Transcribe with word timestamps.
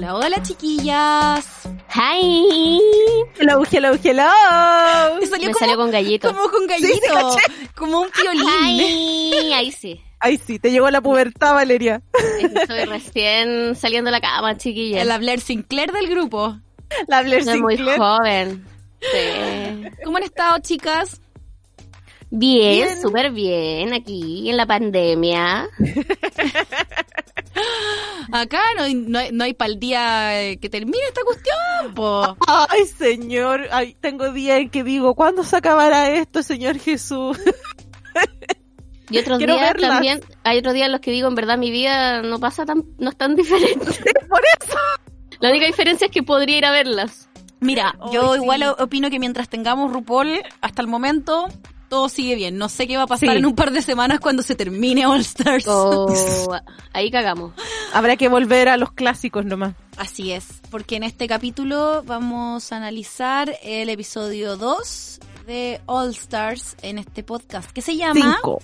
Hola, 0.00 0.14
hola 0.14 0.42
chiquillas. 0.42 1.44
Hi. 1.94 2.80
Hello, 3.38 3.62
hello, 3.70 3.92
hello. 4.02 4.24
Me 5.20 5.26
salió, 5.26 5.48
Me 5.48 5.52
como, 5.52 5.58
salió 5.58 5.76
con 5.76 5.90
gallito. 5.90 6.32
como 6.34 6.48
con 6.50 6.66
gallito, 6.66 7.36
como 7.76 8.00
un 8.00 8.08
violín. 8.18 8.46
Ay, 8.48 9.52
ahí 9.52 9.70
sí. 9.70 10.00
Ay, 10.18 10.38
sí, 10.38 10.58
te 10.58 10.70
llegó 10.70 10.88
la 10.90 11.02
pubertad, 11.02 11.52
Valeria. 11.52 12.00
Estoy 12.40 12.86
recién 12.86 13.76
saliendo 13.76 14.08
de 14.08 14.12
la 14.12 14.22
cama, 14.22 14.56
chiquilla. 14.56 15.04
La 15.04 15.18
Blair 15.18 15.40
Sinclair 15.42 15.92
del 15.92 16.08
grupo. 16.08 16.56
La 17.06 17.20
Blair 17.20 17.44
Soy 17.44 17.60
muy 17.60 17.76
Sinclair. 17.76 17.98
joven. 17.98 18.64
Sí. 19.02 19.90
¿Cómo 20.02 20.16
han 20.16 20.22
estado, 20.22 20.58
chicas? 20.60 21.20
Bien, 22.30 22.86
Bien. 22.86 23.02
súper 23.02 23.32
bien, 23.32 23.92
aquí 23.92 24.48
en 24.48 24.56
la 24.56 24.64
pandemia. 24.64 25.68
Acá 28.32 28.60
no, 28.76 28.82
hay- 28.84 28.94
no, 28.94 29.18
hay- 29.18 29.32
no 29.32 29.44
hay 29.44 29.54
para 29.54 29.72
el 29.72 29.80
día 29.80 30.42
eh, 30.42 30.58
que 30.58 30.68
termine 30.68 30.98
esta 31.08 31.22
cuestión, 31.22 31.94
po. 31.94 32.36
Ay, 32.46 32.84
señor. 32.86 33.66
Ay, 33.72 33.96
tengo 34.00 34.32
días 34.32 34.58
en 34.60 34.70
que 34.70 34.84
digo, 34.84 35.14
¿cuándo 35.14 35.42
se 35.44 35.56
acabará 35.56 36.10
esto, 36.10 36.42
señor 36.42 36.78
Jesús? 36.78 37.38
Y 39.10 39.18
otros 39.18 39.38
Quiero 39.38 39.54
días 39.54 39.72
verlas. 39.72 39.90
también, 39.90 40.20
hay 40.44 40.58
otros 40.58 40.74
días 40.74 40.86
en 40.86 40.92
los 40.92 41.00
que 41.00 41.10
digo, 41.10 41.26
en 41.26 41.34
verdad, 41.34 41.58
mi 41.58 41.72
vida 41.72 42.22
no 42.22 42.38
pasa 42.38 42.64
tan, 42.64 42.84
no 42.98 43.10
es 43.10 43.16
tan 43.16 43.34
diferente. 43.34 43.84
Por 44.28 44.40
eso. 44.60 44.78
La 45.40 45.50
única 45.50 45.66
diferencia 45.66 46.04
es 46.06 46.12
que 46.12 46.22
podría 46.22 46.58
ir 46.58 46.64
a 46.64 46.70
verlas. 46.70 47.28
Mira, 47.58 47.96
yo 48.12 48.34
sí. 48.34 48.40
igual 48.42 48.62
opino 48.78 49.10
que 49.10 49.18
mientras 49.18 49.48
tengamos 49.48 49.92
RuPaul, 49.92 50.40
hasta 50.60 50.80
el 50.80 50.86
momento, 50.88 51.48
todo 51.90 52.08
sigue 52.08 52.34
bien. 52.36 52.56
No 52.56 52.70
sé 52.70 52.86
qué 52.88 52.96
va 52.96 53.02
a 53.02 53.06
pasar 53.06 53.28
Sí. 53.28 53.36
en 53.36 53.44
un 53.44 53.54
par 53.54 53.70
de 53.72 53.82
semanas 53.82 54.20
cuando 54.20 54.42
se 54.42 54.54
termine 54.54 55.04
All 55.04 55.20
Stars. 55.20 55.66
O 55.68 56.06
ahí 56.94 57.10
cagamos. 57.10 57.52
Habrá 57.92 58.16
que 58.16 58.28
volver 58.28 58.70
a 58.70 58.78
los 58.78 58.92
clásicos 58.92 59.44
nomás. 59.44 59.74
Así 59.98 60.32
es, 60.32 60.46
porque 60.70 60.96
en 60.96 61.02
este 61.02 61.26
capítulo 61.28 62.02
vamos 62.06 62.72
a 62.72 62.76
analizar 62.76 63.54
el 63.62 63.90
episodio 63.90 64.56
2 64.56 65.20
de 65.46 65.80
All 65.84 66.10
Stars 66.10 66.76
en 66.80 66.96
este 66.98 67.22
podcast, 67.22 67.70
que 67.72 67.82
se 67.82 67.96
llama 67.96 68.14
Cinco. 68.36 68.62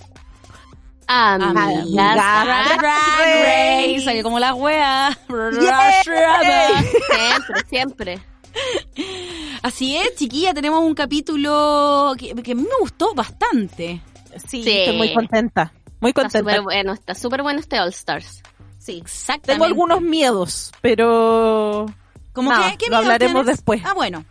Amigas 1.09 1.55
Amigas 1.55 2.15
Drag 2.15 2.81
Race. 2.81 3.93
Race, 3.93 4.01
salió 4.03 4.23
como 4.23 4.39
la 4.39 4.53
wea. 4.55 5.17
Yay. 5.29 6.03
Siempre, 6.03 7.63
siempre. 7.69 8.19
Así 9.63 9.95
es, 9.97 10.15
chiquilla, 10.15 10.53
tenemos 10.53 10.81
un 10.83 10.93
capítulo 10.95 12.13
que, 12.17 12.33
que 12.35 12.51
a 12.51 12.55
mí 12.55 12.61
me 12.63 12.77
gustó 12.79 13.13
bastante. 13.13 14.01
Sí, 14.47 14.63
Sí. 14.63 14.69
estoy 14.71 14.97
muy 14.97 15.13
contenta. 15.13 15.73
Muy 15.99 16.09
Está 16.11 16.21
contenta. 16.23 16.39
súper 16.51 16.61
bueno, 16.61 16.93
está 16.93 17.15
súper 17.15 17.41
bueno 17.41 17.59
este 17.59 17.79
All 17.79 17.89
Stars. 17.89 18.43
Sí, 18.77 18.99
exactamente. 19.01 19.51
Tengo 19.53 19.65
algunos 19.65 20.01
miedos, 20.01 20.71
pero 20.81 21.87
Como 22.33 22.51
que, 22.51 22.77
¿qué 22.77 22.89
lo 22.89 22.97
hablaremos 22.97 23.33
tienes? 23.43 23.57
después. 23.57 23.81
Ah, 23.83 23.93
bueno. 23.93 24.23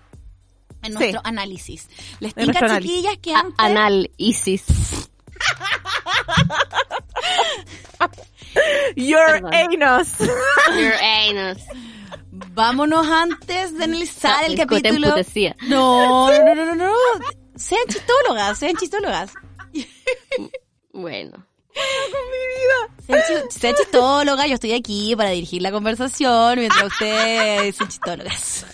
En 0.82 0.92
Sí. 0.92 0.98
nuestro 0.98 1.20
análisis. 1.24 1.88
Les 2.20 2.34
tinca, 2.34 2.60
análisis. 2.60 2.90
chiquillas, 2.90 3.18
que 3.18 3.34
antes... 3.34 3.54
Anal 3.58 4.10
Isis. 4.16 4.64
Your 8.96 9.26
Perdón. 9.42 9.54
anus. 9.54 10.08
Your 10.18 10.94
anus. 11.02 11.58
Vámonos 12.52 13.06
antes 13.06 13.76
de 13.76 13.84
analizar 13.84 14.44
el 14.44 14.56
capítulo. 14.56 15.14
No, 15.68 16.30
no, 16.30 16.44
no, 16.44 16.54
no, 16.54 16.64
no, 16.64 16.74
no. 16.74 16.92
Sean 17.56 17.86
chistólogas, 17.88 18.58
sean 18.58 18.76
chistólogas. 18.76 19.32
Bueno. 20.92 21.45
Sean, 23.06 23.20
chi- 23.28 23.58
sean 23.60 23.74
chistólogas, 23.76 24.48
yo 24.48 24.54
estoy 24.54 24.72
aquí 24.72 25.14
para 25.14 25.30
dirigir 25.30 25.62
la 25.62 25.70
conversación 25.70 26.58
mientras 26.58 26.84
ustedes 26.86 27.76
sean 27.76 27.88
chistólogas. 27.88 28.66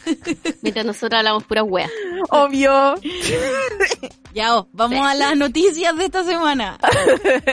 Mientras 0.62 0.86
nosotros 0.86 1.18
hablamos 1.18 1.44
puras 1.44 1.64
weas. 1.66 1.90
Obvio. 2.30 2.94
Ya, 4.34 4.56
oh, 4.56 4.66
vamos 4.72 4.96
Sí. 4.98 5.04
a 5.10 5.14
las 5.14 5.36
noticias 5.36 5.94
de 5.94 6.06
esta 6.06 6.24
semana. 6.24 6.78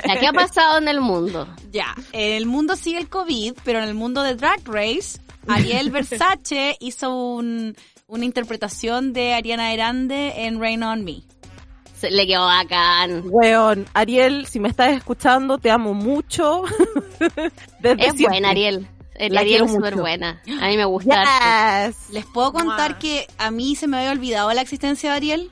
Ya, 0.08 0.18
¿Qué 0.18 0.28
ha 0.28 0.32
pasado 0.32 0.78
en 0.78 0.88
el 0.88 1.02
mundo? 1.02 1.46
Ya, 1.74 1.94
en 2.14 2.36
el 2.36 2.46
mundo 2.46 2.78
sigue 2.78 3.00
el 3.00 3.10
COVID, 3.10 3.54
pero 3.66 3.80
en 3.80 3.90
el 3.90 3.96
mundo 3.96 4.24
de 4.24 4.36
Drag 4.36 4.62
Race, 4.66 5.20
Ariel 5.50 5.92
Versace 5.92 6.78
hizo 6.80 7.14
un- 7.14 7.76
una 8.08 8.24
interpretación 8.24 9.12
de 9.12 9.34
Ariana 9.34 9.74
Grande 9.74 10.46
en 10.46 10.62
Rain 10.62 10.82
on 10.84 11.04
Me. 11.04 11.24
Se- 12.00 12.12
le 12.12 12.26
quedó 12.28 12.46
bacán. 12.46 13.24
Weón, 13.26 13.86
Ariel, 13.94 14.46
si 14.48 14.60
me 14.60 14.70
estás 14.70 14.92
escuchando, 14.96 15.58
te 15.58 15.70
amo 15.72 15.94
mucho. 15.94 16.64
Desde 17.80 18.02
Es 18.02 18.14
siempre. 18.14 18.28
buena, 18.28 18.50
Ariel. 18.52 18.88
El 19.16 19.34
La 19.34 19.42
Ariel 19.42 19.64
es 19.66 19.72
súper 19.74 19.96
buena. 19.98 20.42
A 20.62 20.68
mí 20.68 20.78
me 20.78 20.86
gusta. 20.86 21.88
Yes. 21.88 22.10
¿Les 22.12 22.26
puedo 22.26 22.54
contar 22.54 22.98
que 23.00 23.28
a 23.38 23.52
mí 23.52 23.76
se 23.76 23.86
me 23.88 23.98
había 23.98 24.12
olvidado 24.12 24.52
la 24.54 24.62
existencia 24.62 25.10
de 25.12 25.16
Ariel? 25.18 25.52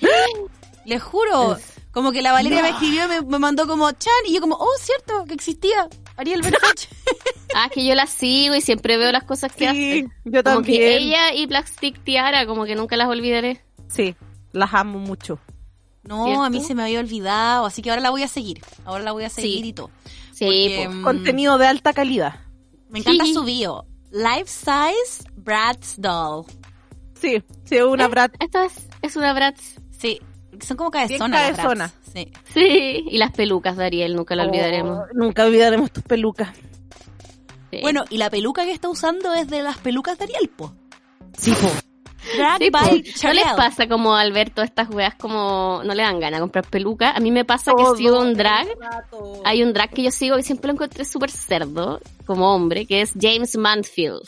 Les 0.84 1.02
juro. 1.02 1.56
Como 1.92 2.12
que 2.12 2.22
la 2.22 2.32
Valeria 2.32 2.62
me 2.62 2.68
escribió 2.68 3.04
y 3.06 3.08
me, 3.08 3.20
me 3.22 3.38
mandó 3.40 3.66
como 3.66 3.90
Chan 3.90 4.12
y 4.28 4.34
yo 4.34 4.40
como, 4.40 4.54
oh, 4.54 4.68
cierto, 4.78 5.24
que 5.26 5.34
existía 5.34 5.88
Ariel 6.16 6.42
Versace. 6.42 6.88
Ah, 7.52 7.66
es 7.66 7.72
que 7.72 7.84
yo 7.84 7.96
la 7.96 8.06
sigo 8.06 8.54
y 8.54 8.60
siempre 8.60 8.96
veo 8.96 9.10
las 9.10 9.24
cosas 9.24 9.50
que 9.52 9.64
Sí, 9.64 9.66
hace. 9.66 10.00
yo 10.24 10.44
Como 10.44 10.54
también. 10.58 10.78
que 10.80 10.96
ella 10.98 11.34
y 11.34 11.48
Plastic 11.48 11.98
Tiara, 12.04 12.46
como 12.46 12.64
que 12.64 12.76
nunca 12.76 12.96
las 12.96 13.08
olvidaré. 13.08 13.60
Sí, 13.88 14.14
las 14.52 14.72
amo 14.72 15.00
mucho. 15.00 15.40
No, 16.02 16.24
¿Cierto? 16.26 16.42
a 16.44 16.50
mí 16.50 16.62
se 16.64 16.74
me 16.74 16.82
había 16.82 17.00
olvidado, 17.00 17.66
así 17.66 17.82
que 17.82 17.90
ahora 17.90 18.00
la 18.02 18.10
voy 18.10 18.22
a 18.22 18.28
seguir. 18.28 18.60
Ahora 18.84 19.04
la 19.04 19.12
voy 19.12 19.24
a 19.24 19.28
seguir 19.28 19.62
Sí. 19.62 19.68
y 19.68 19.72
todo. 19.72 19.90
Sí, 20.32 20.44
Porque, 20.46 20.82
po. 20.86 20.92
mm, 20.94 21.02
Contenido 21.02 21.58
de 21.58 21.66
alta 21.66 21.92
calidad. 21.92 22.40
Me 22.88 23.00
encanta 23.00 23.24
Sí. 23.24 23.34
su 23.34 23.44
bio. 23.44 23.84
Life 24.10 24.46
Size 24.46 25.30
Bratz 25.36 25.94
Doll. 25.98 26.46
Sí, 27.20 27.42
sí, 27.64 27.76
una 27.80 28.06
Eh, 28.06 28.08
brat. 28.08 28.34
Esto 28.40 28.62
es, 28.62 28.72
es 29.02 29.14
una 29.16 29.32
Bratz. 29.34 29.60
Sí, 29.90 30.18
son 30.66 30.76
como 30.78 30.90
cabezonas. 30.90 31.18
Bien 31.20 31.30
las 31.30 31.56
cabezona. 31.56 31.86
Bratz. 31.86 32.12
Sí. 32.14 32.32
Sí, 32.54 33.04
y 33.10 33.18
las 33.18 33.30
pelucas 33.32 33.76
de 33.76 33.84
Ariel, 33.84 34.16
nunca 34.16 34.34
la 34.34 34.44
olvidaremos. 34.44 34.98
Oh, 34.98 35.06
nunca 35.14 35.44
olvidaremos 35.44 35.92
tus 35.92 36.02
pelucas. 36.02 36.48
Sí. 37.70 37.78
Bueno, 37.82 38.04
y 38.10 38.16
la 38.16 38.30
peluca 38.30 38.64
que 38.64 38.72
está 38.72 38.88
usando 38.88 39.32
es 39.34 39.46
de 39.48 39.62
las 39.62 39.78
pelucas 39.78 40.18
de 40.18 40.24
Ariel, 40.24 40.48
po. 40.48 40.72
Sí, 41.38 41.52
po. 41.52 41.68
Drag 42.36 42.58
Sí, 42.62 42.70
po. 42.70 42.78
by 42.78 43.04
¿No 43.24 43.32
les 43.32 43.44
pasa 43.56 43.88
como 43.88 44.14
al 44.14 44.32
ver 44.32 44.50
todas 44.50 44.70
estas 44.70 44.88
weas 44.90 45.14
como 45.14 45.82
no 45.84 45.94
le 45.94 46.02
dan 46.02 46.20
ganas 46.20 46.38
de 46.38 46.42
comprar 46.42 46.66
peluca? 46.66 47.10
A 47.10 47.20
mí 47.20 47.30
me 47.30 47.44
pasa 47.44 47.72
Todo 47.72 47.92
que 47.94 47.98
sigo 47.98 48.20
un 48.20 48.34
drag. 48.34 48.66
Hay 49.44 49.62
un 49.62 49.72
drag 49.72 49.90
que 49.90 50.02
yo 50.02 50.10
sigo 50.10 50.36
que 50.36 50.42
siempre 50.42 50.68
lo 50.68 50.74
encontré 50.74 51.04
súper 51.04 51.30
cerdo 51.30 52.00
como 52.26 52.54
hombre, 52.54 52.86
que 52.86 53.00
es 53.02 53.12
James 53.20 53.56
Manfield. 53.56 54.22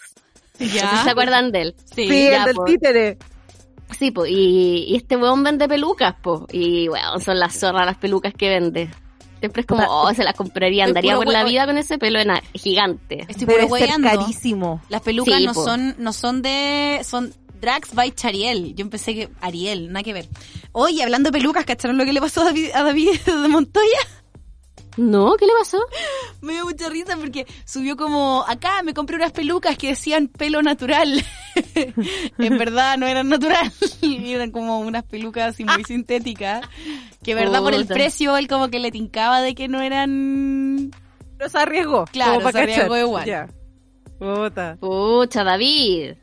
No 0.59 0.67
sé 0.69 0.79
si 0.81 0.97
se 1.05 1.11
acuerdan 1.11 1.51
de 1.53 1.63
él. 1.63 1.75
Sí. 1.95 2.09
Sí, 2.09 2.25
ya, 2.31 2.39
el 2.41 2.45
del 2.47 2.55
po. 2.57 2.65
títere. 2.65 3.19
Sí, 3.99 4.11
pues, 4.11 4.31
y, 4.31 4.85
y 4.89 4.97
este 4.97 5.17
weón 5.17 5.43
vende 5.45 5.69
pelucas, 5.69 6.15
pues. 6.23 6.41
Y 6.53 6.89
bueno, 6.89 7.19
son 7.21 7.39
las 7.39 7.59
zorras 7.59 7.85
las 7.85 7.99
pelucas 7.99 8.33
que 8.35 8.49
vende. 8.49 8.89
Siempre 9.41 9.63
es 9.63 9.67
como, 9.67 9.85
oh, 9.89 10.15
se 10.15 10.23
las 10.23 10.35
compraría, 10.37 10.85
andaría 10.85 11.17
por 11.17 11.27
la 11.27 11.43
vida 11.43 11.67
con 11.67 11.77
ese 11.77 11.99
pelo 11.99 12.21
ena- 12.21 12.41
gigante. 12.55 13.27
Estoy 13.29 13.47
puro 13.47 13.67
Debe 13.67 13.87
ser 13.89 14.01
carísimo. 14.01 14.81
Las 14.89 15.03
pelucas 15.03 15.35
Sí, 15.37 15.45
no 15.47 15.53
po. 15.53 15.65
son, 15.65 15.97
no 15.99 16.13
son 16.13 16.43
de, 16.43 17.01
son 17.03 17.35
drags 17.63 17.95
by 17.95 18.13
Chariel. 18.13 18.75
Yo 18.75 18.83
empecé 18.83 19.15
que, 19.15 19.29
Ariel, 19.41 19.89
nada 19.89 20.03
que 20.03 20.13
ver. 20.13 20.29
Oye, 20.73 21.03
hablando 21.03 21.31
de 21.31 21.39
pelucas, 21.39 21.65
¿cacharon 21.65 21.97
lo 21.97 22.05
que 22.05 22.13
le 22.13 22.21
pasó 22.21 22.43
a 22.43 22.47
David, 22.47 22.71
a 22.75 22.83
David 22.83 23.21
de 23.25 23.49
Montoya? 23.49 24.01
No, 24.99 25.37
¿qué 25.39 25.47
le 25.47 25.53
pasó? 25.59 25.79
Me 26.43 26.55
dio 26.55 26.67
mucha 26.67 26.91
risa 26.91 27.17
porque 27.17 27.47
subió 27.65 27.97
como, 27.97 28.45
acá 28.47 28.83
me 28.83 28.93
compré 28.93 29.17
unas 29.17 29.33
pelucas 29.33 29.79
que 29.79 29.89
decían 29.89 30.29
pelo 30.29 30.61
natural. 30.61 31.25
en 31.75 32.59
verdad 32.59 32.99
no 32.99 33.07
eran 33.07 33.29
natural, 33.29 33.73
eran 34.03 34.51
como 34.51 34.81
unas 34.81 35.05
pelucas 35.05 35.55
así 35.55 35.65
muy 35.65 35.85
sintéticas. 35.85 36.69
Que 37.23 37.35
verdad 37.35 37.63
por 37.63 37.73
el 37.73 37.87
precio 37.87 38.37
él 38.37 38.49
como 38.49 38.69
que 38.69 38.81
le 38.81 38.91
tincaba 38.91 39.41
de 39.41 39.55
que 39.55 39.69
no 39.69 39.81
eran... 39.81 40.91
Pero 41.39 41.49
se 41.49 41.59
arriesgó. 41.59 42.05
Claro, 42.07 42.51
se 42.51 42.59
arriesgó 42.59 42.97
igual. 42.97 43.25
Ya. 43.25 43.49
Puta. 44.19 44.77
Pucha, 44.81 45.45
David. 45.45 46.15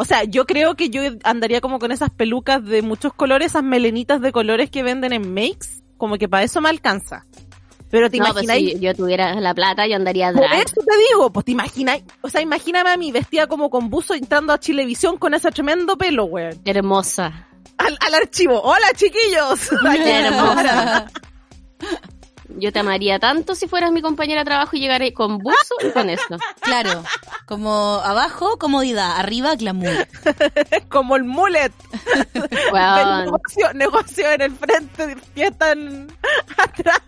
O 0.00 0.04
sea, 0.06 0.24
yo 0.24 0.46
creo 0.46 0.76
que 0.76 0.88
yo 0.88 1.02
andaría 1.24 1.60
como 1.60 1.78
con 1.78 1.92
esas 1.92 2.08
pelucas 2.08 2.64
de 2.64 2.80
muchos 2.80 3.12
colores, 3.12 3.48
esas 3.48 3.62
melenitas 3.62 4.22
de 4.22 4.32
colores 4.32 4.70
que 4.70 4.82
venden 4.82 5.12
en 5.12 5.34
Makes, 5.34 5.82
como 5.98 6.16
que 6.16 6.26
para 6.26 6.42
eso 6.42 6.62
me 6.62 6.70
alcanza. 6.70 7.26
Pero 7.90 8.08
te 8.08 8.16
No, 8.16 8.24
pues 8.32 8.44
imagináis... 8.44 8.72
si 8.72 8.80
yo 8.80 8.94
tuviera 8.94 9.34
la 9.34 9.52
plata, 9.52 9.86
yo 9.86 9.96
andaría 9.96 10.32
Por 10.32 10.40
drag. 10.40 10.62
eso 10.64 10.76
te 10.76 10.96
digo, 11.10 11.30
pues 11.30 11.44
te 11.44 11.52
imagináis, 11.52 12.02
o 12.22 12.30
sea, 12.30 12.40
imagíname 12.40 12.88
a 12.88 12.96
mí 12.96 13.12
vestida 13.12 13.46
como 13.46 13.68
con 13.68 13.90
buzo 13.90 14.14
entrando 14.14 14.54
a 14.54 14.58
Chilevisión 14.58 15.18
con 15.18 15.34
ese 15.34 15.50
tremendo 15.50 15.98
pelo, 15.98 16.24
weón. 16.24 16.58
Hermosa. 16.64 17.48
Al, 17.76 17.98
al 18.00 18.14
archivo. 18.14 18.58
Hola, 18.58 18.86
chiquillos. 18.96 19.70
Hermosa. 20.06 21.10
Yo 22.56 22.72
te 22.72 22.80
amaría 22.80 23.18
tanto 23.18 23.54
si 23.54 23.68
fueras 23.68 23.92
mi 23.92 24.02
compañera 24.02 24.40
de 24.40 24.44
trabajo 24.46 24.76
y 24.76 24.80
llegaré 24.80 25.12
con 25.12 25.38
buzo 25.38 25.74
y 25.80 25.90
con 25.90 26.10
eso. 26.10 26.36
Claro, 26.60 27.02
como 27.46 28.00
abajo, 28.04 28.58
comodidad, 28.58 29.16
arriba, 29.16 29.54
glamour. 29.56 30.06
como 30.88 31.16
el 31.16 31.24
mullet. 31.24 31.72
Weón. 32.72 33.18
El 33.18 33.24
negocio, 33.24 33.72
negocio 33.74 34.30
en 34.32 34.40
el 34.42 34.52
frente, 34.52 35.16
fiesta 35.34 35.72
en 35.72 36.12
atrás. 36.56 37.00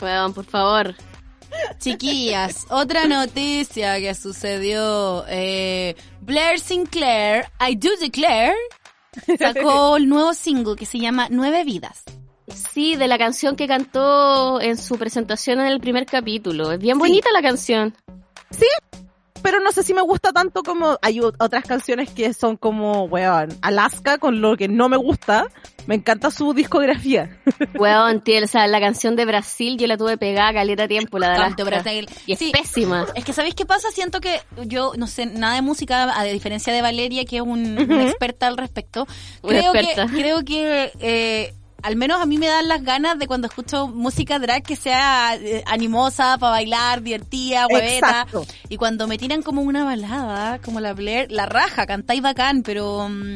Weón, 0.00 0.32
por 0.32 0.44
favor. 0.44 0.94
Chiquillas, 1.78 2.66
otra 2.70 3.06
noticia 3.06 3.98
que 3.98 4.14
sucedió. 4.14 5.24
Eh, 5.28 5.94
Blair 6.20 6.58
Sinclair, 6.58 7.46
I 7.60 7.76
Do 7.76 7.90
Declare, 8.00 8.56
sacó 9.38 9.96
el 9.96 10.08
nuevo 10.08 10.32
single 10.32 10.76
que 10.76 10.86
se 10.86 10.98
llama 10.98 11.26
Nueve 11.30 11.64
Vidas. 11.64 12.04
Sí, 12.48 12.96
de 12.96 13.06
la 13.08 13.18
canción 13.18 13.56
que 13.56 13.66
cantó 13.68 14.60
en 14.60 14.76
su 14.76 14.98
presentación 14.98 15.60
en 15.60 15.66
el 15.66 15.80
primer 15.80 16.06
capítulo. 16.06 16.72
Es 16.72 16.78
bien 16.78 16.98
bonita 16.98 17.28
la 17.32 17.42
canción. 17.42 17.94
Pero 19.42 19.58
no 19.58 19.72
sé 19.72 19.82
si 19.82 19.92
me 19.92 20.02
gusta 20.02 20.32
tanto 20.32 20.62
como 20.62 20.98
hay 21.02 21.18
otras 21.20 21.64
canciones 21.64 22.10
que 22.10 22.32
son 22.32 22.56
como, 22.56 23.04
weón, 23.06 23.48
Alaska, 23.60 24.18
con 24.18 24.40
lo 24.40 24.56
que 24.56 24.68
no 24.68 24.88
me 24.88 24.96
gusta. 24.96 25.48
Me 25.88 25.96
encanta 25.96 26.30
su 26.30 26.54
discografía. 26.54 27.40
Weón, 27.74 28.20
tío, 28.20 28.44
o 28.44 28.46
sea, 28.46 28.68
la 28.68 28.78
canción 28.78 29.16
de 29.16 29.24
Brasil 29.24 29.76
yo 29.78 29.88
la 29.88 29.96
tuve 29.96 30.16
pegada 30.16 30.52
caleta 30.52 30.86
tiempo, 30.86 31.18
la 31.18 31.30
de 31.30 31.34
Alaska. 31.38 31.64
Brasil. 31.64 32.08
Y 32.24 32.34
es 32.34 32.38
Sí. 32.38 32.52
pésima. 32.52 33.04
Es 33.16 33.24
que, 33.24 33.32
¿sabéis 33.32 33.56
qué 33.56 33.66
pasa? 33.66 33.90
Siento 33.90 34.20
que 34.20 34.40
yo 34.64 34.92
no 34.96 35.08
sé 35.08 35.26
nada 35.26 35.56
de 35.56 35.62
música, 35.62 36.16
a 36.16 36.22
diferencia 36.22 36.72
de 36.72 36.82
Valeria, 36.82 37.24
que 37.24 37.38
es 37.38 37.42
un- 37.42 37.76
una 37.80 38.04
experta 38.04 38.46
al 38.46 38.58
respecto. 38.58 39.08
Una 39.42 39.58
Creo 39.58 39.74
experta. 39.74 40.06
que, 40.06 40.12
creo 40.22 40.44
que 40.44 40.92
eh, 41.00 41.52
al 41.82 41.96
menos 41.96 42.20
a 42.20 42.26
mí 42.26 42.38
me 42.38 42.46
dan 42.46 42.68
las 42.68 42.82
ganas 42.82 43.18
de 43.18 43.26
cuando 43.26 43.48
escucho 43.48 43.88
música 43.88 44.38
drag 44.38 44.62
que 44.62 44.76
sea 44.76 45.34
eh, 45.36 45.62
animosa, 45.66 46.38
para 46.38 46.52
bailar, 46.52 47.02
divertida, 47.02 47.66
hueveta. 47.66 48.22
Exacto. 48.22 48.46
Y 48.68 48.76
cuando 48.76 49.06
me 49.06 49.18
tiran 49.18 49.42
como 49.42 49.62
una 49.62 49.84
balada, 49.84 50.58
como 50.60 50.80
la 50.80 50.92
Blair, 50.94 51.30
la 51.30 51.46
raja, 51.46 51.86
cantáis 51.86 52.22
bacán, 52.22 52.62
pero 52.62 53.08
mm, 53.08 53.34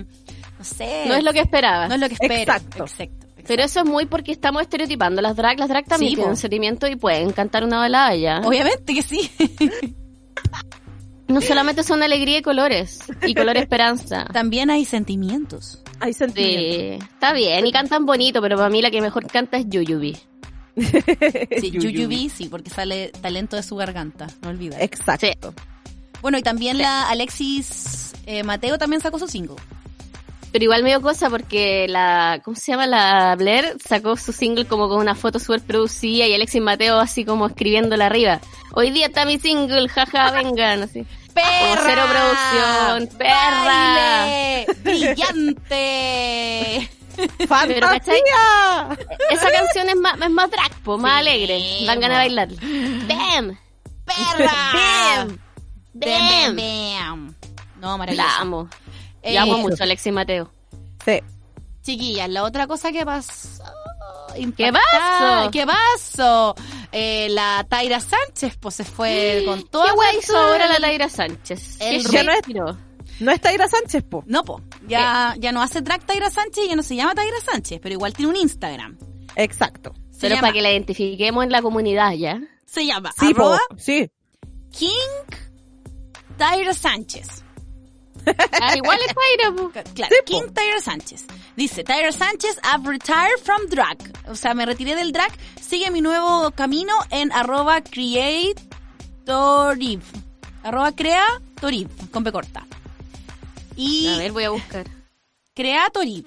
no 0.59 0.65
sé. 0.65 1.05
No 1.07 1.15
es 1.15 1.25
lo 1.25 1.33
que 1.33 1.41
esperaba. 1.41 1.89
No 1.89 1.95
es 1.95 2.01
lo 2.01 2.09
que 2.09 2.15
espero. 2.15 2.35
Exacto. 2.35 2.85
Exacto. 2.85 3.27
Pero 3.47 3.63
eso 3.63 3.81
es 3.81 3.87
muy 3.87 4.07
porque 4.07 4.33
estamos 4.33 4.63
estereotipando 4.63 5.23
las 5.23 5.37
drag. 5.37 5.59
Las 5.59 5.69
drag 5.69 5.85
también 5.87 6.11
Sí, 6.11 6.17
po. 6.17 6.23
tienen 6.23 6.37
sentimiento 6.37 6.87
y 6.89 6.97
pueden 6.97 7.33
cantar 7.33 7.63
una 7.65 7.79
balada 7.79 8.15
ya. 8.17 8.41
Obviamente 8.45 8.93
que 8.95 9.03
sí. 9.03 9.31
No 11.29 11.41
solamente 11.41 11.83
son 11.83 12.03
alegría 12.03 12.39
y 12.39 12.43
colores. 12.43 13.01
Y 13.27 13.35
color 13.35 13.57
esperanza. 13.57 14.25
También 14.33 14.71
hay 14.71 14.85
sentimientos. 14.85 15.83
Hay 16.01 16.13
sentimientos. 16.13 17.07
Sí, 17.07 17.13
está 17.15 17.33
bien 17.33 17.67
y 17.67 17.73
cantan 17.73 18.07
bonito, 18.07 18.41
pero 18.41 18.57
para 18.57 18.71
mí 18.71 18.81
la 18.83 18.91
que 18.91 19.01
mejor 19.01 19.27
canta 19.27 19.57
es 19.57 19.67
Yuyubi. 19.69 20.17
Sí, 21.59 21.71
Yuyubi, 21.71 22.29
sí, 22.29 22.49
porque 22.49 22.69
sale 22.69 23.11
talento 23.21 23.57
de 23.57 23.63
su 23.63 23.77
garganta, 23.77 24.27
no 24.43 24.51
olvides. 24.51 24.79
Exacto. 24.81 25.55
Bueno, 26.21 26.39
y 26.39 26.43
también 26.43 26.79
la 26.79 27.09
Alexis 27.09 28.13
eh, 28.27 28.43
Mateo 28.43 28.77
también 28.77 29.01
sacó 29.01 29.19
su 29.19 29.27
single. 29.27 29.57
Pero 30.57 30.65
igual 30.65 30.85
me 30.85 30.89
dio 30.89 31.03
cosa 31.03 31.29
porque 31.29 31.85
la, 31.87 32.41
¿cómo 32.43 32.57
se 32.57 32.73
llama? 32.73 32.87
La 32.87 33.37
Blair 33.37 33.77
sacó 33.79 34.17
su 34.17 34.33
single 34.33 34.65
como 34.65 34.89
con 34.89 35.01
una 35.01 35.15
foto 35.15 35.39
súper 35.39 35.61
producida 35.61 36.27
y 36.27 36.33
Alexis 36.33 36.63
Mateo 36.63 36.99
así 36.99 37.27
como 37.27 37.47
escribiéndola 37.47 38.07
arriba. 38.07 38.41
Hoy 38.73 38.91
día 38.91 39.09
está 39.09 39.27
mi 39.27 39.39
single, 39.39 39.87
jaja, 39.91 40.31
vengan, 40.33 40.85
así. 40.85 41.05
Como 41.35 41.77
cero 41.85 42.05
producción, 42.09 43.19
perra. 43.19 43.65
¡Baile! 43.67 44.67
¡Brillante! 44.83 46.89
¡Fantasía! 47.47 48.97
Esa 49.29 49.51
canción 49.51 49.91
es 49.91 49.97
más, 49.97 50.19
es 50.19 50.31
más 50.31 50.51
drag, 50.51 50.73
po, 50.83 50.97
más 50.97 51.23
Sí, 51.23 51.29
alegre. 51.29 51.61
Dan 51.85 52.01
ganas 52.01 52.17
de 52.17 52.25
bailar. 52.25 52.49
¡Bam! 53.07 53.59
¡Perra! 54.07 54.55
¡Bam! 54.73 55.39
¡Bam, 55.93 55.93
bam, 55.93 55.93
¡Bam! 55.93 56.57
bam! 56.57 57.35
No, 57.79 57.99
maravilloso. 57.99 58.27
La 58.27 58.39
amo. 58.39 58.71
Eh, 59.27 59.35
Yo 59.35 59.41
amo 59.43 59.59
mucho 59.59 59.83
a 59.83 59.85
Alexis 59.85 60.13
Mateo. 60.13 60.51
Sí. 61.05 61.21
Chiquillas, 61.83 62.29
la 62.31 62.43
otra 62.45 62.67
cosa 62.67 62.91
que 62.93 63.05
pasó... 63.05 63.63
¿Qué 64.57 64.71
pasó? 64.73 65.51
¿Qué 65.51 65.67
pasó? 65.67 66.55
Eh, 66.93 67.29
la 67.31 67.65
Taira 67.69 68.01
Sánchez, 68.01 68.57
pues 68.61 68.75
se 68.75 68.85
fue 68.85 69.43
con 69.47 69.67
todo. 69.69 69.85
¿Qué 69.85 70.19
hizo 70.19 70.37
ahora 70.37 70.67
la 70.69 70.79
Taira 70.79 71.09
Sánchez? 71.09 71.79
el 71.81 72.05
¿Qué 72.05 72.13
Ya 72.13 72.23
no 72.23 72.33
es-? 72.33 72.77
No 73.19 73.33
está 73.33 73.55
Ira 73.55 73.67
Sánchez, 73.67 74.03
po. 74.05 74.23
No, 74.27 74.45
po. 74.45 74.61
Ya, 74.87 75.35
ya 75.39 75.51
no 75.53 75.63
hace 75.63 75.81
drag 75.81 76.05
Taira 76.05 76.29
Sánchez 76.31 76.65
y 76.67 76.69
ya 76.69 76.77
no 76.77 76.83
se 76.83 76.97
llama 76.97 77.15
Taira 77.15 77.39
Sánchez, 77.41 77.81
pero 77.83 77.95
igual 77.95 78.13
tiene 78.13 78.31
un 78.31 78.37
Instagram. 78.37 78.99
Exacto. 79.37 79.95
Se 80.11 80.21
Pero 80.23 80.35
llama, 80.35 80.41
para 80.49 80.53
que 80.53 80.63
la 80.63 80.71
identifiquemos 80.73 81.45
en 81.45 81.51
la 81.51 81.63
comunidad 81.63 82.13
ya. 82.13 82.39
se 82.67 82.85
llama 82.85 83.13
Sí, 83.19 83.33
po. 83.33 83.57
Sí. 83.79 84.11
King 84.71 85.37
Taira 86.37 86.75
Sánchez. 86.75 87.43
Ah, 88.61 88.75
igual 88.77 88.99
es 89.07 89.15
po. 89.15 89.71
Claro, 89.95 90.15
Sí. 90.15 90.23
King 90.25 90.43
Tyra 90.53 90.81
Sánchez. 90.83 91.25
Dice, 91.57 91.85
Tyra 91.85 92.11
Sánchez, 92.13 92.57
I've 92.65 92.89
retired 92.89 93.39
from 93.45 93.67
drag. 93.69 93.99
O 94.29 94.35
sea, 94.35 94.53
me 94.55 94.67
retiré 94.67 94.95
del 94.97 95.13
drag. 95.13 95.33
Sigue 95.61 95.91
mi 95.91 96.01
nuevo 96.01 96.51
camino 96.53 96.93
en 97.11 97.31
arroba 97.33 97.81
creatoriv. 99.27 100.01
Arroba 100.63 100.93
creatoriv, 100.93 101.89
con 102.11 102.25
P 102.25 102.33
corta. 102.33 102.67
Y 103.77 104.09
A 104.09 104.19
ver, 104.19 104.33
voy 104.33 104.45
a 104.45 104.51
buscar. 104.51 104.87
creatoriv. 105.55 106.27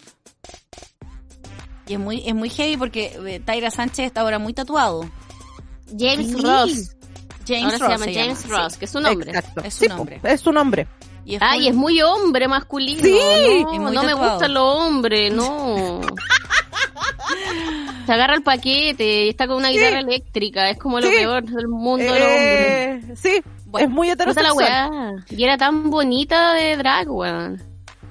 Y 1.88 1.94
es 1.94 2.00
muy, 2.00 2.24
es 2.28 2.36
muy 2.36 2.50
heavy 2.50 2.78
porque 2.78 3.18
eh, 3.28 3.40
Tyra 3.44 3.72
Sánchez 3.72 4.06
está 4.06 4.22
ahora 4.22 4.38
muy 4.40 4.54
tatuado. 4.54 5.10
James 5.98 6.28
Sí. 6.28 6.36
Ross. 6.36 6.96
James 7.48 7.74
ahora 7.74 7.78
Ross 7.80 7.80
se 7.80 7.88
llama 7.90 8.06
se 8.06 8.14
James 8.14 8.44
llama, 8.44 8.58
Ross, 8.64 8.74
sí. 8.74 8.80
que 8.80 8.86
es 8.86 8.92
su 8.92 9.00
nombre. 9.00 9.30
Exacto. 9.32 9.62
Es 9.64 9.74
su 9.74 9.80
Sí, 9.84 9.90
po. 9.90 9.96
nombre. 9.96 10.20
Es 10.24 10.42
su 10.42 10.52
nombre. 10.52 10.88
Y 11.30 11.36
es 11.36 11.42
Ay, 11.44 11.60
muy- 11.60 11.68
es 11.68 11.76
muy 11.76 12.02
hombre 12.02 12.48
masculino. 12.48 13.04
Sí. 13.04 13.20
no, 13.80 14.04
me 14.04 14.14
gustan 14.16 14.52
los 14.54 14.64
hombres, 14.64 15.32
no. 15.32 16.02
Se 18.08 18.14
agarra 18.14 18.34
el 18.36 18.42
paquete 18.42 19.26
y 19.26 19.30
está 19.30 19.46
con 19.48 19.58
una 19.58 19.68
Sí. 19.70 19.76
guitarra 19.76 20.00
eléctrica. 20.00 20.70
Es 20.72 20.80
como 20.80 21.00
lo 21.00 21.08
Sí. 21.08 21.14
peor 21.18 21.44
del 21.44 21.68
mundo. 21.68 22.12
Eh, 22.16 23.02
sí, 23.16 23.42
Bueno, 23.66 23.88
es 23.88 23.94
muy 23.94 24.08
la 24.08 24.14
heterosexual. 24.14 24.56
weá. 24.56 24.90
Y 25.30 25.44
era 25.44 25.58
tan 25.58 25.92
bonita 25.92 26.54
de 26.54 26.76
drag, 26.78 27.12
weón. 27.12 27.62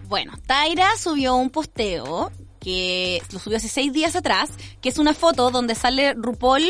Bueno, 0.07 0.33
Tyra 0.47 0.91
subió 0.97 1.35
un 1.35 1.51
posteo 1.51 2.31
que 2.61 3.21
lo 3.33 3.41
subió 3.41 3.57
hace 3.57 3.69
seis 3.69 3.93
días 3.93 4.15
atrás, 4.15 4.51
que 4.81 4.89
es 4.89 4.99
una 4.99 5.15
foto 5.15 5.51
donde 5.51 5.75
sale 5.75 6.15
RuPaul 6.15 6.65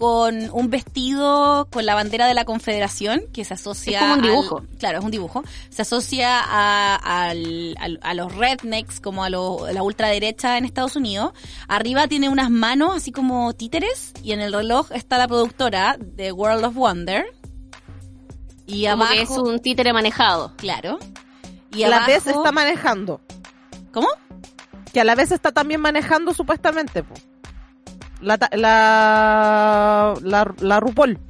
con 0.00 0.48
un 0.54 0.70
vestido 0.70 1.68
con 1.70 1.84
la 1.84 1.94
bandera 1.94 2.26
de 2.26 2.32
la 2.32 2.46
Confederación 2.46 3.20
que 3.34 3.44
se 3.44 3.52
asocia 3.52 3.98
Es 3.98 4.00
como 4.02 4.14
un 4.14 4.20
al- 4.20 4.30
dibujo. 4.30 4.62
claro, 4.78 4.98
es 5.00 5.04
un 5.04 5.10
dibujo. 5.10 5.44
Se 5.68 5.82
asocia 5.82 6.40
a, 6.40 6.96
al- 7.28 7.76
al- 7.78 8.00
a 8.02 8.14
los 8.14 8.34
rednecks, 8.34 8.98
como 9.00 9.24
a, 9.24 9.28
lo- 9.28 9.66
a 9.66 9.72
la 9.72 9.82
ultraderecha 9.82 10.56
en 10.56 10.64
Estados 10.64 10.96
Unidos. 10.96 11.32
Arriba 11.68 12.08
tiene 12.08 12.30
unas 12.30 12.48
manos 12.48 12.96
así 12.96 13.12
como 13.12 13.52
títeres 13.52 14.14
y 14.22 14.32
en 14.32 14.40
el 14.40 14.54
reloj 14.54 14.90
está 14.92 15.18
la 15.18 15.28
productora 15.28 15.98
de 16.00 16.32
World 16.32 16.64
of 16.64 16.74
Wonder. 16.76 17.26
Y 18.66 18.84
Como 18.88 19.02
abajo, 19.04 19.12
que 19.14 19.22
es 19.22 19.30
un 19.30 19.58
títere 19.60 19.92
manejado. 19.92 20.54
claro. 20.56 20.98
Y 21.72 21.82
a 21.82 21.88
la 21.88 21.96
abajo, 21.96 22.10
vez 22.12 22.26
está 22.26 22.52
manejando. 22.52 23.20
¿Cómo? 23.92 24.08
Que 24.94 25.00
a 25.02 25.04
la 25.04 25.14
vez 25.14 25.30
está 25.30 25.52
también 25.52 25.80
manejando 25.82 26.32
supuestamente, 26.32 27.02
po. 27.04 27.14
La, 28.20 28.38
la, 28.52 30.14
la, 30.22 30.54
la 30.60 30.80
RuPaul. 30.80 31.18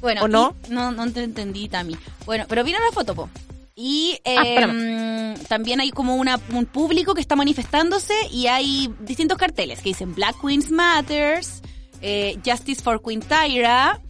Bueno, 0.00 0.24
¿O 0.24 0.28
no? 0.28 0.54
no, 0.68 0.92
no 0.92 1.10
te 1.10 1.24
entendí, 1.24 1.68
Tami. 1.68 1.96
Bueno, 2.26 2.44
pero 2.48 2.62
vino 2.62 2.78
la 2.78 2.92
foto, 2.92 3.14
po. 3.14 3.28
Y 3.74 4.16
Ah, 4.24 4.42
eh, 4.44 5.34
también 5.48 5.80
hay 5.80 5.90
como 5.90 6.16
una, 6.16 6.38
un 6.52 6.66
público 6.66 7.14
que 7.14 7.20
está 7.20 7.34
manifestándose 7.34 8.14
y 8.30 8.46
hay 8.46 8.92
distintos 9.00 9.36
carteles 9.36 9.80
que 9.80 9.88
dicen 9.88 10.14
Black 10.14 10.36
Queens 10.40 10.70
Matters, 10.70 11.60
eh, 12.02 12.38
Justice 12.44 12.82
for 12.82 13.02
Queen 13.02 13.20
Tyra, 13.20 14.00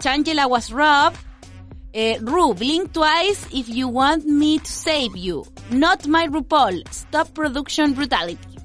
Changela 0.00 0.46
was 0.46 0.70
robbed, 0.70 1.16
eh, 1.92 2.18
Ru, 2.20 2.52
blink 2.52 2.92
twice 2.92 3.46
if 3.52 3.68
you 3.68 3.88
want 3.88 4.26
me 4.26 4.58
to 4.58 4.66
save 4.68 5.16
you. 5.16 5.44
Not 5.70 6.06
my 6.06 6.26
RuPaul. 6.26 6.82
Stop 6.90 7.32
production 7.32 7.94
brutality. 7.94 8.55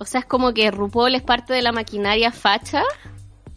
O 0.00 0.04
sea, 0.04 0.20
es 0.20 0.26
como 0.26 0.52
que 0.52 0.70
RuPaul 0.70 1.14
es 1.14 1.22
parte 1.22 1.52
de 1.52 1.62
la 1.62 1.72
maquinaria 1.72 2.32
facha. 2.32 2.82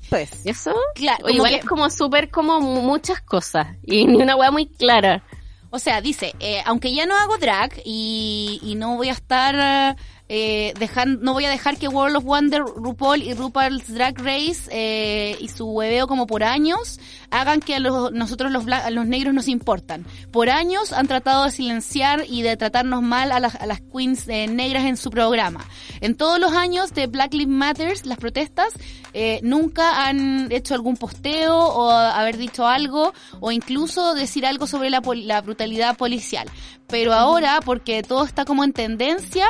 Pues. 0.09 0.45
¿Eso? 0.45 0.73
Claro, 0.95 1.25
O 1.25 1.29
igual 1.29 1.53
es 1.55 1.65
como 1.65 1.89
súper 1.89 2.29
como 2.29 2.61
mu- 2.61 2.81
muchas 2.81 3.21
cosas. 3.21 3.67
Y 3.83 4.05
ni 4.05 4.17
una 4.21 4.35
weá 4.35 4.51
muy 4.51 4.67
clara. 4.67 5.23
O 5.69 5.79
sea, 5.79 5.99
dice, 5.99 6.33
eh, 6.39 6.61
aunque 6.65 6.93
ya 6.93 7.05
no 7.05 7.15
hago 7.17 7.37
drag 7.37 7.73
y, 7.83 8.59
y 8.63 8.75
no 8.75 8.95
voy 8.95 9.09
a 9.09 9.13
estar 9.13 9.97
eh, 10.29 10.73
dejan- 10.79 11.19
no 11.21 11.33
voy 11.33 11.45
a 11.45 11.49
dejar 11.49 11.77
que 11.77 11.87
World 11.87 12.17
of 12.17 12.23
Wonder, 12.25 12.61
RuPaul 12.61 13.23
y 13.23 13.33
RuPaul's 13.33 13.87
Drag 13.93 14.17
Race 14.19 14.69
eh, 14.71 15.37
y 15.39 15.47
su 15.47 15.65
hueveo 15.69 16.07
como 16.07 16.27
por 16.27 16.43
años 16.43 16.99
hagan 17.31 17.59
que 17.61 17.75
a 17.75 17.79
los- 17.79 18.11
nosotros 18.11 18.51
los, 18.51 18.67
a 18.67 18.89
los 18.91 19.05
negros 19.05 19.33
nos 19.33 19.47
importan. 19.47 20.05
Por 20.31 20.49
años 20.49 20.91
han 20.91 21.07
tratado 21.07 21.45
de 21.45 21.51
silenciar 21.51 22.23
y 22.27 22.41
de 22.41 22.57
tratarnos 22.57 23.01
mal 23.01 23.31
a 23.31 23.39
las, 23.39 23.55
a 23.55 23.65
las 23.65 23.79
queens 23.81 24.27
eh, 24.27 24.47
negras 24.47 24.85
en 24.85 24.97
su 24.97 25.09
programa. 25.11 25.65
En 26.01 26.15
todos 26.15 26.39
los 26.39 26.51
años 26.53 26.93
de 26.93 27.07
Black 27.07 27.33
Lives 27.33 27.47
Matters, 27.55 28.05
las 28.05 28.17
protestas, 28.17 28.73
eh, 29.13 29.39
nunca 29.43 30.07
han 30.07 30.51
hecho 30.51 30.73
algún 30.73 30.97
posteo 30.97 31.57
o 31.57 31.89
haber 31.89 32.37
dicho 32.37 32.67
algo 32.67 33.13
o 33.39 33.51
incluso 33.51 34.13
decir 34.13 34.45
algo 34.45 34.67
sobre 34.67 34.89
la, 34.89 35.01
la 35.15 35.41
brutalidad 35.41 35.95
policial. 35.97 36.47
Pero 36.87 37.13
ahora, 37.13 37.59
porque 37.63 38.03
todo 38.03 38.23
está 38.25 38.45
como 38.45 38.63
en 38.63 38.73
tendencia, 38.73 39.45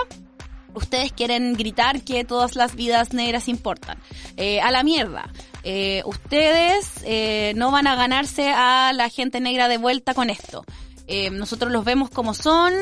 ustedes 0.73 1.11
quieren 1.11 1.53
gritar 1.53 2.01
que 2.01 2.23
todas 2.23 2.55
las 2.55 2.75
vidas 2.75 3.13
negras 3.13 3.47
importan. 3.47 3.97
Eh, 4.37 4.61
a 4.61 4.71
la 4.71 4.83
mierda. 4.83 5.31
Eh, 5.63 6.01
ustedes 6.05 6.91
eh, 7.03 7.53
no 7.55 7.71
van 7.71 7.87
a 7.87 7.95
ganarse 7.95 8.49
a 8.49 8.93
la 8.93 9.09
gente 9.09 9.39
negra 9.41 9.67
de 9.67 9.77
vuelta 9.77 10.13
con 10.13 10.29
esto. 10.29 10.63
Eh, 11.07 11.29
nosotros 11.29 11.71
los 11.71 11.83
vemos 11.83 12.09
como 12.09 12.33
son. 12.33 12.73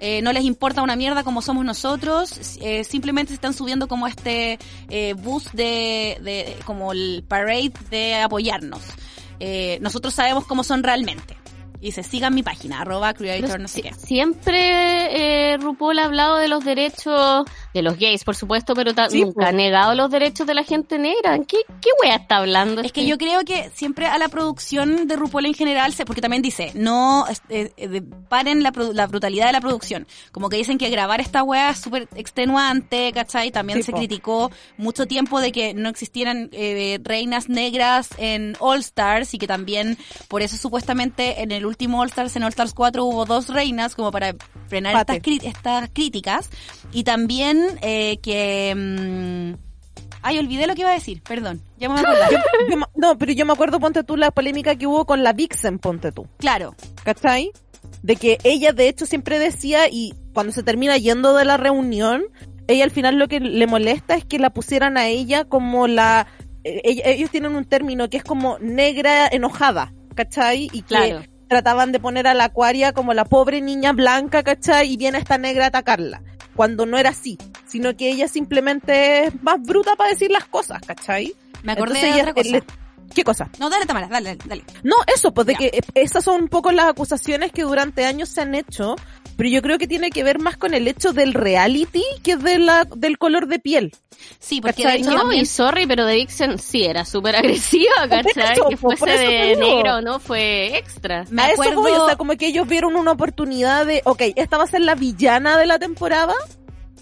eh, 0.00 0.20
no 0.22 0.32
les 0.32 0.44
importa 0.44 0.82
una 0.82 0.96
mierda 0.96 1.24
como 1.24 1.42
somos 1.42 1.64
nosotros, 1.64 2.58
eh, 2.60 2.84
simplemente 2.84 3.30
se 3.30 3.34
están 3.34 3.52
subiendo 3.54 3.88
como 3.88 4.06
este 4.06 4.58
bus 5.16 5.50
de, 5.52 6.18
de, 6.22 6.56
como 6.64 6.92
el 6.92 7.24
parade 7.26 7.72
de 7.90 8.14
apoyarnos. 8.16 8.82
Nosotros 9.80 10.14
sabemos 10.14 10.46
cómo 10.46 10.64
son 10.64 10.82
realmente. 10.82 11.36
Y 11.80 11.92
se 11.92 12.02
sigan 12.02 12.34
mi 12.34 12.42
página, 12.42 12.80
arroba 12.80 13.14
creator, 13.14 13.48
Pero 13.50 13.62
no 13.62 13.68
sé 13.68 13.82
qué. 13.82 13.92
Siempre 13.94 15.52
eh, 15.52 15.56
RuPaul 15.58 15.98
ha 15.98 16.04
hablado 16.06 16.36
de 16.38 16.48
los 16.48 16.64
derechos 16.64 17.44
de 17.72 17.82
los 17.82 17.96
gays, 17.98 18.24
por 18.24 18.34
supuesto, 18.34 18.74
pero 18.74 18.92
Sí, 19.10 19.22
nunca 19.24 19.48
ha 19.48 19.52
negado 19.52 19.94
los 19.94 20.10
derechos 20.10 20.46
de 20.46 20.54
la 20.54 20.64
gente 20.64 20.98
negra. 20.98 21.36
¿En 21.36 21.44
¿Qué, 21.44 21.58
qué 21.80 21.90
wea 22.02 22.16
está 22.16 22.38
hablando? 22.38 22.80
Es 22.80 22.90
que 22.92 23.00
este? 23.02 23.10
yo 23.10 23.16
creo 23.18 23.44
que 23.44 23.70
siempre 23.74 24.06
a 24.06 24.18
la 24.18 24.28
producción 24.28 25.06
de 25.06 25.16
RuPaul 25.16 25.46
en 25.46 25.54
general, 25.54 25.92
se, 25.92 26.04
porque 26.04 26.20
también 26.20 26.42
dice, 26.42 26.72
no 26.74 27.26
eh, 27.48 27.70
eh, 27.76 27.88
de- 27.88 28.02
paren 28.02 28.62
la, 28.62 28.72
la 28.92 29.06
brutalidad 29.06 29.46
de 29.46 29.52
la 29.52 29.60
producción. 29.60 30.06
Como 30.32 30.48
que 30.48 30.56
dicen 30.56 30.78
que 30.78 30.90
grabar 30.90 31.20
esta 31.20 31.42
weá 31.44 31.70
es 31.70 31.78
súper 31.78 32.08
extenuante, 32.16 33.12
¿cachai? 33.12 33.50
También 33.50 33.78
Sí, 33.78 33.84
se 33.84 33.92
po. 33.92 33.98
criticó 33.98 34.50
mucho 34.76 35.06
tiempo 35.06 35.40
de 35.40 35.52
que 35.52 35.74
no 35.74 35.88
existieran 35.88 36.48
eh, 36.52 36.98
reinas 37.02 37.48
negras 37.48 38.08
en 38.18 38.56
All 38.60 38.80
Stars 38.80 39.34
y 39.34 39.38
que 39.38 39.46
también 39.46 39.96
por 40.28 40.42
eso 40.42 40.56
supuestamente 40.56 41.42
en 41.42 41.52
el 41.52 41.67
último 41.68 42.00
All 42.00 42.08
Stars, 42.08 42.34
en 42.36 42.42
All 42.42 42.48
Stars 42.50 42.74
4 42.74 43.04
hubo 43.04 43.24
dos 43.24 43.48
reinas 43.48 43.94
como 43.94 44.10
para 44.10 44.34
frenar 44.68 44.94
estas, 45.00 45.16
estas 45.44 45.90
críticas. 45.90 46.50
Y 46.92 47.04
también 47.04 47.78
eh, 47.82 48.18
que... 48.22 48.74
mm, 48.74 49.54
ay, 50.22 50.38
olvidé 50.38 50.66
lo 50.66 50.74
que 50.74 50.80
iba 50.82 50.90
a 50.90 50.94
decir, 50.94 51.22
perdón. 51.22 51.62
Ya 51.78 51.88
me 51.88 52.00
voy 52.02 52.04
a. 52.04 52.30
Yo- 52.70 52.78
no, 52.96 53.16
pero 53.18 53.32
yo 53.32 53.46
me 53.46 53.52
acuerdo, 53.52 53.78
ponte 53.80 54.02
tú, 54.04 54.16
la 54.16 54.30
polémica 54.30 54.74
que 54.76 54.86
hubo 54.86 55.04
con 55.06 55.22
la 55.22 55.32
Vixen, 55.32 55.78
ponte 55.78 56.10
tú. 56.12 56.26
Claro. 56.38 56.74
¿Cachai? 57.04 57.52
De 58.02 58.16
que 58.16 58.38
ella 58.44 58.72
de 58.72 58.88
hecho 58.88 59.06
siempre 59.06 59.38
decía 59.38 59.88
y 59.90 60.14
cuando 60.34 60.52
se 60.52 60.62
termina 60.62 60.96
yendo 60.96 61.34
de 61.34 61.44
la 61.44 61.56
reunión, 61.56 62.22
ella 62.68 62.84
al 62.84 62.90
final 62.90 63.16
lo 63.18 63.28
que 63.28 63.40
le 63.40 63.66
molesta 63.66 64.14
es 64.14 64.24
que 64.24 64.38
la 64.38 64.50
pusieran 64.50 64.96
a 64.98 65.06
ella 65.08 65.44
como 65.44 65.86
la... 65.88 66.26
eh, 66.64 66.80
ellos 67.04 67.30
tienen 67.30 67.54
un 67.56 67.64
término 67.64 68.08
que 68.10 68.18
es 68.18 68.24
como 68.24 68.58
negra 68.60 69.26
enojada, 69.26 69.92
¿cachai? 70.14 70.64
Y 70.72 70.82
que 70.82 70.94
Claro. 70.94 71.22
Trataban 71.48 71.92
de 71.92 71.98
poner 72.00 72.26
a 72.26 72.34
la 72.34 72.44
acuaria 72.44 72.92
como 72.92 73.14
la 73.14 73.24
pobre 73.24 73.60
niña 73.60 73.92
blanca, 73.92 74.42
¿cachai? 74.42 74.92
Y 74.92 74.96
viene 74.96 75.18
esta 75.18 75.38
negra 75.38 75.64
a 75.64 75.68
atacarla. 75.68 76.22
Cuando 76.54 76.86
no 76.86 76.98
era 76.98 77.10
así, 77.10 77.38
sino 77.66 77.96
que 77.96 78.10
ella 78.10 78.28
simplemente 78.28 79.24
es 79.26 79.42
más 79.42 79.62
bruta 79.62 79.94
para 79.96 80.10
decir 80.10 80.30
las 80.30 80.44
cosas, 80.46 80.80
¿cachai? 80.86 81.34
Me 81.62 81.72
acordé 81.72 82.00
Entonces 82.00 82.02
de 82.02 82.08
ella- 82.20 82.30
otra 82.30 82.34
cosa. 82.34 82.50
le- 82.50 82.87
¿Qué 83.14 83.24
cosa? 83.24 83.48
No, 83.58 83.70
dale, 83.70 83.86
Tamara, 83.86 84.08
dale, 84.08 84.36
dale, 84.36 84.40
dale. 84.44 84.64
No, 84.82 84.96
eso, 85.12 85.32
pues 85.32 85.46
de 85.46 85.54
Ya. 85.54 85.58
que 85.58 85.66
eh, 85.66 85.80
esas 85.94 86.24
son 86.24 86.42
un 86.42 86.48
poco 86.48 86.70
las 86.72 86.86
acusaciones 86.86 87.52
que 87.52 87.62
durante 87.62 88.04
años 88.04 88.28
se 88.28 88.42
han 88.42 88.54
hecho, 88.54 88.96
pero 89.36 89.48
yo 89.48 89.62
creo 89.62 89.78
que 89.78 89.86
tiene 89.86 90.10
que 90.10 90.22
ver 90.24 90.38
más 90.38 90.56
con 90.56 90.74
el 90.74 90.86
hecho 90.88 91.12
del 91.12 91.32
reality 91.34 92.02
que 92.22 92.36
de 92.36 92.58
la, 92.58 92.84
del 92.96 93.18
color 93.18 93.46
de 93.48 93.58
piel. 93.58 93.92
Sí, 94.40 94.60
porque 94.60 94.82
¿Cachai? 94.82 94.98
de 94.98 95.02
hecho 95.04 95.12
No, 95.16 95.20
también- 95.22 95.42
y 95.42 95.46
sorry, 95.46 95.86
pero 95.86 96.04
de 96.04 96.16
Vixen 96.16 96.58
sí 96.58 96.84
era 96.84 97.04
súper 97.04 97.36
agresiva, 97.36 98.08
¿cachai? 98.10 98.52
eso, 98.54 98.68
que 98.68 98.76
por 98.76 98.96
fuese 98.96 99.14
eso 99.14 99.24
te 99.30 99.36
de 99.36 99.46
digo. 99.56 99.60
negro 99.76 100.00
no 100.02 100.18
fue 100.20 100.76
extra. 100.76 101.24
me 101.30 101.42
a 101.42 101.46
acuerdo, 101.46 101.72
eso 101.72 101.80
voy, 101.82 101.92
o 101.92 102.06
sea, 102.06 102.16
como 102.16 102.36
que 102.36 102.46
ellos 102.48 102.66
vieron 102.68 102.96
una 102.96 103.12
oportunidad 103.12 103.86
de, 103.86 104.02
ok, 104.04 104.22
esta 104.36 104.58
va 104.58 104.64
a 104.64 104.68
ser 104.68 104.80
la 104.82 104.94
villana 104.96 105.56
de 105.56 105.66
la 105.66 105.78
temporada, 105.78 106.34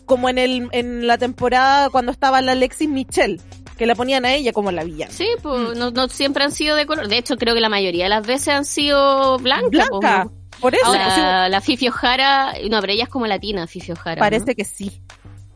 como 0.04 0.28
en 0.28 0.38
el, 0.38 0.68
en 0.72 1.06
la 1.06 1.18
temporada 1.18 1.90
cuando 1.90 2.12
estaba 2.12 2.40
la 2.42 2.52
Alexis 2.52 2.88
Michelle, 2.88 3.40
que 3.76 3.86
la 3.86 3.94
ponían 3.94 4.24
a 4.24 4.34
ella 4.34 4.52
como 4.52 4.72
la 4.72 4.84
villana. 4.84 5.12
Sí, 5.12 5.28
pues 5.42 5.76
no, 5.76 5.90
no 5.90 6.08
siempre 6.08 6.44
han 6.44 6.52
sido 6.52 6.76
de 6.76 6.86
color. 6.86 7.08
De 7.08 7.18
hecho, 7.18 7.36
creo 7.36 7.54
que 7.54 7.60
la 7.60 7.68
mayoría 7.68 8.04
de 8.04 8.10
las 8.10 8.26
veces 8.26 8.48
han 8.48 8.64
sido 8.64 9.38
blancas. 9.38 9.70
Blanca. 9.70 10.24
pues. 10.24 10.60
Por 10.60 10.74
eso, 10.74 10.86
Ahora, 10.86 11.48
la 11.50 11.60
Fifi 11.60 11.88
O'Hara, 11.88 12.54
no, 12.70 12.80
pero 12.80 12.92
ella 12.92 13.04
es 13.04 13.10
como 13.10 13.26
latina, 13.26 13.66
Fifi 13.66 13.92
O'Hara. 13.92 14.18
parece 14.18 14.46
¿no? 14.46 14.54
que 14.54 14.64
sí. 14.64 15.02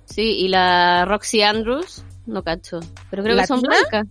Sí, 0.04 0.22
y 0.22 0.48
la 0.48 1.06
Roxy 1.06 1.40
Andrews, 1.42 2.04
no 2.26 2.42
cacho. 2.42 2.80
Pero 3.08 3.22
creo 3.22 3.36
que 3.36 3.46
son 3.46 3.62
blancas. 3.62 4.06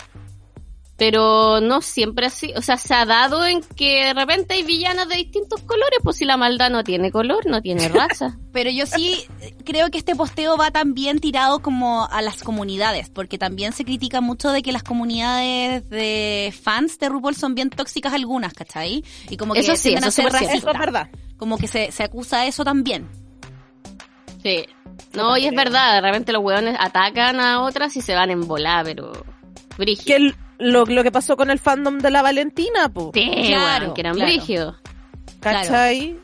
Pero 1.00 1.62
no 1.62 1.82
siempre 1.82 2.25
así. 2.25 2.51
O 2.58 2.62
sea, 2.62 2.77
se 2.77 2.94
ha 2.94 3.06
dado 3.06 3.46
en 3.46 3.62
que 3.62 4.03
de 4.06 4.13
repente 4.13 4.53
hay 4.56 4.63
villanas 4.63 5.08
de 5.08 5.15
distintos 5.15 5.62
colores. 5.62 5.98
Pues 6.03 6.18
si 6.18 6.25
la 6.25 6.36
maldad 6.36 6.70
no 6.70 6.84
tiene 6.84 7.10
color, 7.12 7.46
no 7.46 7.62
tiene 7.62 7.88
raza. 7.89 8.38
pero 8.51 8.70
yo 8.70 8.86
sí 8.86 9.25
creo 9.63 9.89
que 9.89 9.98
este 9.98 10.13
posteo 10.15 10.58
va 10.58 10.72
también 10.72 11.20
tirado 11.20 11.60
como 11.62 12.06
a 12.12 12.22
las 12.22 12.44
comunidades, 12.44 13.10
porque 13.10 13.38
también 13.38 13.72
se 13.72 13.86
critica 13.86 14.20
mucho 14.20 14.51
de 14.51 14.62
que 14.62 14.74
las 14.74 14.84
comunidades 14.84 15.89
de 15.89 16.53
fans 16.62 17.00
de 17.00 17.08
RuPaul 17.08 17.36
son 17.36 17.56
bien 17.56 17.70
tóxicas 17.70 18.13
algunas, 18.13 18.53
¿cachai? 18.53 19.03
Y 19.29 19.38
como 19.38 19.53
que 19.53 19.62
Eso 19.62 19.77
sí, 19.77 19.94
eso 19.94 20.08
a 20.08 20.12
ser 20.12 20.27
es. 20.36 20.53
Eso 20.56 20.68
verdad. 20.68 21.10
Como 21.38 21.58
que 21.58 21.68
se, 21.68 21.91
se 21.94 22.03
acusa 22.03 22.46
eso 22.46 22.65
también. 22.65 23.08
Sí. 24.44 24.65
No, 25.13 25.38
y 25.38 25.46
es 25.46 25.56
verdad, 25.56 25.94
de 25.96 26.01
repente 26.01 26.34
los 26.34 26.44
hueones 26.44 26.75
atacan 26.77 27.39
a 27.39 27.62
otras 27.62 27.96
y 27.96 28.01
se 28.01 28.13
van 28.15 28.32
en 28.32 28.48
volar, 28.48 28.84
pero... 28.86 29.12
Brígido. 29.77 30.06
Que 30.06 30.15
el- 30.15 30.36
lo, 30.60 30.86
lo 30.86 31.04
que 31.04 31.12
pasó 31.12 31.36
con 31.38 31.50
el 31.50 31.58
fandom 31.60 31.98
de 32.00 32.12
la 32.12 32.22
Valentina, 32.22 32.89
pues. 32.89 33.10
Sí, 33.13 33.32
Claro, 33.48 33.86
weón, 33.86 33.94
que 33.96 34.01
eran 34.01 34.16
claro. 34.16 34.75
¿Cachai? 35.39 36.18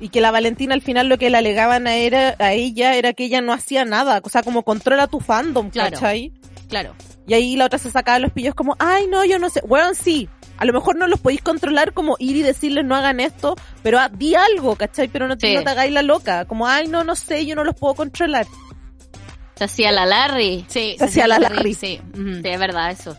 Y 0.00 0.10
que 0.10 0.20
la 0.20 0.30
Valentina 0.30 0.74
al 0.74 0.82
final 0.82 1.08
lo 1.08 1.18
que 1.18 1.30
le 1.30 1.38
alegaban 1.38 1.86
a, 1.88 1.94
era, 1.96 2.36
a 2.38 2.52
ella 2.52 2.94
era 2.94 3.12
que 3.14 3.24
ella 3.24 3.40
no 3.40 3.52
hacía 3.52 3.84
nada, 3.84 4.20
o 4.22 4.28
sea, 4.28 4.42
como 4.42 4.62
controla 4.62 5.06
tu 5.08 5.18
fandom, 5.20 5.70
Claro. 5.70 5.90
¿cachai? 5.92 6.32
Claro. 6.68 6.94
Y 7.26 7.34
ahí 7.34 7.56
la 7.56 7.66
otra 7.66 7.78
se 7.78 7.90
sacaba 7.90 8.18
los 8.20 8.32
pillos 8.32 8.54
como, 8.54 8.76
ay 8.78 9.06
no, 9.08 9.24
yo 9.24 9.38
no 9.38 9.50
sé, 9.50 9.60
bueno, 9.66 9.90
sí, 9.94 10.28
a 10.56 10.64
lo 10.64 10.72
mejor 10.72 10.96
no 10.96 11.06
los 11.08 11.18
podéis 11.20 11.42
controlar 11.42 11.92
como 11.92 12.16
ir 12.20 12.36
y 12.36 12.42
decirles 12.42 12.84
no 12.84 12.94
hagan 12.94 13.20
esto, 13.20 13.56
pero 13.82 13.98
ah, 13.98 14.08
di 14.08 14.34
algo, 14.34 14.76
¿cachai? 14.76 15.08
Pero 15.08 15.26
no 15.28 15.36
te, 15.36 15.48
Sí. 15.48 15.54
no 15.56 15.62
te 15.64 15.70
hagáis 15.70 15.92
la 15.92 16.02
loca, 16.02 16.44
como, 16.44 16.66
ay 16.68 16.86
no, 16.88 17.02
no 17.04 17.16
sé, 17.16 17.44
yo 17.44 17.56
no 17.56 17.64
los 17.64 17.74
puedo 17.74 17.94
controlar. 17.94 18.46
Se 19.56 19.64
hacía 19.64 19.90
la 19.90 20.06
Larry. 20.06 20.64
Sí, 20.68 20.94
Se 20.98 21.04
hacía 21.06 21.26
la 21.26 21.38
Larry. 21.40 21.74
Sí. 21.74 22.00
Sí, 22.14 22.40
es 22.44 22.58
verdad 22.60 22.92
eso. 22.92 23.16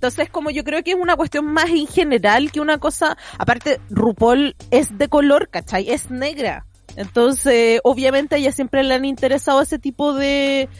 Entonces, 0.00 0.30
como 0.30 0.48
yo 0.50 0.64
creo 0.64 0.82
que 0.82 0.92
es 0.92 0.96
una 0.98 1.14
cuestión 1.14 1.44
más 1.44 1.68
en 1.68 1.86
general 1.86 2.50
que 2.50 2.62
una 2.62 2.78
cosa, 2.78 3.18
aparte, 3.36 3.82
RuPaul 3.90 4.56
es 4.70 4.96
de 4.96 5.08
color, 5.08 5.50
¿cachai? 5.50 5.90
Es 5.90 6.10
negra. 6.10 6.64
Entonces, 6.96 7.80
obviamente 7.84 8.34
a 8.34 8.38
ella 8.38 8.50
siempre 8.50 8.82
le 8.82 8.94
han 8.94 9.04
interesado 9.04 9.60
ese 9.60 9.78
tipo 9.78 10.14
de 10.14 10.70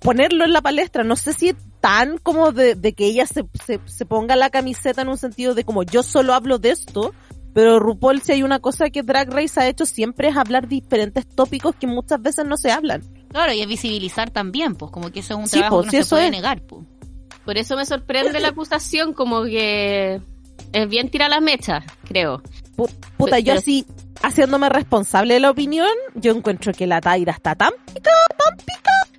ponerlo 0.00 0.46
en 0.46 0.54
la 0.54 0.62
palestra. 0.62 1.04
No 1.04 1.16
sé 1.16 1.34
si 1.34 1.50
es 1.50 1.56
tan 1.82 2.16
como 2.16 2.50
de, 2.52 2.74
de 2.76 2.94
que 2.94 3.04
ella 3.04 3.26
se, 3.26 3.44
se, 3.62 3.78
se 3.84 4.06
ponga 4.06 4.36
la 4.36 4.48
camiseta 4.48 5.02
en 5.02 5.08
un 5.08 5.18
sentido 5.18 5.54
de 5.54 5.64
como 5.64 5.82
yo 5.82 6.02
solo 6.02 6.32
hablo 6.32 6.58
de 6.58 6.70
esto, 6.70 7.12
pero 7.52 7.78
RuPaul 7.78 8.22
si 8.22 8.32
hay 8.32 8.42
una 8.42 8.60
cosa 8.60 8.88
que 8.88 9.02
Drag 9.02 9.30
Race 9.30 9.60
ha 9.60 9.68
hecho 9.68 9.84
siempre 9.84 10.28
es 10.28 10.36
hablar 10.38 10.66
diferentes 10.66 11.26
tópicos 11.28 11.74
que 11.76 11.86
muchas 11.86 12.22
veces 12.22 12.46
no 12.46 12.56
se 12.56 12.70
hablan. 12.70 13.02
Claro, 13.30 13.52
y 13.52 13.60
es 13.60 13.68
visibilizar 13.68 14.30
también, 14.30 14.76
pues, 14.76 14.90
como 14.90 15.10
que 15.10 15.20
eso 15.20 15.34
es 15.34 15.40
un 15.40 15.46
Sí, 15.46 15.58
trabajo 15.58 15.80
pues, 15.80 15.90
que 15.90 15.98
no 15.98 16.04
se 16.04 16.10
puede 16.10 16.24
es. 16.26 16.30
negar, 16.30 16.62
pues. 16.62 16.86
Por 17.46 17.56
eso 17.56 17.76
me 17.76 17.86
sorprende 17.86 18.40
la 18.40 18.48
acusación, 18.48 19.14
como 19.14 19.44
que 19.44 20.20
es 20.72 20.88
bien 20.88 21.08
tirar 21.08 21.30
las 21.30 21.40
mechas, 21.40 21.84
creo. 22.06 22.42
Pu- 22.76 22.90
Puta, 23.16 23.38
yo 23.38 23.54
así, 23.54 23.86
haciéndome 24.22 24.68
responsable 24.68 25.34
de 25.34 25.40
la 25.40 25.50
opinión, 25.50 25.88
yo 26.14 26.32
encuentro 26.32 26.72
que 26.74 26.86
la 26.86 27.00
Taira 27.00 27.32
está 27.32 27.54
tan 27.54 27.70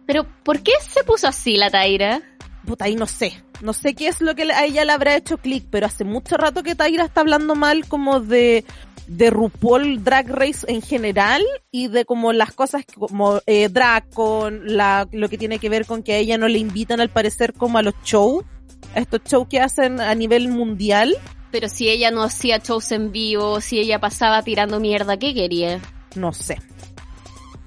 Pero, 0.05 0.25
¿por 0.43 0.61
qué 0.61 0.71
se 0.87 1.03
puso 1.03 1.27
así 1.27 1.57
la 1.57 1.69
Taira? 1.69 2.21
Puta, 2.67 2.85
ahí 2.85 2.95
no 2.95 3.07
sé. 3.07 3.43
No 3.61 3.73
sé 3.73 3.95
qué 3.95 4.07
es 4.07 4.21
lo 4.21 4.35
que 4.35 4.43
a 4.43 4.65
ella 4.65 4.85
le 4.85 4.91
habrá 4.91 5.15
hecho 5.15 5.39
clic, 5.39 5.65
pero 5.71 5.87
hace 5.87 6.03
mucho 6.03 6.37
rato 6.37 6.61
que 6.61 6.75
Taira 6.75 7.05
está 7.05 7.21
hablando 7.21 7.55
mal 7.55 7.87
como 7.87 8.19
de, 8.19 8.63
de 9.07 9.29
RuPaul 9.31 10.03
Drag 10.03 10.29
Race 10.29 10.65
en 10.67 10.83
general 10.83 11.41
y 11.71 11.87
de 11.87 12.05
como 12.05 12.33
las 12.33 12.53
cosas 12.53 12.83
como 12.93 13.41
eh, 13.47 13.69
drag 13.69 14.09
con 14.09 14.75
la, 14.75 15.07
lo 15.11 15.29
que 15.29 15.39
tiene 15.39 15.57
que 15.57 15.69
ver 15.69 15.87
con 15.87 16.03
que 16.03 16.13
a 16.13 16.17
ella 16.17 16.37
no 16.37 16.47
le 16.47 16.59
invitan 16.59 16.99
al 16.99 17.09
parecer 17.09 17.53
como 17.53 17.79
a 17.79 17.81
los 17.81 17.95
shows. 18.03 18.45
Estos 18.93 19.21
shows 19.23 19.47
que 19.47 19.59
hacen 19.59 19.99
a 19.99 20.13
nivel 20.13 20.49
mundial. 20.49 21.15
Pero 21.51 21.69
si 21.69 21.89
ella 21.89 22.11
no 22.11 22.23
hacía 22.23 22.59
shows 22.59 22.91
en 22.91 23.11
vivo, 23.11 23.61
si 23.61 23.79
ella 23.79 23.99
pasaba 23.99 24.43
tirando 24.43 24.79
mierda, 24.79 25.17
¿qué 25.17 25.33
quería? 25.33 25.79
No 26.15 26.33
sé. 26.33 26.59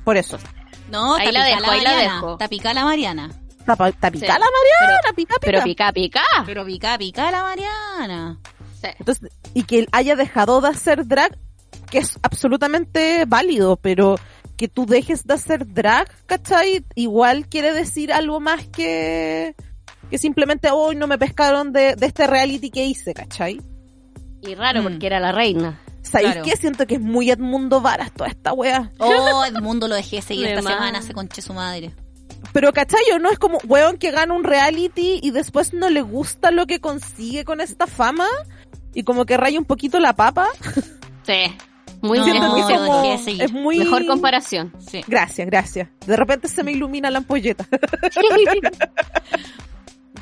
Por 0.04 0.16
eso. 0.16 0.38
No, 0.90 1.14
Ahí 1.14 1.33
la 1.33 1.45
dejo, 1.45 1.71
ahí 1.71 1.80
la 1.83 1.97
dejo. 1.97 2.38
La 2.75 2.85
Mariana. 2.85 3.39
Está, 3.60 3.76
pa- 3.76 3.88
está 3.90 4.10
picada 4.10 4.34
Sí. 4.34 4.40
la 4.40 4.46
Mariana, 4.86 5.02
pica, 5.14 5.34
pica. 5.34 5.40
Pero 5.46 5.62
pica, 5.62 5.92
pica. 5.92 6.22
Pero 6.46 6.64
pica, 6.64 6.98
pica 6.98 7.30
la 7.30 7.42
Mariana. 7.42 8.38
Sí. 8.82 8.88
Entonces, 8.98 9.30
y 9.54 9.62
que 9.64 9.80
él 9.80 9.88
haya 9.92 10.16
dejado 10.16 10.60
de 10.60 10.68
hacer 10.68 11.06
drag, 11.06 11.36
que 11.90 11.98
es 11.98 12.18
absolutamente 12.22 13.24
válido, 13.26 13.76
pero 13.76 14.16
que 14.56 14.68
tú 14.68 14.86
dejes 14.86 15.24
de 15.24 15.34
hacer 15.34 15.66
drag, 15.72 16.08
¿cachai? 16.26 16.84
Igual 16.94 17.46
quiere 17.48 17.72
decir 17.72 18.12
algo 18.12 18.40
más 18.40 18.66
que, 18.66 19.54
que 20.10 20.18
simplemente 20.18 20.70
hoy 20.70 20.96
no 20.96 21.06
me 21.06 21.18
pescaron 21.18 21.72
de, 21.72 21.96
de 21.96 22.06
este 22.06 22.26
reality 22.26 22.70
que 22.70 22.84
hice, 22.86 23.12
¿cachai? 23.14 23.60
Y 24.42 24.54
raro 24.54 24.80
Mm. 24.80 24.84
porque 24.84 25.06
era 25.06 25.20
la 25.20 25.32
reina. 25.32 25.80
¿Sabéis 26.02 26.32
Claro. 26.32 26.44
qué? 26.46 26.56
Siento 26.56 26.86
que 26.86 26.94
es 26.94 27.00
muy 27.00 27.30
Edmundo 27.30 27.80
Varas 27.82 28.10
toda 28.12 28.30
esta 28.30 28.52
wea. 28.54 28.90
Oh, 28.98 29.44
Edmundo 29.44 29.86
lo 29.86 29.94
dejé 29.94 30.22
seguir 30.22 30.46
esta 30.48 30.62
semana, 30.70 31.02
se 31.02 31.12
conche 31.12 31.42
su 31.42 31.52
madre. 31.52 31.92
Pero 32.52 32.73
¿cachai? 32.73 33.02
¿O 33.14 33.18
no 33.18 33.30
es 33.30 33.38
como 33.38 33.59
weón 33.64 33.97
que 33.99 34.11
gana 34.11 34.35
un 34.35 34.44
reality 34.44 35.20
y 35.23 35.30
después 35.30 35.73
no 35.73 35.88
le 35.90 36.02
gusta 36.02 36.50
lo 36.50 36.66
que 36.66 36.80
consigue 36.80 37.44
con 37.44 37.61
esta 37.61 37.87
fama 37.87 38.26
y 38.94 39.02
como 39.04 39.25
que 39.26 39.37
raya 39.37 39.59
un 39.59 39.64
poquito 39.64 40.00
la 40.00 40.14
papa. 40.14 40.49
Sí. 41.26 41.54
Muy 42.02 42.18
No, 42.18 42.25
bien. 42.25 42.37
Es 42.37 42.42
como- 43.50 43.61
muy... 43.62 43.78
Mejor 43.78 44.06
comparación. 44.06 44.73
Sí. 44.90 45.02
Gracias, 45.06 45.47
gracias. 45.47 45.88
De 46.06 46.16
repente 46.16 46.49
se 46.49 46.64
me 46.64 46.73
ilumina 46.73 47.11
la 47.11 47.18
ampolleta. 47.18 47.66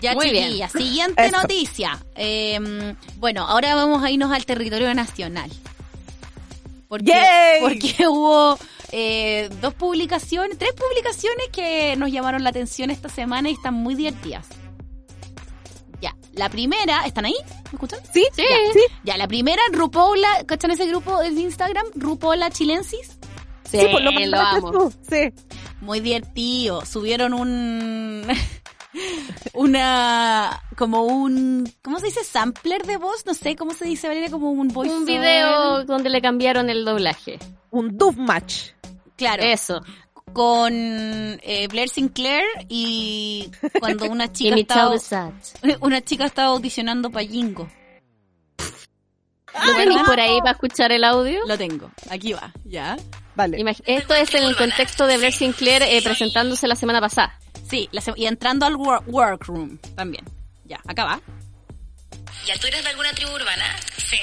Ya, 0.01 0.15
Muy 0.15 0.31
bien. 0.31 0.69
siguiente 0.69 1.27
Eso. 1.27 1.37
noticia. 1.43 1.99
Eh, 2.15 2.95
bueno, 3.17 3.45
ahora 3.49 3.75
vamos 3.75 4.05
a 4.05 4.11
irnos 4.11 4.31
al 4.31 4.45
territorio 4.47 4.95
nacional. 4.95 5.51
Porque, 6.89 7.07
¡Yay! 7.07 7.61
porque 7.63 7.95
hubo 8.09 8.57
eh, 8.93 9.49
dos 9.61 9.75
publicaciones, 9.75 10.59
tres 10.59 10.73
publicaciones 10.73 11.49
que 11.53 11.97
nos 11.97 12.11
llamaron 12.11 12.43
la 12.43 12.51
atención 12.51 12.91
esta 12.91 13.09
semana 13.09 13.51
y 13.51 13.55
están 13.55 13.75
muy 13.75 13.95
divertidas. 13.95 14.47
Ya, 16.01 16.17
la 16.33 16.49
primera, 16.49 17.05
¿están 17.07 17.25
ahí? 17.25 17.35
¿Me 17.65 17.71
escuchan? 17.73 17.99
¿Sí? 18.13 18.25
Sí. 18.33 18.45
¿Sí? 18.73 18.81
Ya, 19.05 19.17
la 19.17 19.27
primera, 19.27 19.61
Rupola, 19.73 20.45
¿cachan 20.47 20.71
ese 20.71 20.87
grupo 20.87 21.19
de 21.19 21.29
Instagram? 21.29 21.87
Rupola 21.97 22.51
Chilensis. 22.51 23.19
Sí, 23.71 23.79
pues 23.91 24.03
lo, 24.03 24.13
mandaste 24.13 24.67
amo. 24.67 24.93
Sí. 25.11 25.33
Muy 25.81 26.01
divertido. 26.01 26.85
Subieron 26.87 27.35
un. 27.35 28.27
una. 29.55 30.63
como 30.77 31.03
un. 31.03 31.71
¿Cómo 31.83 32.01
se 32.01 32.07
dice? 32.07 32.25
Sampler 32.25 32.87
de 32.87 32.97
voz. 32.97 33.27
No 33.27 33.35
sé 33.35 33.57
cómo 33.57 33.75
se 33.75 33.85
dice, 33.85 34.09
Valeria, 34.09 34.31
como 34.31 34.51
un 34.51 34.69
voice. 34.69 34.95
Un 34.95 35.05
video 35.05 35.85
donde 35.85 36.09
le 36.09 36.23
cambiaron 36.23 36.71
el 36.71 36.85
doblaje. 36.85 37.39
Un 37.71 37.99
dove 37.99 38.17
match. 38.17 38.71
Claro. 39.19 39.43
Eso. 39.43 39.83
Con 40.33 40.73
eh, 40.73 41.67
Blair 41.69 41.89
Sinclair 41.91 42.45
y 42.69 43.51
cuando 43.81 44.07
una 44.07 44.33
chica 44.33 44.57
estaba. 44.57 44.95
Una 45.81 46.01
chica 46.03 46.25
estaba 46.27 46.49
audicionando 46.53 47.11
para 47.11 47.27
Jingo. 47.27 47.69
¿Lo 49.65 49.75
tenéis 49.75 50.03
por 50.03 50.21
ahí 50.21 50.39
para 50.39 50.53
escuchar 50.53 50.93
el 50.93 51.03
audio? 51.05 51.41
Lo 51.47 51.59
tengo. 51.59 51.91
Aquí 52.11 52.33
va. 52.33 52.53
Ya. 52.65 52.97
Vale. 53.35 53.59
Imag- 53.59 53.83
Esto 53.87 54.15
es 54.15 54.33
en 54.35 54.45
el 54.45 54.57
contexto 54.57 55.07
de 55.07 55.17
Blair 55.17 55.33
Sinclair 55.33 55.83
eh, 55.83 56.01
presentándose 56.03 56.69
la 56.69 56.77
semana 56.77 57.01
pasada. 57.01 57.39
Sí, 57.69 57.89
la 57.93 58.01
se- 58.01 58.13
y 58.17 58.27
entrando 58.27 58.67
al 58.67 58.75
wor- 58.77 59.03
workroom 59.07 59.79
también. 59.97 60.25
Ya, 60.65 60.81
acá 60.87 61.05
va. 61.05 61.21
¿Ya 62.47 62.57
tú 62.57 62.67
eres 62.67 62.83
de 62.83 62.91
alguna 62.91 63.13
tribu 63.13 63.33
urbana? 63.33 63.77
Sí. 64.09 64.19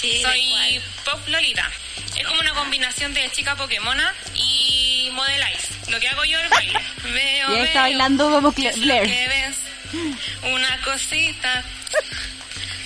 sí 0.00 0.22
Soy 0.22 0.80
Pop 1.04 1.28
Lolita. 1.28 1.70
Es 2.16 2.26
como 2.26 2.40
una 2.40 2.54
combinación 2.54 3.12
de 3.12 3.30
chica 3.32 3.54
Pokémona 3.56 4.14
y 4.34 5.10
Modelize. 5.12 5.90
Lo 5.90 6.00
que 6.00 6.08
hago 6.08 6.24
yo 6.24 6.38
es 6.38 6.48
baile. 6.50 6.80
Veo, 7.12 7.52
Y 7.52 7.56
ahí 7.56 7.62
está 7.64 7.72
veo, 7.74 7.82
bailando 7.82 8.30
como 8.30 8.52
¿qué 8.52 8.72
Blair. 8.72 9.02
que 9.06 9.28
ves? 9.28 9.56
Una 10.52 10.80
cosita. 10.82 11.64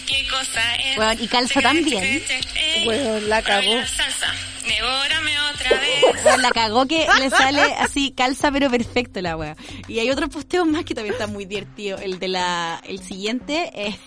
¿Qué 0.06 0.26
cosa 0.26 0.74
es? 0.76 0.98
Weón, 0.98 1.22
y 1.22 1.28
calza 1.28 1.60
ey, 1.60 2.86
Weón, 2.86 3.28
la 3.28 3.42
cagó. 3.42 3.86
salsa. 3.86 4.34
Devórame 4.66 5.40
otra 5.52 5.70
vez. 5.78 6.22
Bueno, 6.22 6.38
la 6.38 6.50
cagó 6.50 6.86
que 6.86 7.06
le 7.18 7.30
sale 7.30 7.62
así, 7.78 8.12
calza 8.16 8.50
pero 8.50 8.70
perfecto 8.70 9.20
la 9.20 9.36
wea. 9.36 9.56
Y 9.88 9.98
hay 9.98 10.10
otros 10.10 10.28
posteos 10.30 10.66
más 10.66 10.84
que 10.84 10.94
también 10.94 11.14
están 11.14 11.32
muy 11.32 11.44
divertidos. 11.44 12.00
El 12.02 12.18
de 12.18 12.28
la, 12.28 12.80
el 12.84 13.00
siguiente 13.00 13.70
eh, 13.74 13.98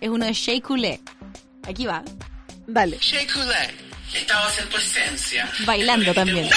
es 0.00 0.08
uno 0.08 0.26
de 0.26 0.32
Shea 0.32 0.60
Coulee. 0.60 1.00
Aquí 1.64 1.86
va, 1.86 2.02
Dale. 2.66 2.98
Shea 3.00 3.26
Coulee, 3.26 3.74
esta 4.14 4.38
va 4.38 4.46
a 4.46 4.50
ser 4.50 4.68
tu 4.68 4.76
esencia. 4.76 5.50
Bailando 5.66 6.14
también. 6.14 6.48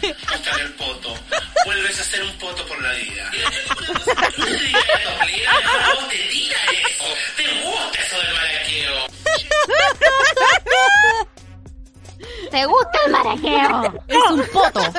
Te 0.00 0.08
gusta 0.08 0.60
el 0.60 0.72
poto. 0.74 1.14
Vuelves 1.64 2.00
a 2.00 2.04
ser 2.04 2.22
un 2.22 2.32
poto 2.38 2.66
por 2.66 2.80
la 2.82 2.92
vida. 2.92 3.30
No 5.98 6.06
te 6.08 6.16
digas 6.28 6.60
eso. 6.70 7.04
Te 7.36 7.44
gusta 7.62 8.00
eso 8.00 8.16
del 8.18 8.34
maraqueo. 8.34 9.06
¿Te 12.50 12.66
gusta 12.66 12.98
el 13.06 13.12
maraqueo? 13.12 13.94
es 14.08 14.18
un 14.30 14.42
poto. 14.52 14.80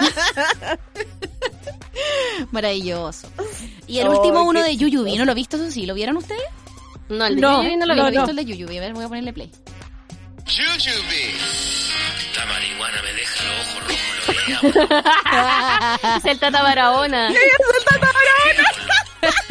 Maravilloso. 2.51 3.27
Y 3.87 3.99
el 3.99 4.07
Ay, 4.07 4.13
último 4.13 4.43
uno 4.43 4.63
de 4.63 4.75
Yuyubi, 4.77 5.17
¿no 5.17 5.25
lo 5.25 5.31
he 5.33 5.35
visto 5.35 5.57
eso 5.57 5.69
sí? 5.71 5.85
¿Lo 5.85 5.93
vieron 5.93 6.15
ustedes? 6.17 6.41
No, 7.09 7.25
el 7.25 7.35
de 7.35 7.41
No, 7.41 7.61
Yuri 7.63 7.75
no 7.77 7.85
lo 7.85 7.95
No, 7.95 8.03
vi. 8.03 8.07
he 8.07 8.11
visto 8.11 8.29
el 8.31 8.35
de 8.37 8.45
Yuyubi, 8.45 8.77
a 8.77 8.81
ver, 8.81 8.93
voy 8.93 9.03
a 9.03 9.07
ponerle 9.07 9.33
play. 9.33 9.51
Jujubee. 10.45 11.35
Esta 12.29 12.45
marihuana 12.45 13.01
me 13.03 13.13
deja 13.13 13.43
los 13.43 13.67
ojos 13.67 13.83
rojos, 13.87 14.05
lo. 16.03 16.17
Es 16.17 16.25
el 16.25 16.39
Tata 16.39 16.63
Barahona. 16.63 17.29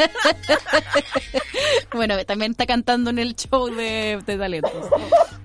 Bueno, 1.93 2.17
también 2.25 2.53
está 2.53 2.67
cantando 2.67 3.11
en 3.11 3.19
el 3.19 3.35
show 3.35 3.67
de, 3.69 4.19
de 4.25 4.37
talentos. 4.39 4.73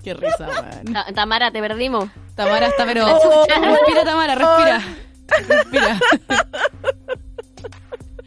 Qué 0.02 0.14
risa, 0.14 0.46
man. 0.46 0.84
Ta- 0.92 1.12
Tamara, 1.12 1.50
te 1.50 1.60
perdimos. 1.60 2.08
Tamara 2.34 2.68
está, 2.68 2.84
pero... 2.86 3.06
Respira, 3.48 4.04
Tamara, 4.04 4.34
respira. 4.34 4.82
Respira. 5.48 5.98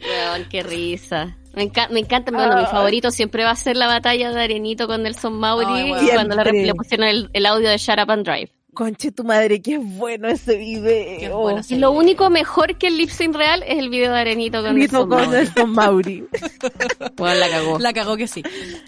Weón, 0.02 0.44
qué 0.50 0.62
risa. 0.62 1.36
Me, 1.54 1.64
enca- 1.68 1.88
me 1.90 2.00
encanta, 2.00 2.30
bueno, 2.30 2.56
mi 2.56 2.66
favorito 2.66 3.10
siempre 3.10 3.44
va 3.44 3.50
a 3.50 3.56
ser 3.56 3.76
la 3.76 3.86
batalla 3.86 4.30
de 4.30 4.40
Arenito 4.42 4.86
con 4.86 5.02
Nelson 5.02 5.34
Mauri 5.34 5.90
weón. 5.92 6.08
cuando 6.14 6.36
le, 6.36 6.66
le 6.66 6.74
pusieron 6.74 7.06
el, 7.08 7.28
el 7.32 7.46
audio 7.46 7.68
de 7.70 7.76
Shut 7.78 7.98
Up 7.98 8.10
and 8.10 8.24
Drive. 8.24 8.50
Conche 8.74 9.10
tu 9.10 9.24
madre, 9.24 9.60
qué 9.60 9.78
bueno 9.78 10.28
ese 10.28 10.56
video. 10.56 11.18
Qué 11.18 11.28
bueno 11.28 11.60
Y 11.68 11.74
lo 11.76 11.90
único 11.90 12.30
mejor 12.30 12.76
que 12.78 12.86
el 12.86 12.96
lip 12.98 13.10
sync 13.10 13.34
real 13.34 13.62
es 13.66 13.78
el 13.78 13.88
video 13.90 14.12
de 14.12 14.18
Arenito 14.20 14.62
con 14.62 14.76
Nelson 14.78 15.08
con 15.08 15.18
Mauri. 15.18 15.30
Nelson 15.30 15.70
Mauri. 15.70 16.24
Weón, 17.18 17.40
la 17.40 17.48
cagó. 17.48 17.78
La 17.78 17.92
cagó 17.92 18.16
que 18.16 18.28
sí. 18.28 18.42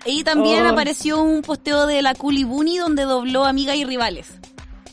Y 0.07 0.25
también 0.25 0.65
Oh. 0.67 0.69
apareció 0.71 1.23
un 1.23 1.43
posteo 1.43 1.87
de 1.87 2.01
la 2.03 2.15
Culi 2.15 2.45
Bunny 2.45 2.79
donde 2.79 3.03
dobló 3.03 3.45
Amigas 3.45 3.77
y 3.77 3.85
Rivales. 3.85 4.33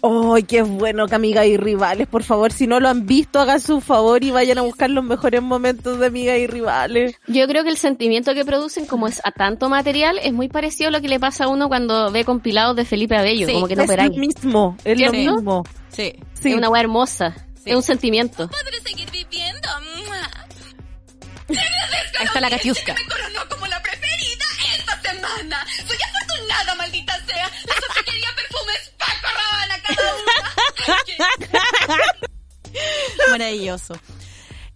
¡Ay, 0.02 0.44
qué 0.44 0.62
bueno 0.62 1.08
que 1.08 1.16
amigas 1.16 1.46
y 1.46 1.58
rivales! 1.58 2.08
Por 2.08 2.24
favor, 2.24 2.54
si 2.54 2.68
no 2.68 2.80
lo 2.80 2.88
han 2.90 3.06
visto, 3.06 3.40
hagan 3.40 3.60
su 3.60 3.82
favor 3.82 4.24
y 4.24 4.32
vayan 4.32 4.58
a 4.58 4.62
buscar 4.62 4.90
los 4.90 5.04
mejores 5.04 5.42
momentos 5.42 6.00
de 6.00 6.08
amigas 6.08 6.38
y 6.38 6.48
rivales. 6.48 7.16
Yo 7.28 7.48
creo 7.48 7.64
que 7.64 7.70
el 7.70 7.78
sentimiento 7.78 8.34
que 8.34 8.46
producen, 8.46 8.86
como 8.86 9.08
es 9.08 9.20
a 9.24 9.32
tanto 9.32 9.70
material, 9.70 10.20
es 10.24 10.32
muy 10.32 10.48
parecido 10.48 10.90
a 10.90 10.92
lo 10.92 11.02
que 11.02 11.10
le 11.10 11.20
pasa 11.20 11.46
a 11.46 11.48
uno 11.50 11.68
cuando 11.68 12.12
ve 12.12 12.24
compilados 12.24 12.76
de 12.76 12.86
Felipe 12.86 13.18
Abello, 13.18 13.48
Sí, 13.48 13.54
como 13.54 13.68
que 13.68 13.76
no 13.76 13.84
es 13.84 13.90
lo 13.90 14.10
mismo, 14.12 14.78
es 14.86 15.00
lo 15.00 15.12
mismo. 15.12 15.64
Sí. 15.90 16.14
Sí. 16.34 16.50
Es 16.50 16.56
una 16.56 16.70
weá 16.70 16.82
hermosa. 16.82 17.36
Sí. 17.56 17.72
Es 17.72 17.76
un 17.76 17.84
sentimiento. 17.84 18.48
Podré 18.48 18.80
seguir 18.82 19.10
viviendo. 19.12 19.68
Ahí 22.20 22.26
está 22.26 22.40
la 22.42 22.50
Katiuska. 22.50 22.94
Me 22.94 23.06
coronó 23.06 23.50
como 23.50 23.66
la 23.68 23.82
preferida 23.82 24.46
esta 24.78 25.02
semana. 25.02 25.66
Soy 25.88 25.98
afortunada, 25.98 26.76
maldita 26.76 27.14
sea. 27.26 27.50
Les 27.66 27.90
ofrecería 27.90 28.30
perfumes 28.36 28.92
Paco 28.98 29.19
Maravilloso. 33.32 33.96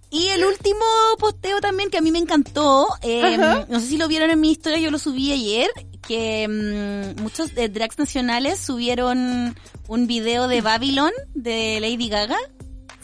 Y 0.09 0.27
el 0.27 0.45
último 0.45 0.85
posteo 1.17 1.59
también 1.59 1.89
que 1.89 1.97
a 1.97 2.01
mí 2.01 2.11
me 2.11 2.19
encantó, 2.19 2.87
eh, 3.01 3.65
no 3.67 3.79
sé 3.79 3.87
si 3.87 3.97
lo 3.97 4.07
vieron 4.07 4.29
en 4.29 4.39
mi 4.39 4.51
historia, 4.51 4.77
yo 4.77 4.91
lo 4.91 4.99
subí 4.99 5.31
ayer, 5.31 5.71
que 6.07 6.47
mm, 6.47 7.21
muchos 7.21 7.51
eh, 7.55 7.67
drags 7.67 7.97
nacionales 7.97 8.59
subieron 8.59 9.57
un 9.87 10.07
video 10.07 10.47
de 10.47 10.61
Babylon 10.61 11.11
de 11.33 11.79
Lady 11.81 12.09
Gaga. 12.09 12.37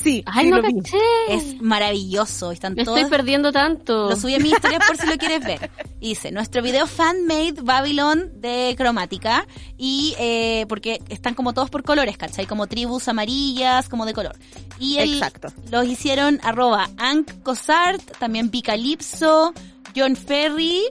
Sí, 0.02 0.24
Ay, 0.26 0.46
sí 0.46 0.50
no 0.52 0.58
lo 0.62 0.68
vi. 0.68 0.76
caché. 0.82 0.98
Es 1.30 1.62
maravilloso. 1.62 2.52
Están 2.52 2.74
Me 2.76 2.86
todas- 2.86 3.02
estoy 3.02 3.12
perdiendo 3.18 3.52
tanto. 3.52 4.10
Lo 4.10 4.16
subí 4.16 4.36
a 4.36 4.40
mi 4.40 4.50
historia 4.50 4.80
por 4.80 4.96
si 4.98 5.06
lo 5.08 5.18
quieres 5.18 5.44
ver. 5.44 5.70
Y 6.00 6.10
dice, 6.10 6.32
nuestro 6.32 6.62
video 6.62 6.88
fan-made 6.88 7.56
Babylon 7.62 8.32
de 8.40 8.74
cromática. 8.78 9.46
Y 9.78 10.16
eh, 10.18 10.66
porque 10.70 11.02
están 11.10 11.34
como 11.34 11.54
todos 11.54 11.70
por 11.70 11.84
colores, 11.84 12.18
¿cachai? 12.18 12.46
Como 12.46 12.68
tribus 12.68 13.08
amarillas, 13.10 13.90
como 13.90 14.06
de 14.06 14.14
color. 14.14 14.38
Y 14.80 14.98
el, 14.98 15.16
Exacto. 15.16 15.50
los 15.70 15.86
hicieron 15.86 16.40
arroba 16.44 16.90
Ank 16.98 17.44
Cosart, 17.44 18.02
también 18.20 18.50
Picalipso, 18.50 19.54
John 19.96 20.16
Ferry 20.16 20.84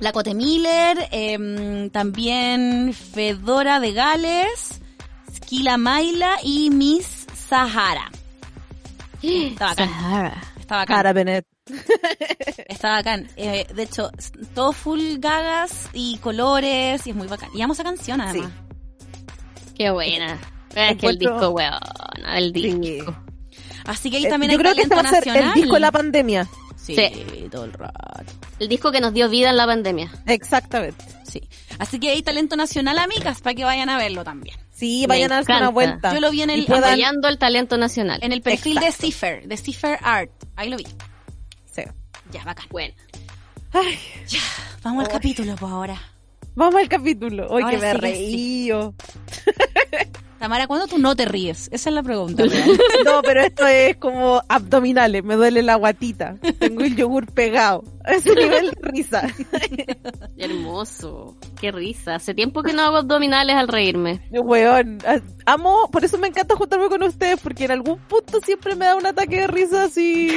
La 0.00 0.12
Cote 0.12 0.34
Miller, 0.34 1.08
em, 1.10 1.88
también 1.90 2.92
Fedora 2.92 3.80
de 3.80 3.92
Gales, 3.92 4.80
Skila 5.34 5.78
Maila 5.78 6.36
y 6.42 6.68
Miss 6.70 7.26
Sahara. 7.48 8.10
Está 9.22 9.66
bacán. 9.66 9.88
Sahara. 9.88 10.42
Está 10.58 10.76
bacán. 10.76 10.96
Cara 10.96 11.12
Benet. 11.12 11.46
Está 12.68 12.90
bacán. 12.92 13.28
Eh, 13.36 13.66
de 13.74 13.82
hecho, 13.82 14.10
todo 14.54 14.72
full 14.72 15.16
gagas 15.18 15.88
y 15.92 16.18
colores 16.18 17.06
y 17.06 17.10
es 17.10 17.16
muy 17.16 17.26
bacán. 17.26 17.50
Y 17.54 17.62
amo 17.62 17.72
esa 17.72 17.84
canción 17.84 18.20
además. 18.20 18.52
Qué 19.76 19.90
buena. 19.90 20.38
Es 20.74 20.96
que 20.98 21.06
el 21.08 21.18
disco, 21.18 21.48
weón. 21.50 21.72
El 22.34 22.52
disco. 22.52 22.80
Sí. 23.50 23.58
Así 23.86 24.10
que 24.10 24.18
ahí 24.18 24.26
Eh, 24.26 24.28
también 24.28 24.52
Yo 24.52 24.58
hay 24.58 24.62
creo 24.62 24.74
que 24.74 24.82
este 24.82 24.94
va 24.94 25.00
a 25.00 25.04
talento 25.04 25.24
ser 25.24 25.28
el 25.28 25.34
nacional. 25.44 25.54
disco 25.62 25.74
de 25.74 25.80
la 25.80 25.92
pandemia. 25.92 26.48
Sí, 26.76 26.94
Sí. 26.96 27.48
todo 27.50 27.64
el 27.64 27.72
rato. 27.72 28.32
El 28.58 28.68
disco 28.68 28.90
que 28.92 29.00
nos 29.00 29.12
dio 29.12 29.28
vida 29.28 29.50
en 29.50 29.56
la 29.56 29.66
pandemia. 29.66 30.10
Exactamente. 30.26 31.04
Sí. 31.24 31.42
Así 31.78 31.98
que 32.00 32.10
hay 32.10 32.22
talento 32.22 32.56
nacional, 32.56 32.98
amigas, 32.98 33.40
para 33.40 33.54
que 33.54 33.64
vayan 33.64 33.88
a 33.88 33.98
verlo 33.98 34.24
también. 34.24 34.56
Sí, 34.78 35.00
Me 35.02 35.06
vayan 35.08 35.32
a 35.32 35.36
darse 35.36 35.52
una 35.56 35.70
vuelta. 35.70 36.14
Yo 36.14 36.20
lo 36.20 36.30
vi 36.30 36.42
en 36.42 36.50
el- 36.50 36.60
Y 36.60 36.66
puedan- 36.66 36.84
Apoyando 36.92 37.26
el 37.28 37.36
talento 37.36 37.76
nacional. 37.78 38.20
En 38.22 38.30
el 38.32 38.42
perfil 38.42 38.78
Exacto. 38.78 38.86
de 39.02 39.06
Cipher, 39.06 39.48
de 39.48 39.56
Cipher 39.56 39.98
Art. 40.02 40.30
Ahí 40.54 40.68
lo 40.70 40.76
vi. 40.76 40.86
Sí. 41.72 41.82
Ya, 42.30 42.44
bacán. 42.44 42.66
Bueno. 42.70 42.94
Ay, 43.72 43.98
Vamos 44.84 45.04
al 45.04 45.10
capítulo, 45.10 45.56
pues 45.56 45.72
ahora. 45.72 46.00
vamos 46.54 46.80
al 46.80 46.88
capítulo. 46.88 47.48
Hoy 47.48 47.62
Ahora 47.62 47.76
que 47.76 47.82
me 47.82 47.90
sí 47.92 47.96
que 47.96 48.00
reí. 48.00 48.72
Tamara, 50.38 50.66
¿cuándo 50.68 50.86
tú 50.86 50.98
no 50.98 51.16
te 51.16 51.24
ríes? 51.24 51.68
Esa 51.72 51.88
es 51.90 51.94
la 51.94 52.02
pregunta. 52.02 52.44
real. 52.44 52.78
No, 53.04 53.22
pero 53.22 53.40
esto 53.42 53.66
es 53.66 53.96
como 53.96 54.40
abdominales, 54.48 55.24
me 55.24 55.34
duele 55.34 55.62
la 55.62 55.74
guatita. 55.76 56.36
Tengo 56.58 56.82
el 56.82 56.94
yogur 56.94 57.26
pegado. 57.32 57.82
A 58.04 58.12
ese 58.12 58.34
nivel 58.34 58.70
de 58.70 58.76
risa. 58.82 59.22
Hermoso. 60.36 61.36
Qué 61.60 61.72
risa. 61.72 62.14
Hace 62.16 62.34
tiempo 62.34 62.62
que 62.62 62.72
no 62.72 62.82
hago 62.82 62.96
abdominales 62.98 63.56
al 63.56 63.68
reírme. 63.68 64.20
Weón, 64.30 64.98
a- 65.06 65.20
amo, 65.52 65.88
por 65.90 66.04
eso 66.04 66.18
me 66.18 66.28
encanta 66.28 66.54
juntarme 66.56 66.88
con 66.88 67.02
ustedes, 67.02 67.40
porque 67.40 67.64
en 67.64 67.72
algún 67.72 67.98
punto 67.98 68.40
siempre 68.40 68.76
me 68.76 68.86
da 68.86 68.94
un 68.96 69.06
ataque 69.06 69.40
de 69.40 69.46
risa 69.48 69.84
así. 69.84 70.30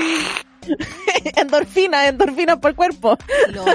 endorfina, 1.36 2.08
endorfina 2.08 2.60
por 2.60 2.72
el 2.72 2.76
cuerpo. 2.76 3.18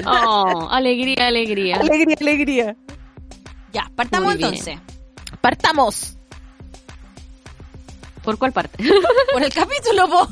Oh, 0.05 0.67
alegría, 0.71 1.27
alegría. 1.27 1.77
Alegría, 1.77 2.15
alegría. 2.19 2.75
Ya, 3.73 3.91
partamos 3.95 4.33
entonces. 4.35 4.77
Partamos. 5.41 6.16
¿Por 8.27 8.37
cuál 8.37 8.51
parte? 8.51 8.77
Por 9.31 9.41
el 9.41 9.53
capítulo, 9.53 10.09
po. 10.09 10.27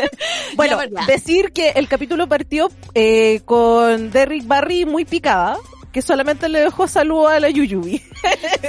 Bueno, 0.54 0.78
Ya, 0.84 1.04
decir 1.06 1.50
que 1.50 1.70
el 1.70 1.88
capítulo 1.88 2.28
partió 2.28 2.70
eh, 2.94 3.40
con 3.44 4.12
Derrick 4.12 4.46
Barry 4.46 4.84
muy 4.84 5.04
picada, 5.04 5.58
que 5.90 6.00
solamente 6.00 6.48
le 6.48 6.60
dejó 6.60 6.86
saludo 6.86 7.26
a 7.26 7.40
la 7.40 7.50
Yuyubi. 7.50 8.00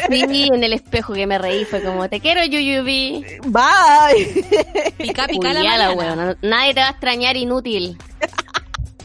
Sí, 0.10 0.50
en 0.52 0.64
el 0.64 0.74
espejo 0.74 1.14
que 1.14 1.28
me 1.28 1.38
reí 1.38 1.64
fue 1.64 1.84
como, 1.84 2.10
te 2.10 2.20
quiero, 2.22 2.44
Yuyubi. 2.44 3.24
Bye. 3.46 4.46
Pica, 4.98 5.28
pica 5.28 5.54
la 5.54 5.64
Mariana. 5.64 5.92
weón. 5.92 6.38
Nadie 6.42 6.74
te 6.74 6.80
va 6.80 6.88
a 6.88 6.92
extrañar, 6.92 7.38
inútil. 7.38 8.00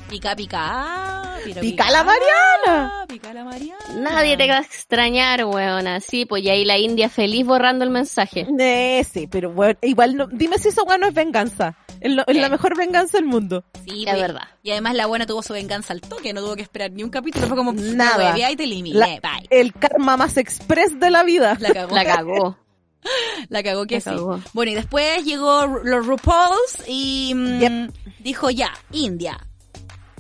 Pica, 0.09 0.37
pica. 0.37 1.23
Pero 1.45 1.61
Pica 1.61 1.91
la 1.91 2.05
Mariana. 2.05 3.05
Pica 3.09 3.33
la 3.35 3.45
Mariana. 3.45 3.77
Nadie 3.97 4.37
te 4.37 4.49
va 4.49 4.59
a 4.59 4.61
extrañar, 4.61 5.45
weón. 5.45 5.87
Así, 5.87 6.25
pues 6.27 6.43
y 6.45 6.49
ahí 6.49 6.65
la 6.65 6.79
India 6.79 7.09
feliz 7.09 7.45
borrando 7.45 7.85
el 7.85 7.91
mensaje. 7.91 8.47
Eh, 8.59 9.05
sí, 9.11 9.27
pero 9.27 9.51
bueno, 9.53 9.79
igual 9.83 10.17
no, 10.17 10.27
dime 10.29 10.59
si 10.59 10.69
eso 10.69 10.85
bueno 10.85 11.07
es 11.09 11.15
venganza. 11.15 11.77
Es, 12.01 12.13
lo- 12.13 12.25
es 12.27 12.37
la 12.37 12.47
Sí. 12.47 12.51
mejor 12.51 12.77
venganza 12.77 13.19
del 13.19 13.27
mundo. 13.27 13.65
Sí, 13.87 14.05
Es 14.05 14.11
pues, 14.11 14.21
verdad. 14.21 14.43
Y 14.63 14.71
además 14.71 14.95
la 14.95 15.07
buena 15.07 15.27
tuvo 15.27 15.43
su 15.43 15.53
venganza 15.53 15.93
al 15.93 16.01
toque, 16.01 16.33
no 16.33 16.41
tuvo 16.41 16.55
que 16.57 16.63
esperar 16.63 16.91
ni 16.93 17.03
un 17.03 17.11
capítulo. 17.11 17.47
Fue 17.47 17.57
como, 17.57 17.73
Nada. 17.73 18.37
Y 18.51 18.57
te 18.57 18.65
eliminé, 18.65 18.99
La- 18.99 19.07
bye. 19.07 19.47
el 19.51 19.73
karma 19.73 20.17
más 20.17 20.37
express 20.37 20.99
de 21.01 21.11
la 21.11 21.23
vida. 21.25 21.57
La 21.61 21.73
cagó. 21.73 21.95
La 21.95 22.05
cagó. 22.05 22.59
La 23.51 23.63
cagó 23.63 23.87
que 23.87 23.97
La 23.97 24.01
sí. 24.01 24.11
cagó. 24.11 24.41
Bueno, 24.53 24.73
y 24.73 24.75
después 24.75 25.25
llegó 25.25 25.67
los 25.67 26.07
RuPauls 26.07 26.83
y 26.89 27.33
mm, 27.35 27.59
Yep. 27.61 27.93
dijo 28.19 28.51
ya, 28.51 28.73
India, 28.91 29.39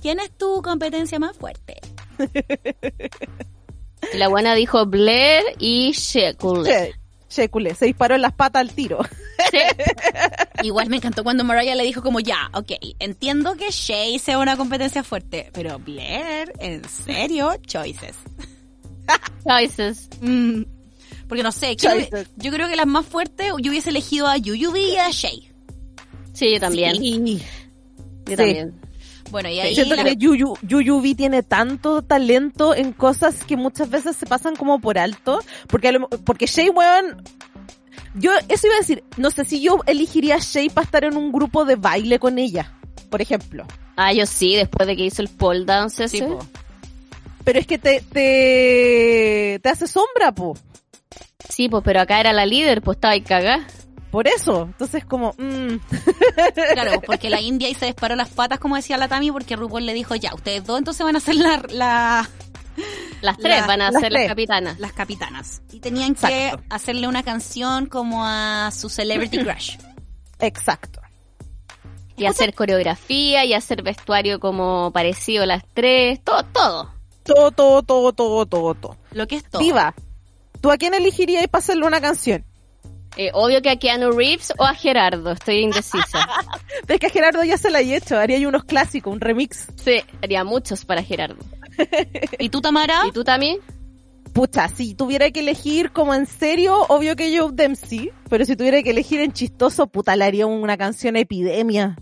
¿quién 0.06 0.20
es 0.20 0.30
tu 0.38 0.62
competencia 0.62 1.18
más 1.18 1.36
fuerte? 1.36 1.80
La 4.14 4.28
buena 4.28 4.54
dijo 4.54 4.86
Blair 4.86 5.42
y 5.58 5.90
Shekule. 5.90 6.94
Culé, 7.50 7.74
se 7.74 7.86
disparó 7.86 8.14
en 8.14 8.22
las 8.22 8.32
patas 8.32 8.60
al 8.60 8.70
tiro. 8.72 9.00
Sí. 9.50 9.58
Igual 10.62 10.88
me 10.88 10.98
encantó 10.98 11.24
cuando 11.24 11.42
Mariah 11.42 11.74
le 11.74 11.82
dijo 11.82 12.02
como 12.02 12.20
ya, 12.20 12.48
ok, 12.54 12.70
entiendo 13.00 13.56
que 13.56 13.72
Shay 13.72 14.20
sea 14.20 14.38
una 14.38 14.56
competencia 14.56 15.02
fuerte, 15.02 15.50
pero 15.52 15.76
Blair, 15.80 16.52
¿en 16.60 16.88
serio? 16.88 17.52
Choices. 17.66 18.14
Choices. 19.44 20.08
Mm, 20.20 20.62
porque 21.28 21.42
no 21.42 21.50
sé, 21.50 21.76
creo 21.76 22.06
yo 22.36 22.52
creo 22.52 22.68
que 22.68 22.76
las 22.76 22.86
más 22.86 23.04
fuertes 23.04 23.48
yo 23.60 23.70
hubiese 23.72 23.90
elegido 23.90 24.28
a 24.28 24.36
Yuyubi 24.36 24.92
y 24.92 24.96
a 24.98 25.10
Shay. 25.10 25.50
Sí, 26.32 26.52
yo 26.52 26.60
también. 26.60 26.94
Sí. 26.96 27.42
Yo 28.24 28.30
Sí. 28.30 28.36
también. 28.36 28.85
Bueno, 29.36 29.50
y 29.50 29.60
ahí... 29.60 29.74
Siento 29.74 29.96
la- 29.96 30.04
que 30.04 30.16
Yuyu, 30.16 30.54
Yuyubi 30.62 31.14
tiene 31.14 31.42
tanto 31.42 32.00
talento 32.00 32.74
en 32.74 32.92
cosas 32.94 33.44
que 33.44 33.54
muchas 33.58 33.90
veces 33.90 34.16
se 34.16 34.24
pasan 34.24 34.56
como 34.56 34.80
por 34.80 34.96
alto. 34.98 35.40
Porque, 35.68 35.92
lo- 35.92 36.08
porque 36.08 36.46
Shay, 36.46 36.70
weón, 36.70 37.22
yo 38.14 38.30
eso 38.48 38.66
iba 38.66 38.76
a 38.76 38.78
decir, 38.78 39.04
no 39.18 39.30
sé 39.30 39.44
si 39.44 39.60
yo 39.60 39.78
elegiría 39.86 40.36
a 40.36 40.38
Shay 40.40 40.70
para 40.70 40.86
estar 40.86 41.04
en 41.04 41.16
un 41.18 41.32
grupo 41.32 41.66
de 41.66 41.76
baile 41.76 42.18
con 42.18 42.38
ella, 42.38 42.72
por 43.10 43.20
ejemplo. 43.20 43.66
Ah, 43.96 44.12
yo 44.14 44.24
sí, 44.24 44.56
después 44.56 44.86
de 44.86 44.96
que 44.96 45.04
hizo 45.04 45.20
el 45.20 45.28
pole 45.28 45.66
dance 45.66 46.08
Sí, 46.08 46.16
ese. 46.18 46.26
po. 46.26 46.38
Pero 47.44 47.58
es 47.58 47.66
que 47.66 47.76
te, 47.78 48.00
te, 48.00 49.60
te 49.62 49.68
hace 49.68 49.86
sombra, 49.86 50.32
po. 50.34 50.56
Sí, 51.48 51.68
pues, 51.68 51.82
pero 51.84 52.00
acá 52.00 52.18
era 52.20 52.32
la 52.32 52.46
líder, 52.46 52.80
pues 52.82 52.96
estaba 52.96 53.12
ahí 53.12 53.20
cagada. 53.20 53.66
Por 54.16 54.28
eso. 54.28 54.62
Entonces 54.62 55.04
como, 55.04 55.34
mm, 55.36 55.74
Claro, 56.72 57.02
porque 57.04 57.28
la 57.28 57.38
India 57.38 57.68
ahí 57.68 57.74
se 57.74 57.84
disparó 57.84 58.16
las 58.16 58.30
patas, 58.30 58.58
como 58.58 58.74
decía 58.76 58.96
la 58.96 59.08
Tami, 59.08 59.30
porque 59.30 59.56
RuPaul 59.56 59.84
le 59.84 59.92
dijo, 59.92 60.14
ya, 60.14 60.32
ustedes 60.34 60.64
dos 60.64 60.78
entonces 60.78 61.04
van 61.04 61.16
a 61.16 61.20
ser 61.20 61.34
la, 61.34 61.62
la- 61.68 62.30
Las 63.20 63.36
tres 63.36 63.60
La- 63.60 63.66
van 63.66 63.82
a 63.82 63.90
las 63.90 64.00
ser 64.00 64.08
tres. 64.10 64.22
las 64.22 64.28
capitanas. 64.28 64.78
las 64.80 64.92
capitanas. 64.94 65.60
Y 65.70 65.80
tenían 65.80 66.14
que 66.14 66.50
hacerle 66.70 67.08
una 67.08 67.22
canción 67.24 67.84
como 67.84 68.24
a 68.24 68.70
su 68.72 68.88
celebrity 68.88 69.36
crush. 69.44 69.76
exacto. 70.38 71.02
Y 72.16 72.24
hacer 72.24 72.54
coreografía 72.54 73.44
y 73.44 73.52
hacer 73.52 73.82
vestuario 73.82 74.40
como 74.40 74.92
parecido 74.92 75.42
a 75.42 75.46
las 75.46 75.62
tres. 75.74 76.24
Todo, 76.24 76.42
todo. 76.44 76.90
Todo, 77.22 77.50
todo, 77.50 77.82
todo, 77.82 78.12
todo, 78.14 78.46
todo, 78.46 78.74
todo. 78.74 78.96
Lo 79.12 79.26
que 79.26 79.36
es 79.36 79.44
todo. 79.44 79.60
Diva, 79.60 79.94
¿tú 80.62 80.70
a 80.70 80.78
quién 80.78 80.94
elegirías 80.94 81.46
para 81.48 81.60
hacerle 81.60 81.86
una 81.86 82.00
canción? 82.00 82.46
Eh, 83.16 83.30
obvio 83.32 83.62
que 83.62 83.70
a 83.70 83.76
Keanu 83.76 84.12
Reeves 84.12 84.52
o 84.58 84.64
a 84.64 84.74
Gerardo. 84.74 85.32
Estoy 85.32 85.60
indecisa. 85.60 86.28
Ves 86.86 87.00
que 87.00 87.06
a 87.06 87.10
Gerardo 87.10 87.42
ya 87.44 87.56
se 87.56 87.70
la 87.70 87.80
he 87.80 87.96
hecho, 87.96 88.18
haría 88.18 88.38
yo 88.38 88.48
unos 88.48 88.64
clásicos, 88.64 89.12
un 89.12 89.20
remix. 89.20 89.68
Sí, 89.82 90.02
haría 90.22 90.44
muchos 90.44 90.84
para 90.84 91.02
Gerardo. 91.02 91.42
¿Y 92.38 92.48
tú, 92.50 92.60
Tamara? 92.60 93.02
¿Y 93.08 93.12
tú 93.12 93.24
también? 93.24 93.58
Pucha, 94.32 94.68
si 94.68 94.94
tuviera 94.94 95.30
que 95.30 95.40
elegir 95.40 95.92
como 95.92 96.14
en 96.14 96.26
serio, 96.26 96.84
obvio 96.88 97.16
que 97.16 97.32
yo 97.32 97.50
Dempsey, 97.50 98.12
pero 98.28 98.44
si 98.44 98.54
tuviera 98.54 98.82
que 98.82 98.90
elegir 98.90 99.20
en 99.20 99.32
chistoso, 99.32 99.86
puta, 99.86 100.14
le 100.14 100.26
haría 100.26 100.46
una 100.46 100.76
canción 100.76 101.16
epidemia. 101.16 101.96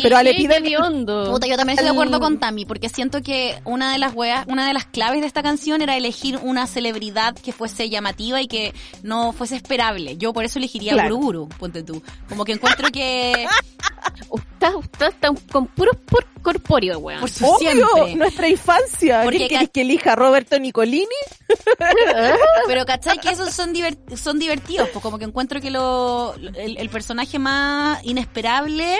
Pero 0.00 0.18
epidemia... 0.20 0.70
qué 0.70 0.76
hondo. 0.78 1.32
Puta, 1.32 1.46
yo 1.46 1.56
también 1.56 1.78
estoy 1.78 1.86
de 1.86 1.92
acuerdo 1.92 2.20
con 2.20 2.38
Tami, 2.38 2.64
porque 2.64 2.88
siento 2.88 3.22
que 3.22 3.60
una 3.64 3.92
de 3.92 3.98
las 3.98 4.14
weas, 4.14 4.46
una 4.48 4.66
de 4.66 4.74
las 4.74 4.86
claves 4.86 5.20
de 5.20 5.26
esta 5.26 5.42
canción 5.42 5.82
era 5.82 5.96
elegir 5.96 6.38
una 6.42 6.66
celebridad 6.66 7.34
que 7.34 7.52
fuese 7.52 7.90
llamativa 7.90 8.40
y 8.40 8.46
que 8.46 8.72
no 9.02 9.32
fuese 9.32 9.56
esperable. 9.56 10.16
Yo 10.16 10.32
por 10.32 10.44
eso 10.44 10.58
elegiría 10.58 10.92
Claro. 10.92 11.14
a 11.14 11.18
Guru 11.18 11.22
Guru, 11.44 11.48
ponte 11.58 11.82
tú. 11.82 12.02
Como 12.28 12.44
que 12.44 12.52
encuentro 12.52 12.88
que 12.90 13.46
Usted, 14.30 14.74
usted 14.74 15.06
está 15.08 15.28
con 15.50 15.66
puros 15.66 15.96
por 16.06 16.26
corpóreo, 16.42 16.98
weón. 16.98 17.20
por 17.20 17.30
su 17.30 17.46
Obvio, 17.46 17.70
siempre. 17.70 18.16
nuestra 18.16 18.48
infancia. 18.48 19.20
Porque 19.22 19.38
¿Quién 19.38 19.48
ca- 19.48 19.54
querés 19.58 19.70
que 19.70 19.80
elija 19.82 20.12
a 20.12 20.16
Roberto 20.16 20.58
Nicolini? 20.58 21.06
Pero 22.66 22.84
¿cachai? 22.84 23.18
Que 23.18 23.30
esos 23.30 23.52
son, 23.52 23.72
divert- 23.74 24.16
son 24.16 24.38
divertidos, 24.38 24.88
pues 24.90 25.02
como 25.02 25.18
que 25.18 25.24
encuentro 25.24 25.60
que 25.60 25.70
lo, 25.70 26.34
el, 26.34 26.76
el 26.78 26.88
personaje 26.88 27.38
más 27.38 28.04
inesperable 28.04 28.96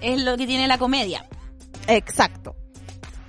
es 0.00 0.22
lo 0.22 0.36
que 0.36 0.46
tiene 0.46 0.66
la 0.68 0.78
comedia. 0.78 1.26
Exacto. 1.88 2.54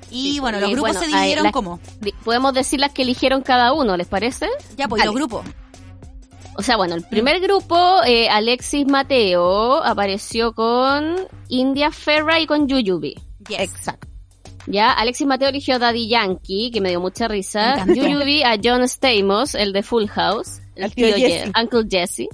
Y 0.09 0.33
Sí, 0.33 0.39
bueno, 0.39 0.57
y 0.57 0.61
los 0.61 0.71
grupos 0.71 0.91
bueno, 0.93 0.99
se 0.99 1.07
dividieron 1.07 1.43
la- 1.45 1.51
como. 1.51 1.79
Podemos 2.25 2.53
decir 2.53 2.79
las 2.79 2.91
que 2.91 3.03
eligieron 3.03 3.41
cada 3.41 3.71
uno, 3.73 3.95
¿les 3.95 4.07
parece? 4.07 4.47
Ya, 4.75 4.87
pues 4.87 5.01
y 5.01 5.05
los 5.05 5.15
grupos. 5.15 5.45
O 6.57 6.61
sea, 6.63 6.75
bueno, 6.75 6.95
el 6.95 7.03
primer 7.03 7.39
grupo, 7.39 7.77
eh, 8.05 8.27
Alexis 8.29 8.85
Mateo, 8.85 9.81
apareció 9.81 10.51
con 10.53 11.15
India 11.47 11.91
Ferra 11.91 12.41
y 12.41 12.45
con 12.45 12.67
Yuyubi. 12.67 13.15
Yes. 13.47 13.59
Exacto. 13.61 14.07
Ya, 14.67 14.91
Alexis 14.91 15.25
Mateo 15.25 15.47
eligió 15.49 15.75
a 15.75 15.79
Daddy 15.79 16.07
Yankee, 16.09 16.69
que 16.71 16.81
me 16.81 16.89
dio 16.89 16.99
mucha 16.99 17.27
risa. 17.29 17.83
Yuyubi 17.85 18.43
a 18.43 18.57
John 18.61 18.83
Stamos, 18.87 19.55
el 19.55 19.71
de 19.71 19.81
Full 19.81 20.07
House. 20.07 20.59
El 20.75 20.83
Al 20.83 20.93
tío 20.93 21.07
tío 21.15 21.15
Jesse. 21.25 21.45
Je- 21.51 21.61
Uncle 21.63 21.85
Jesse. 21.89 22.27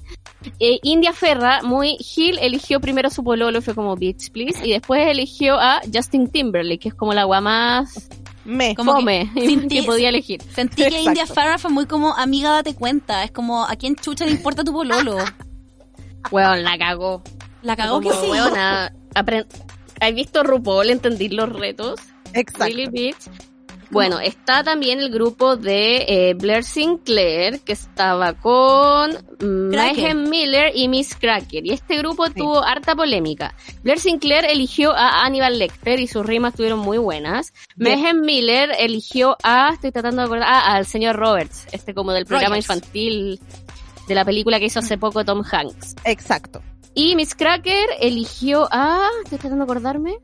Eh, 0.59 0.79
India 0.83 1.13
Ferra, 1.13 1.61
muy 1.63 1.97
Gil, 1.97 2.37
eligió 2.39 2.79
primero 2.79 3.07
a 3.07 3.11
su 3.11 3.23
pololo 3.23 3.59
y 3.59 3.61
fue 3.61 3.75
como 3.75 3.95
Bitch 3.95 4.31
Please. 4.31 4.65
Y 4.65 4.71
después 4.71 5.07
eligió 5.07 5.59
a 5.59 5.81
Justin 5.93 6.29
Timberlake, 6.29 6.79
que 6.79 6.89
es 6.89 6.95
como 6.95 7.13
la 7.13 7.21
agua 7.21 7.41
más 7.41 8.09
Me. 8.45 8.75
Como 8.75 8.93
que 8.93 8.99
Fome, 8.99 9.31
sentí- 9.35 9.67
que 9.81 9.83
podía 9.83 10.09
elegir. 10.09 10.41
Sentí 10.53 10.77
que 10.83 10.87
Exacto. 10.87 11.09
India 11.09 11.25
Farah 11.27 11.57
fue 11.57 11.69
muy 11.71 11.85
como, 11.85 12.13
amiga, 12.15 12.51
date 12.51 12.73
cuenta. 12.75 13.23
Es 13.23 13.31
como, 13.31 13.65
¿a 13.65 13.75
quién 13.75 13.95
chucha 13.95 14.25
le 14.25 14.31
importa 14.31 14.63
tu 14.63 14.71
pololo? 14.73 15.17
Weón, 16.31 16.63
la 16.63 16.77
cagó. 16.77 17.21
La 17.61 17.75
cagó 17.75 17.99
que 18.01 18.11
sí. 18.11 18.27
weona, 18.29 18.93
apren- 19.15 19.47
¿Has 19.99 20.13
visto 20.13 20.43
RuPaul 20.43 20.89
entender 20.89 21.33
los 21.33 21.49
retos? 21.51 21.99
Exacto. 22.33 22.65
Really, 22.65 22.87
bitch. 22.87 23.17
Bueno, 23.91 24.19
está 24.19 24.63
también 24.63 24.99
el 24.99 25.09
grupo 25.09 25.55
de 25.55 26.05
eh, 26.07 26.33
Blair 26.33 26.63
Sinclair, 26.63 27.61
que 27.61 27.73
estaba 27.73 28.33
con. 28.33 29.17
Mayhem 29.39 30.29
Miller 30.29 30.71
y 30.75 30.87
Miss 30.87 31.15
Cracker. 31.15 31.65
Y 31.65 31.71
este 31.71 31.97
grupo 31.97 32.29
tuvo 32.29 32.63
harta 32.63 32.95
polémica. 32.95 33.55
Blair 33.83 33.99
Sinclair 33.99 34.45
eligió 34.45 34.93
a 34.93 35.23
Hannibal 35.23 35.57
Lecter 35.59 35.99
y 35.99 36.07
sus 36.07 36.25
rimas 36.25 36.53
estuvieron 36.53 36.79
muy 36.79 36.97
buenas. 36.97 37.53
Mayhem 37.75 38.21
Miller 38.21 38.71
eligió 38.79 39.37
a, 39.43 39.69
estoy 39.73 39.91
tratando 39.91 40.21
de 40.21 40.25
acordar, 40.25 40.47
ah, 40.49 40.75
al 40.75 40.85
señor 40.85 41.15
Roberts, 41.15 41.67
este 41.71 41.93
como 41.93 42.11
del 42.11 42.25
programa 42.25 42.55
Rogers. 42.55 42.65
infantil 42.65 43.39
de 44.07 44.15
la 44.15 44.25
película 44.25 44.59
que 44.59 44.65
hizo 44.65 44.79
hace 44.79 44.97
poco 44.97 45.23
Tom 45.23 45.43
Hanks. 45.49 45.95
Exacto. 46.05 46.61
Y 46.93 47.15
Miss 47.15 47.35
Cracker 47.35 47.89
eligió 47.99 48.67
a, 48.71 49.07
estoy 49.23 49.37
tratando 49.37 49.65
de 49.65 49.71
acordarme, 49.71 50.17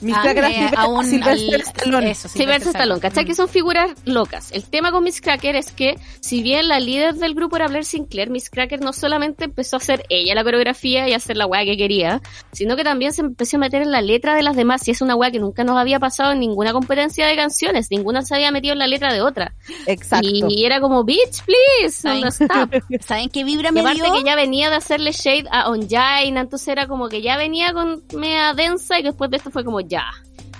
Mis 0.00 0.16
crackers 0.16 0.48
eh, 0.48 0.70
a 0.76 0.86
un- 0.88 1.04
Sylvester 1.04 1.54
al- 1.54 1.60
Stallone. 1.60 2.10
Eso, 2.10 2.28
Sylvester 2.28 2.68
Stallone, 2.68 3.00
¿cachai? 3.00 3.24
Que 3.24 3.34
son 3.34 3.48
figuras 3.48 3.90
locas. 4.04 4.50
El 4.52 4.64
tema 4.64 4.90
con 4.92 5.04
Miss 5.04 5.20
Cracker 5.20 5.56
es 5.56 5.72
que, 5.72 5.98
si 6.20 6.42
bien 6.42 6.68
la 6.68 6.80
líder 6.80 7.14
del 7.14 7.34
grupo 7.34 7.56
era 7.56 7.68
Blair 7.68 7.84
Sinclair, 7.84 8.30
Miss 8.30 8.50
Cracker 8.50 8.80
no 8.80 8.92
solamente 8.92 9.44
empezó 9.44 9.76
a 9.76 9.78
hacer 9.78 10.04
ella 10.08 10.34
la 10.34 10.42
coreografía 10.44 11.08
y 11.08 11.12
a 11.12 11.16
hacer 11.16 11.36
la 11.36 11.46
weá 11.46 11.64
que 11.64 11.76
quería, 11.76 12.20
sino 12.52 12.76
que 12.76 12.84
también 12.84 13.12
se 13.12 13.20
empezó 13.22 13.56
a 13.56 13.60
meter 13.60 13.82
en 13.82 13.90
la 13.90 14.00
letra 14.02 14.34
de 14.34 14.42
las 14.42 14.56
demás, 14.56 14.86
y 14.88 14.90
es 14.92 15.00
una 15.02 15.14
weá 15.16 15.30
que 15.30 15.38
nunca 15.38 15.64
nos 15.64 15.76
había 15.76 15.98
pasado 16.00 16.32
en 16.32 16.40
ninguna 16.40 16.72
competencia 16.72 17.26
de 17.26 17.36
canciones, 17.36 17.88
ninguna 17.90 18.22
se 18.22 18.34
había 18.34 18.50
metido 18.50 18.72
en 18.72 18.78
la 18.78 18.86
letra 18.86 19.12
de 19.12 19.20
otra. 19.20 19.54
Exacto. 19.86 20.28
Y 20.48 20.64
era 20.64 20.80
como, 20.80 21.04
bitch, 21.04 21.44
please, 21.44 22.08
onda, 22.08 22.28
stop. 22.28 22.70
¿Saben 23.00 23.28
qué 23.28 23.44
vibra 23.44 23.70
me 23.72 23.82
dio? 23.82 24.04
que 24.14 24.24
ya 24.24 24.34
venía 24.34 24.70
de 24.70 24.76
hacerle 24.76 25.12
shade 25.12 25.44
a 25.50 25.68
Onjaina, 25.70 26.40
entonces 26.40 26.68
era 26.68 26.86
como 26.86 27.08
que 27.08 27.22
ya 27.22 27.36
venía 27.36 27.72
con 27.72 28.02
media 28.16 28.54
densa 28.54 28.98
y 28.98 29.02
después 29.02 29.30
de 29.30 29.36
esto 29.38 29.50
fue 29.50 29.64
como 29.64 29.80
ya. 29.90 30.04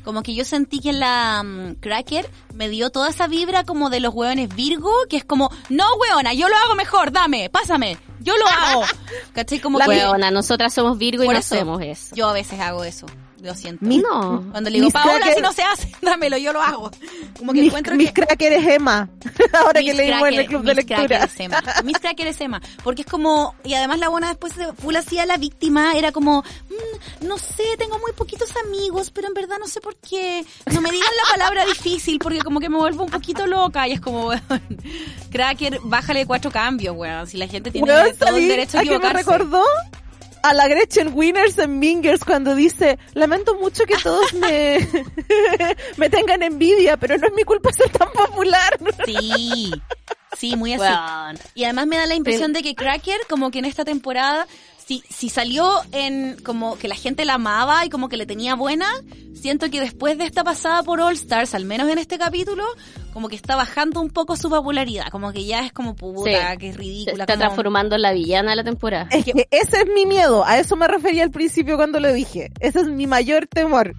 Como 0.04 0.22
que 0.22 0.34
yo 0.34 0.44
sentí 0.44 0.80
que 0.80 0.92
la 0.92 1.42
mm, 1.42 1.74
Cracker 1.76 2.28
me 2.54 2.68
dio 2.68 2.90
toda 2.90 3.08
esa 3.08 3.26
vibra 3.26 3.64
como 3.64 3.90
de 3.90 4.00
los 4.00 4.14
hueones 4.14 4.54
Virgo, 4.54 4.90
que 5.08 5.16
es 5.16 5.24
como, 5.24 5.50
no 5.68 5.84
hueona, 5.96 6.34
yo 6.34 6.48
lo 6.48 6.56
hago 6.56 6.74
mejor, 6.74 7.12
dame, 7.12 7.48
pásame, 7.50 7.96
yo 8.20 8.36
lo 8.36 8.46
hago. 8.48 8.84
¿Cachai? 9.32 9.60
Como 9.60 9.78
que 9.78 9.88
Weona, 9.88 10.30
nosotras 10.30 10.74
somos 10.74 10.98
Virgo 10.98 11.24
y 11.24 11.28
no 11.28 11.38
hacemos 11.38 11.80
eso. 11.82 12.14
yo 12.14 12.28
a 12.28 12.32
veces 12.32 12.60
hago 12.60 12.84
eso, 12.84 13.06
lo 13.42 13.54
siento. 13.54 13.84
Mi- 13.84 13.98
No. 13.98 14.44
Cuando 14.50 14.70
le 14.70 14.74
digo, 14.76 14.86
Mis 14.86 14.92
Paola, 14.92 15.18
cracker- 15.20 15.34
si 15.36 15.40
no 15.42 15.52
se 15.52 15.62
hace, 15.62 15.92
dámelo, 16.02 16.36
yo 16.38 16.52
lo 16.52 16.60
hago. 16.62 16.90
Como 17.38 17.52
que 17.52 17.60
mis, 17.60 17.68
encuentro 17.68 17.94
mis 17.96 18.12
que... 18.12 18.22
crackers 18.24 18.56
es 18.56 18.66
Emma. 18.66 19.08
Ahora 19.52 19.80
que 19.80 19.94
leímos 19.94 20.28
en 20.28 20.34
el 20.34 20.34
Cracker- 20.34 20.46
club 20.48 20.62
de 20.62 20.66
Miss 20.74 20.76
lectura. 20.76 21.06
Cracker 21.06 21.28
es 21.28 21.40
Emma. 21.40 21.62
Miss 21.84 21.98
Cracker 21.98 22.26
es 22.26 22.40
Emma. 22.40 22.62
Porque 22.82 23.02
es 23.02 23.08
como, 23.08 23.54
y 23.64 23.74
además 23.74 23.98
la 23.98 24.08
buena 24.08 24.28
después 24.28 24.56
de 24.56 24.72
full 24.74 24.96
hacía 24.96 25.26
la 25.26 25.36
víctima, 25.36 25.94
era 25.96 26.12
como, 26.12 26.42
"Mm, 26.42 27.26
no 27.26 27.38
sé, 27.38 27.64
tengo 27.78 27.98
muy 27.98 28.12
poquitos 28.12 28.50
amigos, 28.64 29.10
pero 29.10 29.28
en 29.28 29.34
verdad 29.34 29.56
no 29.58 29.66
sé 29.68 29.80
por 29.80 29.96
qué. 29.96 30.44
No 30.72 30.80
me 30.80 30.90
digan 30.90 31.08
la 31.24 31.30
palabra 31.32 31.64
difícil, 31.66 32.18
porque 32.18 32.40
como 32.40 32.60
que 32.60 32.68
me 32.68 32.76
vuelvo 32.76 33.04
un 33.04 33.10
poquito 33.10 33.46
loca. 33.46 33.86
Y 33.88 33.92
es 33.92 34.00
como, 34.00 34.28
weón, 34.28 34.42
Cracker, 35.30 35.78
bájale 35.82 36.26
cuatro 36.26 36.50
cambios, 36.50 36.96
weón. 36.96 37.26
Si 37.26 37.36
la 37.36 37.46
gente 37.46 37.70
tiene 37.70 37.90
Weón, 37.90 38.16
todo 38.16 38.28
el 38.28 38.34
¿sabí 38.34 38.48
derecho 38.48 38.78
a 38.78 38.80
a 38.80 38.84
qué 38.84 38.90
me 38.90 38.96
equivocarse. 38.96 39.18
recordó? 39.30 39.64
A 40.42 40.54
la 40.54 40.68
Gretchen 40.68 41.12
Winners 41.14 41.58
en 41.58 41.78
Mingers 41.78 42.24
cuando 42.24 42.54
dice, 42.54 42.98
lamento 43.14 43.54
mucho 43.56 43.84
que 43.84 43.96
todos 43.98 44.32
me, 44.34 44.78
me 45.96 46.10
tengan 46.10 46.42
envidia, 46.42 46.96
pero 46.96 47.18
no 47.18 47.26
es 47.26 47.32
mi 47.34 47.44
culpa 47.44 47.72
ser 47.72 47.90
tan 47.90 48.10
popular. 48.12 48.78
Sí, 49.04 49.72
sí, 50.36 50.56
muy 50.56 50.74
así. 50.74 51.38
Y 51.54 51.64
además 51.64 51.86
me 51.86 51.96
da 51.96 52.06
la 52.06 52.14
impresión 52.14 52.52
de 52.52 52.62
que 52.62 52.74
Cracker, 52.74 53.20
como 53.28 53.50
que 53.50 53.58
en 53.58 53.66
esta 53.66 53.84
temporada, 53.84 54.46
si, 54.90 55.04
si 55.08 55.28
salió 55.28 55.70
en 55.92 56.34
como 56.42 56.76
que 56.76 56.88
la 56.88 56.96
gente 56.96 57.24
la 57.24 57.34
amaba 57.34 57.86
y 57.86 57.90
como 57.90 58.08
que 58.08 58.16
le 58.16 58.26
tenía 58.26 58.56
buena, 58.56 58.88
siento 59.34 59.70
que 59.70 59.78
después 59.80 60.18
de 60.18 60.24
esta 60.24 60.42
pasada 60.42 60.82
por 60.82 61.00
All 61.00 61.14
Stars, 61.14 61.54
al 61.54 61.64
menos 61.64 61.88
en 61.88 61.98
este 61.98 62.18
capítulo, 62.18 62.64
como 63.12 63.28
que 63.28 63.36
está 63.36 63.54
bajando 63.54 64.00
un 64.00 64.10
poco 64.10 64.34
su 64.34 64.50
popularidad, 64.50 65.06
como 65.12 65.32
que 65.32 65.44
ya 65.44 65.64
es 65.64 65.72
como 65.72 65.94
puta, 65.94 66.52
Sí. 66.52 66.58
que 66.58 66.68
es 66.70 66.74
Se 66.74 66.80
ridícula. 66.80 67.22
está 67.22 67.34
como- 67.34 67.38
transformando 67.44 67.94
en 67.94 68.02
la 68.02 68.12
villana 68.12 68.50
de 68.50 68.56
la 68.56 68.64
temporada. 68.64 69.06
Es 69.12 69.24
que 69.24 69.46
ese 69.52 69.78
es 69.82 69.86
mi 69.94 70.06
miedo, 70.06 70.44
a 70.44 70.58
eso 70.58 70.74
me 70.74 70.88
refería 70.88 71.22
al 71.22 71.30
principio 71.30 71.76
cuando 71.76 72.00
lo 72.00 72.12
dije. 72.12 72.50
Ese 72.58 72.80
es 72.80 72.88
mi 72.88 73.06
mayor 73.06 73.46
temor. 73.46 73.94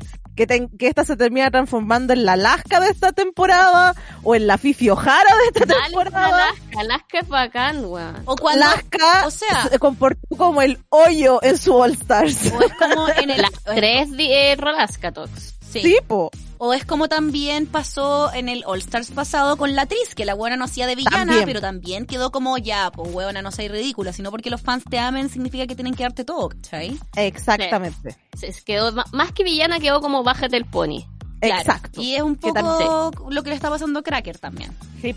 Que, 0.47 0.67
que 0.77 0.88
esta 0.88 1.04
se 1.06 1.15
termina 1.17 1.49
transformando 1.51 2.13
en 2.13 2.25
la 2.25 2.34
Alaska 2.34 2.80
de 2.80 2.89
esta 2.89 3.12
temporada 3.12 3.93
o 4.23 4.36
en 4.36 4.47
la 4.47 4.58
Fifi 4.58 4.89
O'Hara 4.89 5.36
de 5.43 5.60
esta 5.62 5.65
Dale, 5.65 5.82
temporada. 5.93 6.27
Alaska, 6.27 6.80
Alaska 6.80 7.19
es 7.19 7.27
bacán, 7.27 7.86
weón. 7.86 8.21
O 8.25 8.36
cuando, 8.36 8.65
Alaska 8.65 9.27
o 9.27 9.32
sea, 9.32 9.67
se 9.69 9.80
comportó 9.80 10.19
como 10.38 10.62
el 10.62 10.80
hoyo 10.89 11.39
en 11.43 11.58
su 11.58 11.75
All 11.75 11.91
Stars. 11.91 12.51
o 12.54 12.62
es 12.62 12.73
como 12.73 13.08
en 13.10 13.30
el... 13.30 13.41
Las 13.41 13.51
tres 13.75 14.12
di- 14.15 14.32
eh, 14.32 14.56
Rolaska 14.58 15.12
Talks. 15.12 15.56
Sí. 15.71 15.82
Sí, 15.82 15.97
po. 16.08 16.32
O 16.63 16.76
es 16.76 16.86
como 16.86 17.10
también 17.10 17.65
pasó 17.65 18.32
en 18.32 18.47
el 18.47 18.62
All 18.67 18.78
Stars 18.78 19.10
pasado 19.10 19.58
con 19.58 19.76
la 19.76 19.88
Tris, 19.88 20.13
que 20.13 20.26
la 20.26 20.36
buena 20.36 20.58
no 20.58 20.65
hacía 20.65 20.86
de 20.86 20.93
villana, 20.95 21.17
También. 21.26 21.45
pero 21.45 21.60
también 21.60 22.06
quedó 22.06 22.32
como 22.32 22.56
ya, 22.60 22.91
pues 22.91 23.12
huevona, 23.12 23.41
no 23.41 23.50
seas 23.50 23.71
ridícula, 23.71 24.13
sino 24.13 24.30
porque 24.30 24.52
los 24.52 24.62
fans 24.62 24.84
te 24.88 25.00
amen 25.00 25.28
significa 25.30 25.65
que 25.65 25.74
tienen 25.74 25.95
que 25.95 26.04
darte 26.04 26.24
todo, 26.24 26.50
¿cachai? 26.50 27.00
Exactamente. 27.15 28.15
Se 28.38 28.54
se 28.54 28.63
quedó, 28.63 28.91
más 29.12 29.32
que 29.32 29.43
villana 29.43 29.80
quedó 29.80 30.02
como 30.02 30.24
bájate 30.24 30.56
el 30.56 30.65
pony. 30.65 31.04
Claro. 31.39 31.62
Exacto. 31.62 32.00
Y 32.00 32.13
es 32.13 32.21
un 32.21 32.36
poco 32.36 33.12
lo 33.32 33.41
que 33.41 33.50
le 33.50 33.56
está 33.56 33.71
pasando 33.71 34.02
a 34.02 34.04
Cracker 34.04 34.38
también. 34.38 34.71
Sí, 35.02 35.15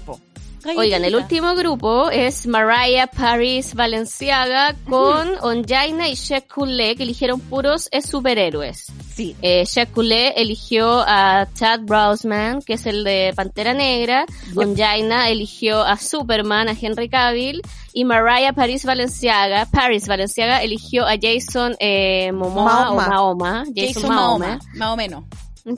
Oigan, 0.76 1.04
el 1.04 1.14
último 1.14 1.54
grupo 1.54 2.10
es 2.10 2.46
Mariah 2.46 3.06
Paris 3.06 3.74
Valenciaga 3.74 4.74
con 4.88 5.32
Onjaina 5.42 6.08
y 6.08 6.16
Coulee, 6.48 6.96
que 6.96 7.02
eligieron 7.02 7.40
puros 7.40 7.90
superhéroes. 8.02 8.86
Sí. 9.14 9.36
Eh, 9.42 9.64
Coulee 9.92 10.32
eligió 10.36 11.04
a 11.06 11.46
Chad 11.54 11.80
Brosnan, 11.82 12.62
que 12.62 12.74
es 12.74 12.86
el 12.86 13.04
de 13.04 13.32
Pantera 13.36 13.74
Negra. 13.74 14.24
Onjaina 14.56 15.28
eligió 15.28 15.82
a 15.82 15.96
Superman, 15.96 16.68
a 16.68 16.76
Henry 16.80 17.08
Cavill. 17.08 17.62
Y 17.92 18.04
Mariah 18.04 18.52
Paris 18.52 18.84
Valenciaga, 18.84 19.66
Paris 19.66 20.08
Valenciaga 20.08 20.62
eligió 20.62 21.06
a 21.06 21.14
Jason 21.20 21.76
eh, 21.78 22.32
Momoa 22.32 22.90
o 22.90 22.96
Mahoma. 22.96 23.64
Jason, 23.66 23.94
Jason 23.94 24.08
Mahoma. 24.08 24.46
Mahoma, 24.46 24.60
más 24.74 24.88
o 24.88 24.96
menos. 24.96 25.24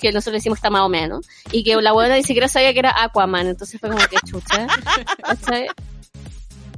Que 0.01 0.13
nosotros 0.13 0.35
decimos 0.35 0.59
está 0.59 0.71
más 0.71 0.83
o 0.83 0.89
menos, 0.89 1.27
y 1.53 1.65
que 1.65 1.77
la 1.77 1.93
buena 1.93 2.17
ni 2.17 2.23
siquiera 2.23 2.49
sabía 2.49 2.73
que 2.73 2.81
era 2.81 3.03
Aquaman, 3.03 3.47
entonces 3.47 3.81
fue 3.81 3.91
como 3.91 4.03
que 4.07 4.17
chucha. 4.27 4.67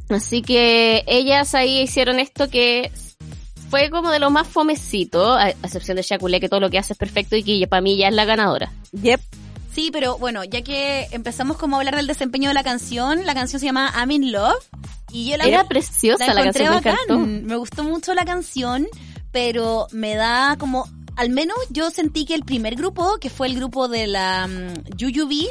Así 0.08 0.42
que 0.42 1.04
ellas 1.06 1.54
ahí 1.54 1.80
hicieron 1.80 2.18
esto 2.18 2.48
que 2.48 2.90
fue 3.68 3.90
como 3.90 4.10
de 4.10 4.18
lo 4.18 4.30
más 4.30 4.46
fomecito, 4.46 5.34
a 5.34 5.50
excepción 5.50 5.96
de 5.96 6.02
Shakulé, 6.02 6.40
que 6.40 6.48
todo 6.48 6.60
lo 6.60 6.70
que 6.70 6.78
hace 6.78 6.94
es 6.94 6.98
perfecto 6.98 7.36
y 7.36 7.42
que 7.42 7.66
para 7.66 7.82
mí 7.82 7.96
ya 7.96 8.08
es 8.08 8.14
la 8.14 8.24
ganadora. 8.24 8.72
Yep. 8.92 9.20
Sí, 9.74 9.90
pero 9.92 10.18
bueno, 10.18 10.42
ya 10.44 10.62
que 10.62 11.06
empezamos 11.12 11.56
como 11.56 11.76
a 11.76 11.78
hablar 11.80 11.96
del 11.96 12.06
desempeño 12.06 12.48
de 12.48 12.54
la 12.54 12.64
canción, 12.64 13.26
la 13.26 13.34
canción 13.34 13.60
se 13.60 13.66
llama 13.66 13.92
I'm 13.96 14.10
in 14.10 14.32
Love. 14.32 14.64
Y 15.12 15.30
yo 15.30 15.36
la 15.36 15.44
Era 15.44 15.68
preciosa 15.68 16.26
la, 16.26 16.40
encontré 16.40 16.64
canción, 16.64 16.84
me 16.84 16.90
encantó. 16.90 17.46
Me 17.46 17.56
gustó 17.56 17.84
mucho 17.84 18.14
la 18.14 18.24
canción, 18.24 18.88
pero 19.30 19.86
me 19.92 20.16
da 20.16 20.56
como, 20.58 20.88
al 21.18 21.30
menos 21.30 21.56
yo 21.70 21.90
sentí 21.90 22.24
que 22.24 22.34
el 22.34 22.44
primer 22.44 22.74
grupo, 22.76 23.18
que 23.20 23.28
fue 23.28 23.48
el 23.48 23.56
grupo 23.56 23.88
de 23.88 24.06
la 24.06 24.48
um, 24.48 24.74
Yuyubi 24.96 25.48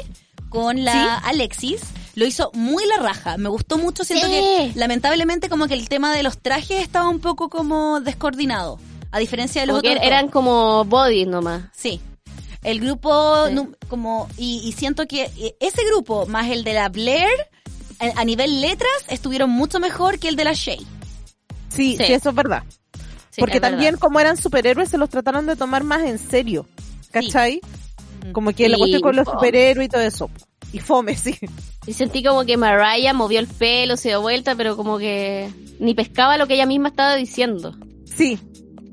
con 0.48 0.82
la 0.84 1.18
Alexis, 1.18 1.80
lo 2.14 2.26
hizo 2.26 2.50
muy 2.54 2.84
la 2.86 2.96
raja. 2.96 3.36
Me 3.36 3.48
gustó 3.48 3.78
mucho, 3.78 4.02
siento 4.02 4.26
Sí. 4.26 4.32
que 4.32 4.72
lamentablemente 4.74 5.48
como 5.48 5.68
que 5.68 5.74
el 5.74 5.88
tema 5.88 6.12
de 6.14 6.22
los 6.22 6.38
trajes 6.38 6.80
estaba 6.82 7.08
un 7.08 7.20
poco 7.20 7.48
como 7.48 8.00
descoordinado. 8.00 8.80
A 9.12 9.18
diferencia 9.18 9.60
de 9.62 9.66
los 9.68 9.74
Como 9.76 9.82
que 9.82 9.88
otros 9.90 10.02
dos. 10.02 10.06
eran 10.06 10.28
como 10.28 10.84
bodies 10.84 11.26
nomás. 11.28 11.64
Sí. 11.74 12.00
El 12.62 12.80
grupo, 12.80 13.46
Sí. 13.48 13.54
como, 13.88 14.28
y, 14.36 14.60
y 14.64 14.72
siento 14.72 15.06
que 15.06 15.30
eh, 15.38 15.54
ese 15.60 15.84
grupo, 15.86 16.26
más 16.26 16.48
el 16.50 16.64
de 16.64 16.72
la 16.74 16.88
Blair, 16.88 17.28
a, 18.00 18.20
a 18.20 18.24
nivel 18.24 18.60
letras, 18.60 18.90
estuvieron 19.08 19.50
mucho 19.50 19.78
mejor 19.80 20.18
que 20.18 20.28
el 20.28 20.36
de 20.36 20.44
la 20.44 20.54
Shay. 20.54 20.78
Sí, 21.68 21.96
Sí. 21.96 22.04
sí, 22.06 22.12
eso 22.14 22.30
es 22.30 22.34
verdad. 22.34 22.64
Sí, 23.38 23.40
Porque 23.40 23.56
es 23.58 23.60
verdad. 23.60 23.76
también 23.76 23.96
como 23.96 24.18
eran 24.20 24.36
superhéroes 24.36 24.88
se 24.88 24.98
los 24.98 25.08
trataron 25.08 25.46
de 25.46 25.54
tomar 25.56 25.84
más 25.84 26.02
en 26.02 26.18
serio. 26.18 26.66
¿Cachai? 27.12 27.60
Como 28.32 28.52
que 28.52 28.68
la 28.68 28.76
Y 28.76 28.80
cuestión 28.80 29.02
con 29.02 29.16
los 29.16 29.24
fome. 29.24 29.36
superhéroes 29.38 29.86
y 29.86 29.88
todo 29.88 30.02
eso. 30.02 30.30
Y 30.72 30.80
fome, 30.80 31.16
sí. 31.16 31.34
Y 31.86 31.92
sentí 31.94 32.22
como 32.22 32.44
que 32.44 32.56
Mariah 32.58 33.14
movió 33.14 33.38
el 33.40 33.46
pelo, 33.46 33.96
se 33.96 34.08
dio 34.08 34.20
vuelta, 34.20 34.54
pero 34.54 34.76
como 34.76 34.98
que 34.98 35.48
ni 35.78 35.94
pescaba 35.94 36.36
lo 36.36 36.46
que 36.46 36.54
ella 36.54 36.66
misma 36.66 36.88
estaba 36.88 37.14
diciendo. 37.16 37.74
Sí. 38.04 38.38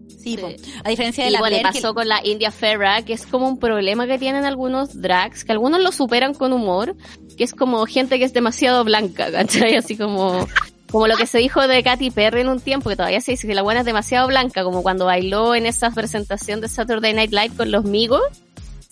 Sí, 0.07 0.37
Sí. 0.37 0.71
a 0.83 0.89
diferencia 0.89 1.23
de 1.23 1.29
Y 1.29 1.33
la 1.33 1.39
bueno, 1.39 1.57
Blair, 1.57 1.67
que- 1.73 1.81
pasó 1.81 1.93
con 1.93 2.07
la 2.07 2.19
India 2.25 2.49
Ferra, 2.51 3.01
que 3.03 3.13
es 3.13 3.25
como 3.27 3.47
un 3.47 3.59
problema 3.59 4.07
que 4.07 4.17
tienen 4.17 4.45
algunos 4.45 5.01
drags, 5.01 5.43
que 5.43 5.51
algunos 5.51 5.81
lo 5.81 5.91
superan 5.91 6.33
con 6.33 6.53
humor, 6.53 6.95
que 7.37 7.43
es 7.43 7.53
como 7.53 7.85
gente 7.85 8.17
que 8.17 8.25
es 8.25 8.33
demasiado 8.33 8.83
blanca, 8.83 9.31
¿cachai? 9.31 9.75
Así 9.75 9.97
como, 9.97 10.47
como 10.91 11.07
lo 11.07 11.15
que 11.15 11.27
se 11.27 11.39
dijo 11.39 11.67
de 11.67 11.83
Katy 11.83 12.11
Perry 12.11 12.41
en 12.41 12.49
un 12.49 12.59
tiempo, 12.59 12.89
que 12.89 12.95
todavía 12.95 13.21
se 13.21 13.31
dice 13.31 13.47
que 13.47 13.55
la 13.55 13.61
buena 13.61 13.81
es 13.81 13.85
demasiado 13.85 14.27
blanca, 14.27 14.63
como 14.63 14.83
cuando 14.83 15.05
bailó 15.05 15.55
en 15.55 15.65
esa 15.65 15.91
presentación 15.91 16.61
de 16.61 16.67
Saturday 16.67 17.13
Night 17.13 17.31
Live 17.31 17.51
con 17.57 17.71
los 17.71 17.83
migos. 17.83 18.21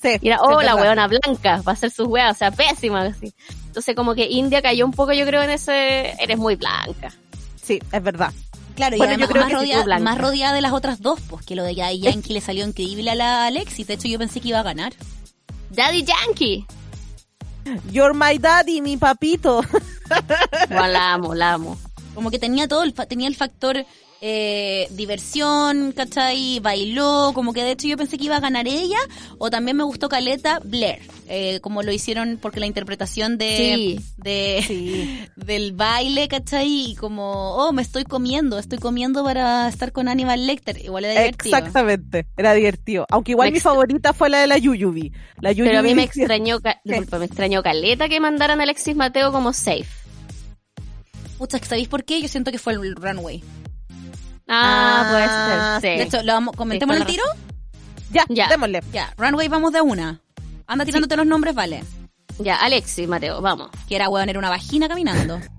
Sí, 0.01 0.17
Y 0.21 0.27
era, 0.27 0.41
oh, 0.41 0.61
la 0.61 0.75
huevona 0.75 1.07
blanca, 1.07 1.61
va 1.65 1.71
a 1.71 1.75
ser 1.77 1.91
sus 1.91 2.07
weas, 2.07 2.35
o 2.35 2.37
sea, 2.37 2.51
pésima, 2.51 3.03
así. 3.03 3.33
Entonces 3.67 3.95
como 3.95 4.15
que 4.15 4.27
India 4.27 4.61
cayó 4.61 4.85
un 4.85 4.91
poco, 4.91 5.13
yo 5.13 5.25
creo, 5.25 5.41
en 5.43 5.51
ese, 5.51 6.11
eres 6.21 6.37
muy 6.37 6.55
blanca. 6.55 7.13
Sí, 7.61 7.79
es 7.91 8.03
verdad. 8.03 8.33
Claro, 8.75 8.97
Bueno, 8.97 9.13
y 9.13 9.17
yo 9.17 9.25
además 9.25 9.29
creo 9.29 9.41
más, 9.43 9.49
que 9.49 9.55
rodeada, 9.55 9.99
más 9.99 10.17
rodeada 10.17 10.53
de 10.53 10.61
las 10.61 10.73
otras 10.73 11.01
dos, 11.01 11.19
pues 11.29 11.45
que 11.45 11.55
lo 11.55 11.63
de 11.63 11.75
Daddy 11.75 11.99
Yankee 11.99 12.33
le 12.33 12.41
salió 12.41 12.67
increíble 12.67 13.11
a 13.11 13.15
la 13.15 13.45
Alexis. 13.45 13.87
De 13.87 13.93
hecho, 13.93 14.07
yo 14.07 14.17
pensé 14.17 14.41
que 14.41 14.49
iba 14.49 14.59
a 14.59 14.63
ganar. 14.63 14.93
Daddy 15.69 16.03
Yankee. 16.03 16.65
You're 17.91 18.13
my 18.13 18.37
daddy, 18.37 18.81
mi 18.81 18.97
papito. 18.97 19.61
Bueno, 20.67 20.87
la 20.87 21.13
amo, 21.13 21.33
la 21.33 21.53
amo. 21.53 21.77
Como 22.13 22.29
que 22.29 22.39
tenía 22.39 22.67
todo, 22.67 22.83
el, 22.83 22.93
tenía 22.93 23.27
el 23.27 23.35
factor 23.35 23.85
eh, 24.25 24.87
diversión, 24.91 25.91
¿cachai? 25.91 26.59
Bailó, 26.61 27.31
como 27.35 27.51
que 27.51 27.61
de 27.61 27.71
hecho 27.71 27.89
yo 27.89 27.97
pensé 27.97 28.17
que 28.17 28.23
iba 28.23 28.37
a 28.37 28.39
ganar 28.39 28.69
ella. 28.69 28.97
O 29.37 29.49
también 29.49 29.75
me 29.75 29.83
gustó 29.83 30.07
Caleta 30.07 30.59
Blair, 30.63 30.99
eh, 31.27 31.59
como 31.59 31.83
lo 31.83 31.91
hicieron 31.91 32.39
porque 32.41 32.61
la 32.61 32.65
interpretación 32.65 33.37
de, 33.37 33.57
Sí. 33.57 33.99
de 34.15 35.29
del 35.35 35.73
baile, 35.73 36.29
¿cachai? 36.29 36.91
Y 36.91 36.95
como, 36.95 37.55
oh, 37.57 37.73
me 37.73 37.81
estoy 37.81 38.05
comiendo, 38.05 38.57
estoy 38.59 38.79
comiendo 38.79 39.25
para 39.25 39.67
estar 39.67 39.91
con 39.91 40.07
Aníbal 40.07 40.47
Lecter. 40.47 40.77
Igual 40.83 41.03
era 41.03 41.19
divertido. 41.19 41.57
Exactamente, 41.57 42.25
era 42.37 42.53
divertido. 42.53 43.05
Aunque 43.09 43.31
igual 43.33 43.49
Me 43.49 43.55
mi 43.55 43.59
favorita 43.59 44.13
fue 44.13 44.29
la 44.29 44.39
de 44.39 44.47
la 44.47 44.57
Yuyubi. 44.57 45.11
La 45.41 45.51
Yuyubi 45.51 45.67
Pero 45.67 45.79
a 45.79 45.83
mí 45.83 45.93
me 45.95 46.03
extrañó, 46.05 46.61
ca- 46.61 46.79
disculpa, 46.85 47.19
me 47.19 47.25
extrañó 47.25 47.61
caleta 47.61 48.07
que 48.07 48.21
mandaran 48.21 48.61
a 48.61 48.63
Alexis 48.63 48.95
Mateo 48.95 49.33
como 49.33 49.51
safe. 49.51 49.85
Pucha, 51.37 51.59
¿sabéis 51.59 51.89
por 51.89 52.05
qué? 52.05 52.21
Yo 52.21 52.29
siento 52.29 52.51
que 52.51 52.57
fue 52.57 52.71
el 52.71 52.95
runway. 52.95 53.43
Ah, 54.47 55.03
Ah, 55.05 55.79
puede 55.79 55.81
ser, 55.81 55.97
De 55.97 56.03
sí. 56.03 56.07
hecho, 56.09 56.23
lo 56.23 56.33
vamos, 56.33 56.55
comentemos 56.55 56.95
Sí, 56.95 57.01
el 57.01 57.07
tiro. 57.07 57.23
Ya, 58.11 58.25
Ya. 58.29 58.47
démosle. 58.47 58.81
Ya, 58.91 59.13
runway 59.17 59.47
vamos 59.47 59.71
de 59.73 59.81
una. 59.81 60.19
Anda 60.67 60.85
tirándote 60.85 61.15
los 61.17 61.25
nombres, 61.25 61.55
vale. 61.55 61.83
Ya, 62.39 62.55
Alexis 62.57 63.07
Mateo, 63.07 63.41
vamos. 63.41 63.69
Que 63.87 63.95
era, 63.95 64.09
weón, 64.09 64.27
era 64.29 64.39
una 64.39 64.49
vagina 64.49 64.87
caminando. 64.87 65.39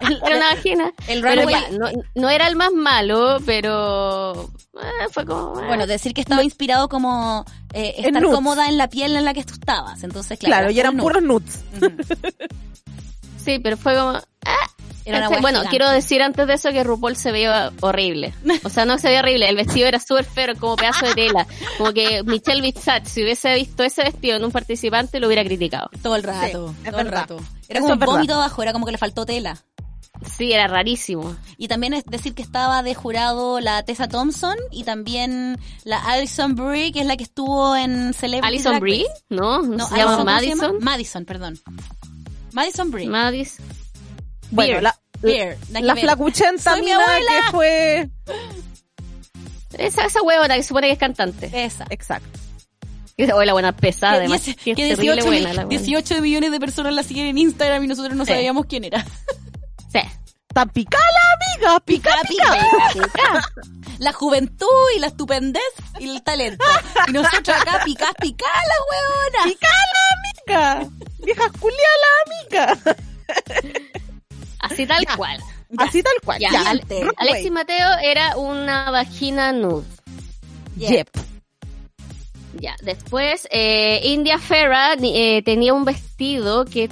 Era 0.00 0.36
una 0.36 0.50
vagina. 0.54 0.92
El 1.08 1.22
Pero 1.22 1.42
runway, 1.42 1.54
ya, 1.54 1.70
no, 1.78 1.86
no 2.14 2.28
era 2.28 2.46
el 2.48 2.56
más 2.56 2.72
malo, 2.72 3.38
pero 3.46 4.50
eh, 4.74 5.06
fue 5.10 5.24
como... 5.24 5.60
eh. 5.60 5.66
bueno, 5.66 5.86
decir 5.86 6.12
que 6.12 6.20
estaba 6.20 6.42
inspirado 6.44 6.88
como 6.88 7.44
eh, 7.72 7.94
estar 7.98 8.20
nudes. 8.22 8.34
cómoda 8.34 8.68
en 8.68 8.76
la 8.76 8.88
piel 8.88 9.16
en 9.16 9.24
la 9.24 9.32
que 9.32 9.44
tú 9.44 9.54
estabas. 9.54 10.02
Entonces, 10.02 10.38
claro. 10.38 10.54
Claro, 10.66 10.70
y 10.72 10.80
eran 10.80 10.94
era 10.94 11.02
puros 11.02 11.22
nuts. 11.22 11.60
nude. 11.80 11.86
Ujú. 11.86 11.96
sí, 13.44 13.58
pero 13.60 13.76
fue 13.76 13.94
como... 13.96 14.20
bueno, 15.06 15.40
gigante. 15.40 15.68
quiero 15.70 15.90
decir 15.90 16.22
antes 16.22 16.46
de 16.46 16.54
eso 16.54 16.70
que 16.70 16.82
RuPaul 16.84 17.16
se 17.16 17.32
veía 17.32 17.72
horrible. 17.80 18.34
O 18.64 18.68
sea, 18.68 18.84
no 18.84 18.98
se 18.98 19.08
veía 19.08 19.20
horrible, 19.20 19.48
el 19.48 19.56
vestido 19.56 19.86
era 19.86 20.00
súper 20.00 20.24
feo, 20.24 20.54
como 20.58 20.76
pedazo 20.76 21.06
de 21.06 21.14
tela. 21.14 21.46
Como 21.78 21.92
que 21.92 22.22
Michelle 22.24 22.60
Visage, 22.62 23.06
si 23.06 23.22
hubiese 23.22 23.54
visto 23.54 23.82
ese 23.82 24.02
vestido 24.02 24.36
en 24.36 24.44
un 24.44 24.52
participante, 24.52 25.20
lo 25.20 25.26
hubiera 25.26 25.44
criticado. 25.44 25.90
Todo 26.02 26.16
el 26.16 26.22
rato. 26.22 26.74
todo 26.84 27.00
el 27.00 27.08
rato. 27.08 27.36
Era 27.68 27.80
como 27.80 27.94
un 27.94 27.98
vómito 27.98 28.34
abajo, 28.34 28.62
era 28.62 28.72
como 28.72 28.86
que 28.86 28.92
le 28.92 28.98
faltó 28.98 29.26
tela. 29.26 29.62
Sí, 30.36 30.52
era 30.52 30.66
rarísimo. 30.66 31.36
Y 31.58 31.68
también 31.68 31.94
es 31.94 32.04
decir 32.06 32.34
que 32.34 32.42
estaba 32.42 32.82
de 32.82 32.94
jurado 32.94 33.60
la 33.60 33.82
Tessa 33.82 34.08
Thompson 34.08 34.56
y 34.70 34.84
también 34.84 35.58
la 35.84 35.98
Alison 35.98 36.54
Brie, 36.54 36.92
que 36.92 37.00
es 37.00 37.06
la 37.06 37.16
que 37.16 37.24
estuvo 37.24 37.76
en 37.76 38.14
Celebrity 38.14 38.46
Alison 38.46 38.80
Brie. 38.80 39.06
¿no? 39.28 39.62
¿No, 39.62 39.76
No, 39.76 39.86
se 39.86 39.96
llama 39.96 40.12
Alison, 40.14 40.26
¿cómo 40.26 40.40
se 40.40 40.46
llama? 40.48 40.62
Madison? 40.62 40.84
Madison, 40.84 41.24
perdón. 41.24 41.60
Madison 42.52 42.90
Brie. 42.90 43.08
Madison. 43.08 43.66
Bueno, 44.50 44.72
Beer. 44.72 44.82
la, 44.82 44.98
Beer, 45.20 45.58
la 45.70 45.94
ver. 45.94 46.02
flacuchenta 46.04 46.76
mina 46.76 46.98
que 47.18 47.50
fue... 47.50 48.08
Esa, 49.78 50.04
esa 50.06 50.22
huevona 50.22 50.54
que 50.56 50.62
supone 50.62 50.86
que 50.86 50.92
es 50.94 50.98
cantante. 50.98 51.50
Esa. 51.52 51.84
Exacto. 51.90 52.38
O 53.34 53.42
la 53.44 53.52
buena 53.54 53.72
pesada, 53.76 54.14
además. 54.14 54.42
Que 54.42 54.54
que 54.74 54.74
terrible 54.74 55.22
18, 55.22 55.26
buena 55.26 55.48
la 55.54 55.64
buena. 55.64 55.68
18 55.80 56.20
millones 56.20 56.50
de 56.50 56.60
personas 56.60 56.94
la 56.94 57.02
siguen 57.02 57.26
en 57.26 57.38
Instagram 57.38 57.82
y 57.84 57.86
nosotros 57.86 58.14
no 58.14 58.24
Sí. 58.26 58.32
sabíamos 58.32 58.66
quién 58.66 58.84
era. 58.84 59.04
Sí. 59.92 60.00
Tan 60.52 60.68
picada 60.70 61.04
la 61.12 61.66
amiga, 61.68 61.80
pica, 61.80 62.10
pica. 62.28 63.42
La 63.98 64.12
juventud 64.12 64.66
y 64.94 64.98
la 65.00 65.06
estupendez 65.06 65.62
y 65.98 66.10
el 66.10 66.22
talento. 66.22 66.62
Y 67.08 67.12
nosotros 67.12 67.56
acá 67.58 67.80
picás, 67.82 68.12
picás 68.20 68.48
la 68.68 68.74
huevona. 69.40 69.44
Pica, 70.44 70.90
vieja 71.24 71.50
culia 71.58 71.78
la 72.02 72.66
amiga. 72.66 72.78
Así 74.58 74.86
tal 74.86 75.04
cual. 75.16 75.40
Así 75.78 76.02
tal 76.02 76.14
cual. 76.24 76.38
Ya, 76.40 76.50
Ya. 76.50 76.74
Alexis 77.18 77.50
Mateo 77.52 77.88
era 78.02 78.36
una 78.36 78.90
vagina 78.90 79.52
nude. 79.52 79.84
Yep. 80.76 81.08
Ya, 82.60 82.74
después 82.82 83.46
eh, 83.50 84.00
India 84.04 84.38
Ferra 84.38 84.94
eh, 85.02 85.42
tenía 85.44 85.74
un 85.74 85.84
vestido 85.84 86.64
que 86.64 86.88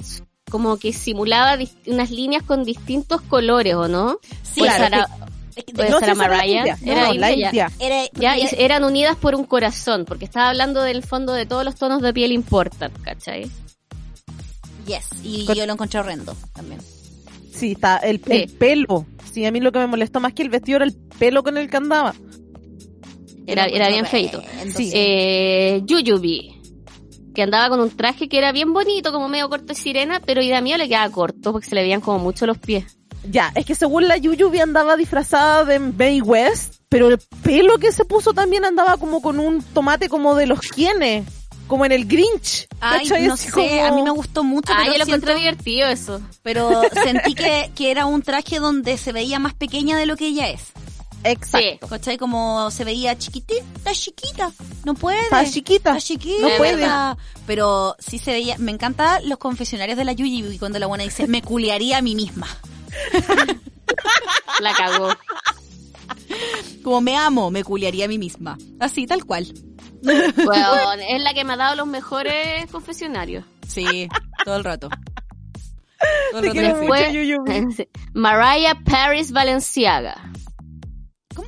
como 0.51 0.77
que 0.77 0.93
simulaba 0.93 1.57
unas 1.87 2.11
líneas 2.11 2.43
con 2.43 2.63
distintos 2.63 3.21
colores, 3.21 3.73
¿o 3.75 3.87
no? 3.87 4.19
Sí, 4.43 4.59
Pues 4.59 4.75
claro, 4.75 4.83
Sara- 5.05 5.09
Es 5.55 5.63
que- 5.63 5.73
Puede 5.73 5.89
No, 5.89 5.99
ser 5.99 6.05
sí, 6.05 6.11
a 6.11 6.13
esa 6.13 6.25
era 6.25 6.37
Mariah. 6.37 6.77
Era 6.85 7.07
No, 7.07 7.13
la 7.13 7.31
India. 7.31 7.71
Era, 7.79 8.03
Ya, 8.13 8.37
y 8.37 8.47
eran 8.57 8.83
unidas 8.83 9.15
por 9.15 9.35
un 9.35 9.45
corazón, 9.45 10.03
porque 10.05 10.25
estaba 10.25 10.49
hablando 10.49 10.81
del 10.83 11.01
fondo 11.01 11.31
de 11.33 11.45
todos 11.45 11.63
los 11.63 11.75
tonos 11.75 12.01
de 12.01 12.13
piel 12.13 12.31
importan, 12.33 12.91
¿cachai? 13.01 13.49
yes, 14.85 15.07
y 15.23 15.45
Con- 15.45 15.55
yo 15.55 15.65
lo 15.65 15.73
encontré 15.73 15.99
horrendo 15.99 16.35
también. 16.53 16.79
Sí, 17.55 17.71
está 17.71 17.97
el, 17.97 18.19
pelo. 18.19 19.05
Sí, 19.31 19.45
a 19.45 19.51
mí 19.51 19.59
lo 19.59 19.71
que 19.71 19.79
me 19.79 19.87
molestó 19.87 20.19
más 20.19 20.33
que 20.33 20.43
el 20.43 20.49
vestido 20.49 20.77
era 20.77 20.85
el 20.85 20.93
pelo 20.93 21.43
con 21.43 21.57
el 21.57 21.69
que 21.69 21.77
andaba. 21.77 22.13
Era, 23.47 23.65
era 23.65 23.89
bien 23.89 24.05
feito. 24.05 24.41
Sí. 24.75 24.91
Eh, 24.93 25.81
Yuyubi, 25.85 26.55
que 27.33 27.43
andaba 27.43 27.69
con 27.69 27.79
un 27.79 27.95
traje 27.95 28.27
que 28.27 28.37
era 28.37 28.51
bien 28.51 28.73
bonito, 28.73 29.11
como 29.11 29.29
medio 29.29 29.49
corto 29.49 29.67
de 29.67 29.75
sirena, 29.75 30.19
pero 30.25 30.41
y 30.41 30.51
a 30.51 30.61
mí 30.61 30.75
le 30.75 30.87
quedaba 30.87 31.09
corto 31.11 31.51
porque 31.51 31.67
se 31.67 31.75
le 31.75 31.83
veían 31.83 32.01
como 32.01 32.19
mucho 32.19 32.45
los 32.45 32.57
pies. 32.57 32.97
Ya, 33.29 33.51
es 33.55 33.65
que 33.65 33.75
según 33.75 34.07
la 34.07 34.17
Yuyubi 34.17 34.59
andaba 34.59 34.97
disfrazada 34.97 35.65
de 35.65 35.79
May 35.79 36.21
West, 36.21 36.75
pero 36.89 37.07
el 37.07 37.19
pelo 37.43 37.77
que 37.77 37.91
se 37.91 38.05
puso 38.05 38.33
también 38.33 38.65
andaba 38.65 38.97
como 38.97 39.21
con 39.21 39.39
un 39.39 39.61
tomate 39.61 40.09
como 40.09 40.35
de 40.35 40.47
los 40.47 40.59
quienes, 40.59 41.25
como 41.67 41.85
en 41.85 41.91
el 41.91 42.05
Grinch. 42.05 42.67
Ay, 42.79 43.07
no 43.27 43.35
sé, 43.37 43.51
como- 43.51 43.83
a 43.83 43.91
mí 43.91 44.03
me 44.03 44.11
gustó 44.11 44.43
mucho, 44.43 44.71
Ah, 44.73 44.77
pero, 44.81 44.93
yo 44.93 44.99
lo 44.99 45.05
siento- 45.05 45.25
encontré 45.27 45.35
divertido 45.35 45.87
eso. 45.89 46.21
pero 46.43 46.69
sentí 47.03 47.33
que, 47.35 47.71
que 47.75 47.91
era 47.91 48.05
un 48.05 48.21
traje 48.21 48.59
donde 48.59 48.97
se 48.97 49.11
veía 49.11 49.39
más 49.39 49.53
pequeña 49.53 49.97
de 49.97 50.05
lo 50.05 50.15
que 50.15 50.27
ella 50.27 50.49
es. 50.49 50.61
Exacto. 51.23 51.87
¿Cachai? 51.87 52.17
Como 52.19 52.69
se 52.69 52.83
veía 52.83 53.17
chiquitita, 53.17 53.91
chiquita. 53.93 54.51
No 54.85 54.93
puede. 54.93 55.19
Está 55.21 55.43
chiquita. 55.49 55.89
Está 55.97 56.01
chiquita. 56.01 56.39
No 56.47 56.49
puede. 56.57 56.87
Pero 57.47 57.95
sí 57.97 58.19
se 58.19 58.31
veía. 58.31 58.59
Me 58.59 58.71
encantan 58.71 59.27
los 59.27 59.39
confesionarios 59.39 59.97
de 59.97 60.05
la 60.05 60.13
Yuyi 60.13 60.45
y 60.53 60.59
cuando 60.59 60.77
la 60.77 60.85
buena 60.85 61.03
dice, 61.03 61.25
me 61.25 61.41
culiaría 61.41 61.97
a 61.97 62.01
mí 62.03 62.13
misma. 62.13 62.47
La 64.59 64.73
cagó. 64.73 65.09
Como 66.83 67.01
me 67.01 67.17
amo, 67.17 67.49
me 67.49 67.63
culiaría 67.63 68.05
a 68.05 68.07
mí 68.07 68.19
misma. 68.19 68.55
Así, 68.79 69.07
tal 69.07 69.25
cual. 69.25 69.51
Bueno, 70.05 70.91
es 71.07 71.21
la 71.21 71.33
que 71.33 71.43
me 71.43 71.53
ha 71.53 71.57
dado 71.57 71.75
los 71.75 71.87
mejores 71.87 72.69
confesionarios. 72.71 73.43
Sí, 73.67 74.07
todo 74.43 74.57
el 74.57 74.63
rato. 74.63 74.89
Todo 76.31 76.39
el 76.41 76.47
rato. 76.47 76.55
mucho, 76.55 76.77
Después, 76.79 77.13
Yuyubi. 77.13 77.87
Mariah 78.13 78.75
Paris 78.85 79.31
Valenciaga. 79.31 80.15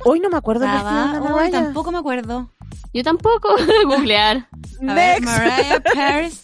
Hoy 0.04 0.20
no 0.20 0.28
me 0.30 0.36
acuerdo 0.36 0.64
Estaba- 0.66 1.20
Uy, 1.20 1.28
Mariah. 1.30 1.50
tampoco 1.64 1.92
me 1.92 1.98
acuerdo. 1.98 2.50
Yo 2.92 3.02
tampoco, 3.02 3.48
googlear. 3.86 4.48
A 4.88 4.94
ver, 4.94 5.20
Next. 5.20 5.24
Mariah 5.24 5.80
Paris. 5.94 6.40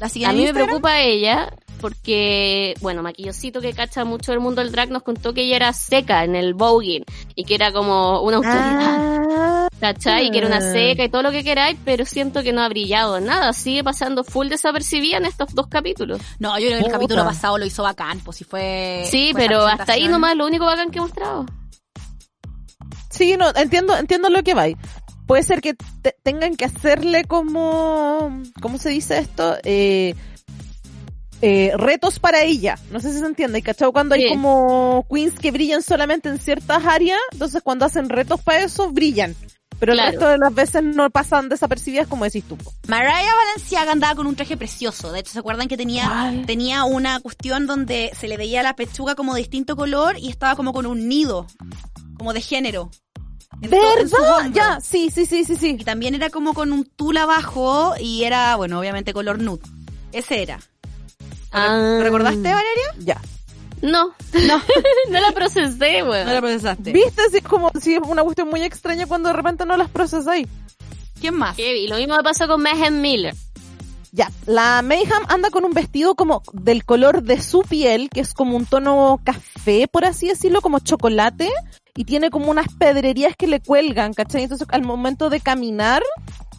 La 0.00 0.08
siguen 0.08 0.30
A 0.30 0.32
mí 0.32 0.44
me 0.44 0.52
preocupa 0.54 1.00
ella 1.00 1.50
porque, 1.78 2.74
bueno, 2.80 3.02
Maquillosito 3.02 3.60
que 3.60 3.72
cacha 3.72 4.04
mucho 4.04 4.32
el 4.32 4.40
mundo 4.40 4.60
del 4.62 4.72
drag 4.72 4.90
nos 4.90 5.02
contó 5.02 5.32
que 5.32 5.42
ella 5.42 5.56
era 5.56 5.72
seca 5.72 6.24
en 6.24 6.34
el 6.36 6.54
voguing 6.54 7.04
y 7.34 7.44
que 7.44 7.54
era 7.54 7.72
como 7.72 8.20
una 8.22 8.36
autoridad, 8.38 9.18
Ah, 9.30 9.68
¿cachai? 9.80 10.26
Y 10.26 10.30
que 10.30 10.38
era 10.38 10.46
una 10.46 10.60
seca 10.60 11.04
y 11.04 11.08
todo 11.08 11.22
lo 11.22 11.30
que 11.30 11.44
queráis, 11.44 11.78
pero 11.84 12.04
siento 12.04 12.42
que 12.42 12.52
no 12.52 12.60
ha 12.62 12.68
brillado 12.68 13.20
nada, 13.20 13.52
sigue 13.52 13.82
pasando 13.84 14.24
full 14.24 14.48
desapercibida 14.48 15.16
en 15.18 15.24
estos 15.26 15.54
dos 15.54 15.68
capítulos. 15.68 16.20
No, 16.38 16.58
yo 16.58 16.66
creo 16.66 16.80
que 16.80 16.86
el 16.86 16.92
capítulo 16.92 17.24
pasado 17.24 17.58
lo 17.58 17.64
hizo 17.64 17.82
bacán, 17.82 18.20
pues 18.20 18.36
si 18.38 18.44
fue. 18.44 19.04
Sí, 19.10 19.30
fue 19.32 19.42
pero 19.42 19.66
hasta 19.66 19.92
ahí 19.92 20.08
nomás 20.08 20.36
lo 20.36 20.46
único 20.46 20.64
bacán 20.64 20.90
que 20.90 20.98
he 20.98 21.02
mostrado. 21.02 21.46
Sí, 23.10 23.36
no, 23.36 23.50
entiendo, 23.54 23.96
entiendo 23.96 24.28
lo 24.28 24.42
que 24.42 24.54
va. 24.54 24.66
Puede 25.26 25.42
ser 25.42 25.60
que 25.60 25.74
te- 25.74 26.16
tengan 26.22 26.56
que 26.56 26.64
hacerle 26.64 27.24
como, 27.24 28.42
¿cómo 28.62 28.78
se 28.78 28.88
dice 28.90 29.18
esto? 29.18 29.56
Eh, 29.62 30.14
eh, 31.42 31.72
retos 31.76 32.18
para 32.18 32.42
ella. 32.42 32.78
No 32.90 33.00
sé 33.00 33.12
si 33.12 33.18
se 33.20 33.26
entiende. 33.26 33.62
¿Cachai? 33.62 33.90
Cuando 33.92 34.14
hay 34.14 34.28
como 34.28 35.06
queens 35.12 35.38
que 35.38 35.50
brillan 35.50 35.82
solamente 35.82 36.28
en 36.28 36.38
ciertas 36.38 36.84
áreas, 36.84 37.18
entonces 37.32 37.62
cuando 37.62 37.84
hacen 37.84 38.08
retos 38.08 38.40
para 38.42 38.62
eso, 38.62 38.90
brillan. 38.90 39.34
Pero 39.80 39.92
Claro. 39.92 40.08
el 40.08 40.14
resto 40.14 40.28
de 40.30 40.38
las 40.38 40.52
veces 40.54 40.82
no 40.82 41.08
pasan 41.08 41.48
desapercibidas 41.48 42.08
como 42.08 42.24
decís 42.24 42.42
tú. 42.48 42.58
Mariah 42.88 43.32
Valenciaga 43.46 43.92
andaba 43.92 44.16
con 44.16 44.26
un 44.26 44.34
traje 44.34 44.56
precioso. 44.56 45.12
De 45.12 45.20
hecho, 45.20 45.30
¿se 45.32 45.38
acuerdan 45.38 45.68
que 45.68 45.76
tenía, 45.76 46.42
tenía 46.46 46.82
una 46.82 47.20
cuestión 47.20 47.68
donde 47.68 48.10
se 48.18 48.26
le 48.26 48.36
veía 48.36 48.64
la 48.64 48.74
pechuga 48.74 49.14
como 49.14 49.34
de 49.34 49.40
distinto 49.42 49.76
color 49.76 50.16
y 50.18 50.30
estaba 50.30 50.56
como 50.56 50.72
con 50.72 50.84
un 50.86 51.08
nido, 51.08 51.46
como 52.16 52.32
de 52.32 52.40
género? 52.40 52.90
¿Verdad? 53.60 53.78
Ya, 54.52 54.80
sí, 54.80 55.10
sí, 55.14 55.26
sí, 55.26 55.44
sí, 55.44 55.54
sí. 55.56 55.76
Y 55.78 55.84
también 55.84 56.14
era 56.16 56.28
como 56.30 56.54
con 56.54 56.72
un 56.72 56.84
tul 56.84 57.16
abajo 57.16 57.94
y 58.00 58.24
era, 58.24 58.56
bueno, 58.56 58.80
obviamente 58.80 59.12
color 59.12 59.40
nude. 59.40 59.62
Ese 60.12 60.42
era. 60.42 60.58
Ah. 61.52 61.96
¿Lo 61.98 62.04
recordaste, 62.04 62.42
Valeria? 62.42 62.94
Ya. 62.98 63.20
No, 63.80 64.12
no, 64.46 64.62
no 65.10 65.20
la 65.20 65.32
procesé, 65.32 66.02
weón. 66.02 66.26
No 66.26 66.34
lo 66.34 66.40
procesaste. 66.40 66.92
¿Viste? 66.92 67.22
Sí, 67.30 67.36
es 67.38 67.44
como, 67.44 67.70
sí, 67.80 67.94
es 67.94 68.00
una 68.04 68.22
cuestión 68.22 68.48
muy 68.48 68.62
extraña 68.62 69.06
cuando 69.06 69.28
de 69.28 69.34
repente 69.34 69.64
no 69.66 69.76
las 69.76 69.88
procesáis. 69.88 70.48
¿Quién 71.20 71.34
más? 71.34 71.56
Heavy. 71.56 71.88
Lo 71.88 71.96
mismo 71.96 72.16
me 72.16 72.22
pasó 72.22 72.46
con 72.46 72.62
Megan 72.62 73.00
Miller. 73.00 73.34
Ya, 74.10 74.30
la 74.46 74.80
Mayhem 74.82 75.22
anda 75.28 75.50
con 75.50 75.64
un 75.64 75.72
vestido 75.72 76.14
como 76.14 76.42
del 76.52 76.84
color 76.84 77.22
de 77.22 77.40
su 77.42 77.60
piel, 77.62 78.08
que 78.08 78.20
es 78.20 78.32
como 78.32 78.56
un 78.56 78.64
tono 78.64 79.20
café, 79.22 79.86
por 79.86 80.04
así 80.06 80.28
decirlo, 80.28 80.62
como 80.62 80.78
chocolate, 80.78 81.50
y 81.94 82.04
tiene 82.04 82.30
como 82.30 82.50
unas 82.50 82.66
pedrerías 82.78 83.36
que 83.36 83.46
le 83.46 83.60
cuelgan, 83.60 84.14
¿cachai? 84.14 84.44
Entonces 84.44 84.66
al 84.70 84.82
momento 84.82 85.28
de 85.28 85.40
caminar, 85.40 86.02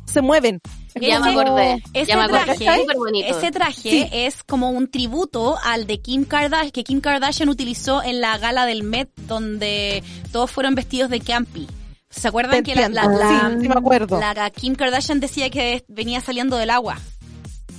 se 0.05 0.21
mueven. 0.21 0.61
Es 0.95 1.01
Ya 1.07 1.19
me 1.19 1.33
como- 1.33 1.41
acordé. 1.41 1.83
Ese 1.93 2.05
ya 2.07 2.17
me 2.17 2.23
acordé. 2.23 2.43
traje, 2.45 2.79
Súper 2.81 2.97
bonito. 2.97 3.27
ese 3.37 3.51
traje 3.51 3.89
Sí. 3.89 4.09
es 4.11 4.43
como 4.43 4.71
un 4.71 4.89
tributo 4.89 5.57
al 5.63 5.85
de 5.87 5.99
Kim 6.01 6.25
Kardashian, 6.25 6.71
que 6.71 6.83
Kim 6.83 6.99
Kardashian 7.01 7.49
utilizó 7.49 8.01
en 8.03 8.21
la 8.21 8.37
gala 8.37 8.65
del 8.65 8.83
Met, 8.83 9.09
donde 9.27 10.03
todos 10.31 10.49
fueron 10.51 10.75
vestidos 10.75 11.09
de 11.09 11.19
campy. 11.21 11.67
¿Se 12.09 12.27
acuerdan 12.27 12.63
Te 12.63 12.73
que 12.73 12.75
la, 12.75 12.89
la, 12.89 13.03
Sí, 13.03 13.61
sí 13.61 13.67
me 13.69 13.75
acuerdo. 13.75 14.19
la 14.19 14.49
Kim 14.49 14.73
Kardashian 14.75 15.19
decía 15.19 15.49
que 15.51 15.85
venía 15.87 16.21
saliendo 16.21 16.57
del 16.57 16.71
agua? 16.71 16.97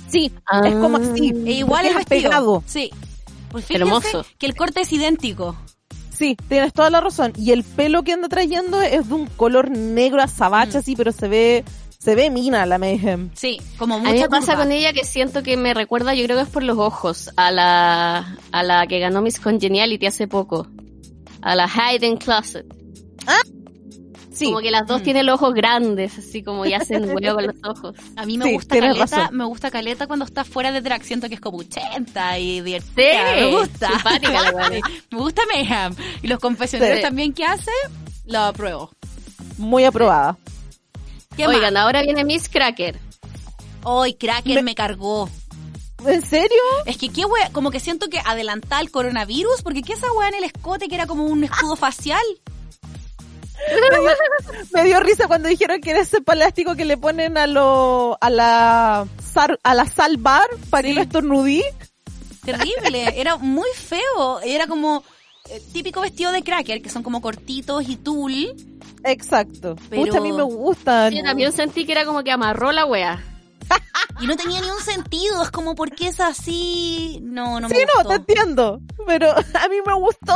Sí, 0.09 0.31
Ah. 0.45 0.61
es 0.65 0.75
como 0.75 0.97
así. 0.97 1.33
E 1.45 1.51
igual 1.53 1.85
es 1.85 1.95
vestido. 1.95 2.21
pegado. 2.29 2.63
Sí. 2.65 2.91
Pues 3.49 3.65
Hermoso. 3.69 4.25
que 4.37 4.45
el 4.45 4.55
corte 4.55 4.81
es 4.81 4.93
idéntico. 4.93 5.55
Sí, 6.17 6.37
tienes 6.47 6.71
toda 6.71 6.89
la 6.89 7.01
razón. 7.01 7.33
Y 7.37 7.51
el 7.51 7.63
pelo 7.63 8.03
que 8.03 8.13
anda 8.13 8.29
trayendo 8.29 8.81
es 8.81 9.07
de 9.09 9.13
un 9.13 9.27
color 9.27 9.69
negro 9.71 10.21
azabache, 10.21 10.77
Mm. 10.77 10.79
así, 10.79 10.95
pero 10.95 11.11
se 11.11 11.27
ve, 11.27 11.63
se 12.03 12.15
ve 12.15 12.29
mina 12.31 12.65
la 12.65 12.77
Mayhem. 12.79 13.29
Sí, 13.35 13.61
como 13.77 13.95
A 13.95 13.97
mucha 13.99 14.11
mí 14.13 14.19
me 14.21 14.29
pasa 14.29 14.55
con 14.55 14.71
ella 14.71 14.91
que 14.93 15.03
siento 15.05 15.43
que 15.43 15.55
me 15.57 15.73
recuerda, 15.73 16.13
yo 16.15 16.23
creo 16.25 16.37
que 16.37 16.43
es 16.43 16.49
por 16.49 16.63
los 16.63 16.77
ojos, 16.77 17.29
a 17.37 17.51
la, 17.51 18.37
a 18.51 18.63
la 18.63 18.87
que 18.87 18.99
ganó 18.99 19.21
Miss 19.21 19.39
Congeniality 19.39 20.05
hace 20.07 20.27
poco. 20.27 20.67
A 21.43 21.55
la 21.55 21.65
Hayden 21.65 22.17
Closet. 22.17 22.65
Sí, 24.33 24.45
Como 24.45 24.59
que 24.61 24.71
las 24.71 24.87
dos 24.87 25.01
Mm. 25.01 25.03
tienen 25.03 25.25
los 25.25 25.35
ojos 25.35 25.53
grandes, 25.53 26.17
así 26.17 26.41
como 26.41 26.65
y 26.65 26.73
hacen 26.73 27.03
huevo 27.15 27.35
con 27.35 27.47
los 27.47 27.55
ojos. 27.63 27.95
A 28.15 28.25
mí 28.25 28.37
me 28.37 28.45
Sí, 28.45 28.53
gusta 28.53 28.79
caleta, 28.79 28.99
razón. 29.17 29.37
me 29.37 29.43
gusta 29.45 29.69
caleta 29.69 30.07
cuando 30.07 30.25
está 30.25 30.43
fuera 30.45 30.71
de 30.71 30.81
drag, 30.81 31.03
siento 31.03 31.27
que 31.27 31.35
es 31.35 31.41
como 31.41 31.57
80 31.59 32.39
y 32.39 32.43
Sí, 32.57 32.61
divertida, 32.61 33.35
me 33.35 33.45
gusta. 33.57 33.89
simpática 33.89 34.31
la 34.53 34.69
me 35.11 35.17
gusta 35.17 35.41
Mayhem. 35.53 35.93
Y 36.23 36.27
los 36.27 36.39
confesionarios 36.39 36.97
Sí. 36.99 37.03
también 37.03 37.33
que 37.33 37.43
hace, 37.45 37.71
lo 38.25 38.39
apruebo. 38.39 38.89
muy 39.57 39.83
aprobada. 39.83 40.37
¿Qué 41.35 41.47
Oigan, 41.47 41.73
más? 41.73 41.83
ahora 41.83 42.01
viene 42.01 42.23
Miss 42.25 42.49
Cracker. 42.49 42.99
Hoy 43.83 44.13
Kraken 44.13 44.55
Me- 44.55 44.63
me... 44.63 44.75
cargó. 44.75 45.29
¿En 46.05 46.25
serio? 46.25 46.57
Es 46.85 46.97
que 46.97 47.09
qué 47.09 47.25
wea, 47.25 47.51
como 47.51 47.69
que 47.69 47.79
siento 47.79 48.09
que 48.09 48.19
adelantaba 48.25 48.81
el 48.81 48.89
coronavirus, 48.91 49.61
porque 49.61 49.81
qué 49.83 49.93
esa 49.93 50.11
wea 50.13 50.29
en 50.29 50.35
el 50.35 50.43
escote 50.45 50.87
que 50.87 50.95
era 50.95 51.05
como 51.05 51.25
un 51.25 51.43
escudo 51.43 51.75
facial. 51.75 52.21
Me 54.73 54.83
dio 54.85 54.99
risa 54.99 55.27
cuando 55.27 55.47
dijeron 55.47 55.79
que 55.81 55.91
era 55.91 55.99
ese 56.01 56.21
plástico 56.21 56.75
que 56.75 56.85
le 56.85 56.97
ponen 56.97 57.37
a 57.37 57.45
lo, 57.45 58.17
a 58.19 58.29
la, 58.31 59.07
sal, 59.31 59.59
a 59.63 59.75
la 59.75 59.85
sal 59.85 60.17
bar 60.17 60.47
para 60.69 60.87
que 60.87 60.93
no 60.95 61.01
estornudí. 61.01 61.63
Terrible, 62.43 63.19
era 63.19 63.37
muy 63.37 63.69
feo. 63.75 64.39
Era 64.41 64.65
como 64.65 65.03
eh, 65.49 65.61
típico 65.71 66.01
vestido 66.01 66.31
de 66.31 66.41
cracker, 66.41 66.81
que 66.81 66.89
son 66.89 67.03
como 67.03 67.21
cortitos 67.21 67.87
y 67.87 67.97
tul. 67.97 68.55
Exacto. 69.03 69.75
Pero- 69.89 70.03
Pucha, 70.03 70.17
a 70.17 70.21
mí 70.21 70.31
me 70.31 70.43
gustan. 70.43 71.13
Yo 71.13 71.23
también 71.23 71.51
sentí 71.51 71.85
que 71.85 71.91
era 71.93 72.05
como 72.05 72.23
que 72.23 72.31
amarró 72.31 72.71
la 72.71 72.85
wea. 72.85 73.23
Y 74.19 74.27
no 74.27 74.35
tenía 74.35 74.59
ni 74.59 74.69
un 74.69 74.81
sentido, 74.81 75.41
es 75.41 75.49
como, 75.49 75.75
¿por 75.75 75.91
qué 75.95 76.07
es 76.09 76.19
así? 76.19 77.19
No, 77.23 77.59
no 77.61 77.69
Sí, 77.69 77.75
me 77.75 77.81
no, 77.85 77.91
gustó. 77.95 78.09
te 78.09 78.15
entiendo. 78.15 78.81
Pero 79.07 79.31
a 79.31 79.67
mí 79.69 79.75
me 79.85 79.93
gustó. 79.93 80.35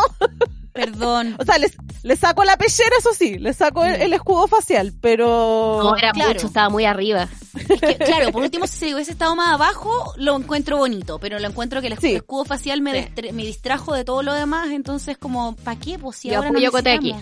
Perdón. 0.74 1.36
O 1.39 1.43
sea, 1.45 1.57
les, 1.57 1.74
le 2.03 2.16
saco 2.18 2.43
la 2.43 2.57
pechera, 2.57 2.89
eso 2.99 3.09
sí, 3.13 3.38
le 3.38 3.53
saco 3.53 3.84
el, 3.86 4.01
el 4.01 4.13
escudo 4.13 4.47
facial, 4.47 4.93
pero... 5.01 5.80
No, 5.82 5.95
era 5.95 6.11
claro. 6.11 6.34
mucho, 6.34 6.47
estaba 6.47 6.68
muy 6.70 6.84
arriba. 6.86 7.30
Es 7.55 7.80
que, 7.80 7.97
claro, 7.97 8.32
por 8.34 8.41
último, 8.43 8.68
si 8.68 8.93
hubiese 8.93 9.11
estado 9.11 9.36
más 9.38 9.53
abajo, 9.53 10.13
lo 10.18 10.36
encuentro 10.36 10.78
bonito, 10.78 11.18
pero 11.20 11.39
lo 11.39 11.47
encuentro 11.47 11.80
que 11.82 11.88
el, 11.88 11.97
Sí. 11.99 12.16
escudo 12.16 12.43
facial 12.43 12.82
me, 12.82 13.11
Sí. 13.16 13.32
me 13.32 13.43
distrajo 13.43 13.93
de 13.93 14.03
todo 14.03 14.22
lo 14.24 14.34
demás, 14.34 14.70
entonces 14.72 15.18
como, 15.18 15.55
¿para 15.55 15.80
qué? 15.80 15.97
Pues 15.97 16.18
si 16.18 16.30
Yo 16.30 16.38
ahora 16.38 16.49
no 16.51 16.57
apoyo 16.57 16.72
Cote 16.72 16.91
aquí. 16.91 17.16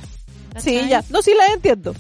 Sí, 0.58 0.88
ya. 0.90 1.04
No, 1.10 1.22
sí 1.22 1.32
la 1.38 1.54
entiendo. 1.54 1.94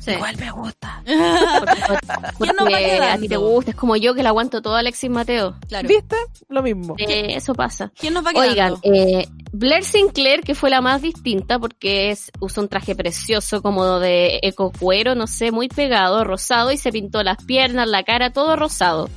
Sí. 0.00 0.12
Igual 0.12 0.36
me 0.36 0.50
gusta. 0.52 1.02
Porque 2.38 3.00
a 3.02 3.18
ti 3.18 3.28
te 3.28 3.36
gusta, 3.36 3.72
es 3.72 3.76
como 3.76 3.96
yo 3.96 4.14
que 4.14 4.22
la 4.22 4.28
aguanto 4.28 4.62
todo 4.62 4.76
Alexis 4.76 5.10
Mateo. 5.10 5.56
Claro. 5.66 5.88
¿Viste? 5.88 6.14
Lo 6.48 6.62
mismo. 6.62 6.94
Eh, 6.96 7.34
eso 7.34 7.54
pasa. 7.54 7.90
¿Quién 7.98 8.14
nos 8.14 8.24
va 8.24 8.30
quedando? 8.32 8.50
Oigan, 8.50 8.74
eh, 8.84 9.26
Blair 9.50 9.82
Sinclair, 9.82 10.42
que 10.42 10.54
fue 10.54 10.70
la 10.70 10.80
más 10.80 11.02
distinta 11.02 11.58
porque 11.58 12.12
es, 12.12 12.30
usó 12.38 12.60
un 12.60 12.68
traje 12.68 12.94
precioso 12.94 13.62
como 13.62 13.98
de 13.98 14.38
eco 14.42 14.70
cuero, 14.78 15.16
no 15.16 15.26
sé, 15.26 15.50
muy 15.50 15.68
pegado, 15.68 16.22
rosado, 16.22 16.70
y 16.70 16.76
se 16.76 16.92
pintó 16.92 17.24
las 17.24 17.42
piernas, 17.44 17.88
la 17.88 18.04
cara, 18.04 18.32
todo 18.32 18.54
rosado. 18.54 19.10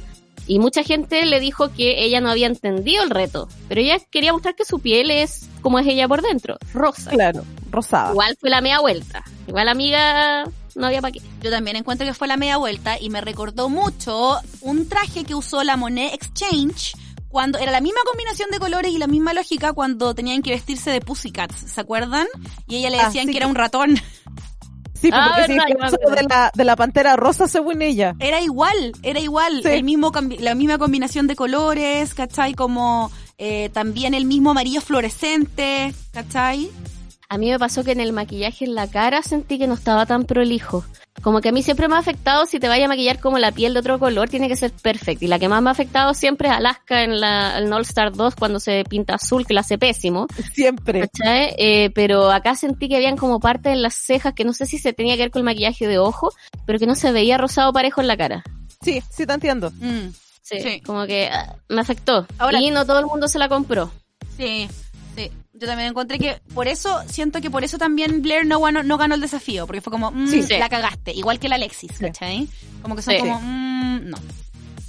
Y 0.47 0.57
mucha 0.57 0.81
gente 0.81 1.23
le 1.27 1.39
dijo 1.39 1.71
que 1.71 2.03
ella 2.03 2.21
no 2.21 2.31
había 2.31 2.47
entendido 2.47 3.03
el 3.03 3.11
reto, 3.11 3.47
pero 3.67 3.81
ella 3.81 3.99
quería 4.09 4.33
mostrar 4.33 4.55
que 4.55 4.65
su 4.65 4.79
piel 4.79 5.11
es 5.11 5.47
como 5.61 5.77
es 5.77 5.85
ella 5.85 6.07
por 6.07 6.23
dentro, 6.23 6.57
rosa. 6.73 7.11
Claro, 7.11 7.43
rosada. 7.71 8.11
Igual 8.11 8.37
fue 8.39 8.49
la 8.49 8.61
media 8.61 8.79
vuelta. 8.79 9.23
Igual 9.47 9.67
amiga, 9.69 10.45
no 10.75 10.87
había 10.87 11.01
para 11.01 11.11
qué. 11.11 11.21
Yo 11.41 11.49
también 11.51 11.75
encuentro 11.75 12.05
que 12.05 12.13
fue 12.13 12.27
la 12.27 12.37
media 12.37 12.57
vuelta 12.57 12.99
y 12.99 13.09
me 13.09 13.21
recordó 13.21 13.69
mucho 13.69 14.37
un 14.61 14.87
traje 14.87 15.23
que 15.23 15.35
usó 15.35 15.63
la 15.63 15.75
Monet 15.77 16.13
Exchange 16.13 16.93
cuando 17.29 17.59
era 17.59 17.71
la 17.71 17.79
misma 17.81 17.99
combinación 18.09 18.49
de 18.51 18.59
colores 18.59 18.91
y 18.91 18.97
la 18.97 19.05
misma 19.07 19.33
lógica 19.33 19.73
cuando 19.73 20.15
tenían 20.15 20.41
que 20.41 20.49
vestirse 20.51 20.89
de 20.89 20.99
Pussycats, 21.01 21.55
¿se 21.73 21.79
acuerdan? 21.81 22.25
Y 22.67 22.77
ella 22.77 22.89
le 22.89 22.99
Ah, 22.99 23.05
decían 23.05 23.27
que 23.27 23.37
era 23.37 23.45
un 23.47 23.55
ratón. 23.55 23.95
Sí, 24.99 25.09
Ah, 25.13 25.31
porque 25.37 25.53
sí, 25.53 25.57
verdad, 25.57 25.93
acuerdo. 25.93 26.15
de 26.15 26.23
la, 26.23 26.51
de 26.53 26.65
la 26.65 26.75
pantera 26.75 27.15
rosa 27.15 27.47
según 27.47 27.81
ella. 27.81 28.15
Era 28.19 28.41
igual, 28.41 28.91
era 29.01 29.19
igual, 29.21 29.61
Sí. 29.63 29.69
el 29.69 29.83
mismo 29.85 30.11
la 30.39 30.55
misma 30.55 30.77
combinación 30.77 31.25
de 31.27 31.35
colores, 31.37 32.13
¿cachai? 32.13 32.53
Como 32.53 33.09
eh, 33.37 33.69
también 33.73 34.13
el 34.13 34.25
mismo 34.25 34.49
amarillo 34.51 34.81
fluorescente, 34.81 35.93
¿cachai? 36.11 36.69
A 37.31 37.37
mí 37.37 37.51
me 37.51 37.59
pasó 37.59 37.83
que 37.83 37.91
en 37.91 37.99
el 37.99 38.11
maquillaje 38.11 38.65
en 38.65 38.73
la 38.73 38.87
cara 38.89 39.21
sentí 39.21 39.59
que 39.59 39.67
no 39.67 39.75
estaba 39.75 40.07
tan 40.07 40.23
prolijo. 40.25 40.83
Como 41.21 41.41
que 41.41 41.49
a 41.49 41.51
mí 41.51 41.61
siempre 41.61 41.87
me 41.87 41.95
ha 41.95 41.99
afectado 41.99 42.47
si 42.47 42.59
te 42.59 42.67
vaya 42.67 42.85
a 42.85 42.87
maquillar 42.87 43.19
como 43.19 43.37
la 43.37 43.51
piel 43.51 43.73
de 43.75 43.81
otro 43.81 43.99
color, 43.99 44.29
tiene 44.29 44.47
que 44.47 44.55
ser 44.55 44.71
perfecto. 44.71 45.25
Y 45.25 45.27
la 45.27 45.37
que 45.37 45.47
más 45.47 45.61
me 45.61 45.69
ha 45.69 45.73
afectado 45.73 46.15
siempre 46.15 46.47
es 46.49 46.55
Alaska 46.55 47.03
en 47.03 47.19
la, 47.19 47.59
en 47.59 47.71
All 47.71 47.83
Star 47.83 48.13
2 48.13 48.35
cuando 48.35 48.59
se 48.59 48.83
pinta 48.89 49.13
azul, 49.15 49.45
que 49.45 49.53
lo 49.53 49.59
hace 49.59 49.77
pésimo. 49.77 50.25
Siempre. 50.55 51.01
¿cachai? 51.07 51.53
Eh, 51.59 51.91
pero 51.93 52.31
acá 52.31 52.55
sentí 52.55 52.89
que 52.89 52.95
habían 52.95 53.15
como 53.17 53.39
partes 53.39 53.73
en 53.73 53.83
las 53.83 53.93
cejas 53.93 54.33
que 54.33 54.43
no 54.43 54.53
sé 54.53 54.65
si 54.65 54.79
se 54.79 54.93
tenía 54.93 55.15
que 55.15 55.23
ver 55.23 55.31
con 55.31 55.41
el 55.41 55.45
maquillaje 55.45 55.87
de 55.87 55.99
ojo, 55.99 56.31
pero 56.65 56.79
que 56.79 56.87
no 56.87 56.95
se 56.95 57.11
veía 57.11 57.37
rosado 57.37 57.71
parejo 57.73 58.01
en 58.01 58.07
la 58.07 58.17
cara. 58.17 58.43
Sí, 58.81 59.03
sí 59.11 59.27
te 59.27 59.33
entiendo. 59.33 59.69
Mm, 59.79 60.09
Sí, 60.41 60.61
Sí. 60.61 60.81
como 60.81 61.05
que 61.05 61.27
ah, 61.31 61.57
me 61.67 61.81
afectó. 61.81 62.25
Ahora- 62.39 62.59
y 62.59 62.71
no 62.71 62.83
todo 62.87 62.97
el 62.97 63.05
mundo 63.05 63.27
se 63.27 63.37
la 63.37 63.49
compró. 63.49 63.91
sí. 64.35 64.67
Yo 65.59 65.67
también 65.67 65.89
encontré 65.89 66.17
que 66.19 66.41
por 66.53 66.67
eso, 66.67 67.01
siento 67.09 67.41
que 67.41 67.49
por 67.51 67.63
eso 67.63 67.77
también 67.77 68.21
Blair 68.21 68.45
no 68.45 68.61
ganó, 68.61 68.81
no 68.83 68.97
ganó 68.97 69.15
el 69.15 69.21
desafío, 69.21 69.67
porque 69.67 69.81
fue 69.81 69.91
como, 69.91 70.09
mm, 70.11 70.27
Sí, 70.29 70.43
sí. 70.43 70.57
la 70.57 70.69
cagaste, 70.69 71.11
igual 71.13 71.37
que 71.39 71.49
la 71.49 71.55
Alexis, 71.55 71.91
¿cachai? 71.99 72.47
Como 72.81 72.95
que 72.95 73.01
son 73.01 73.17
como, 73.17 73.39
mm, 73.41 74.09
no. 74.09 74.17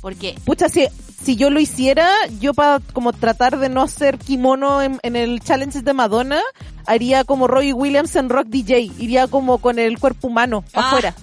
Porque 0.00 0.36
Pucha, 0.44 0.68
si, 0.68 0.86
si 1.22 1.36
yo 1.36 1.50
lo 1.50 1.60
hiciera, 1.60 2.08
yo 2.40 2.54
para 2.54 2.78
como 2.92 3.12
tratar 3.12 3.58
de 3.58 3.68
no 3.68 3.82
hacer 3.82 4.16
kimono 4.18 4.80
en, 4.80 4.98
en 5.02 5.16
el 5.16 5.40
challenge 5.40 5.82
de 5.82 5.92
Madonna, 5.92 6.40
haría 6.86 7.24
como 7.24 7.48
Roy 7.48 7.72
Williams 7.74 8.14
en 8.16 8.28
Rock 8.30 8.46
DJ. 8.48 8.92
Iría 8.98 9.26
como 9.26 9.58
con 9.58 9.78
el 9.78 9.98
cuerpo 9.98 10.28
humano, 10.28 10.64
Ah. 10.72 10.86
afuera. 10.88 11.14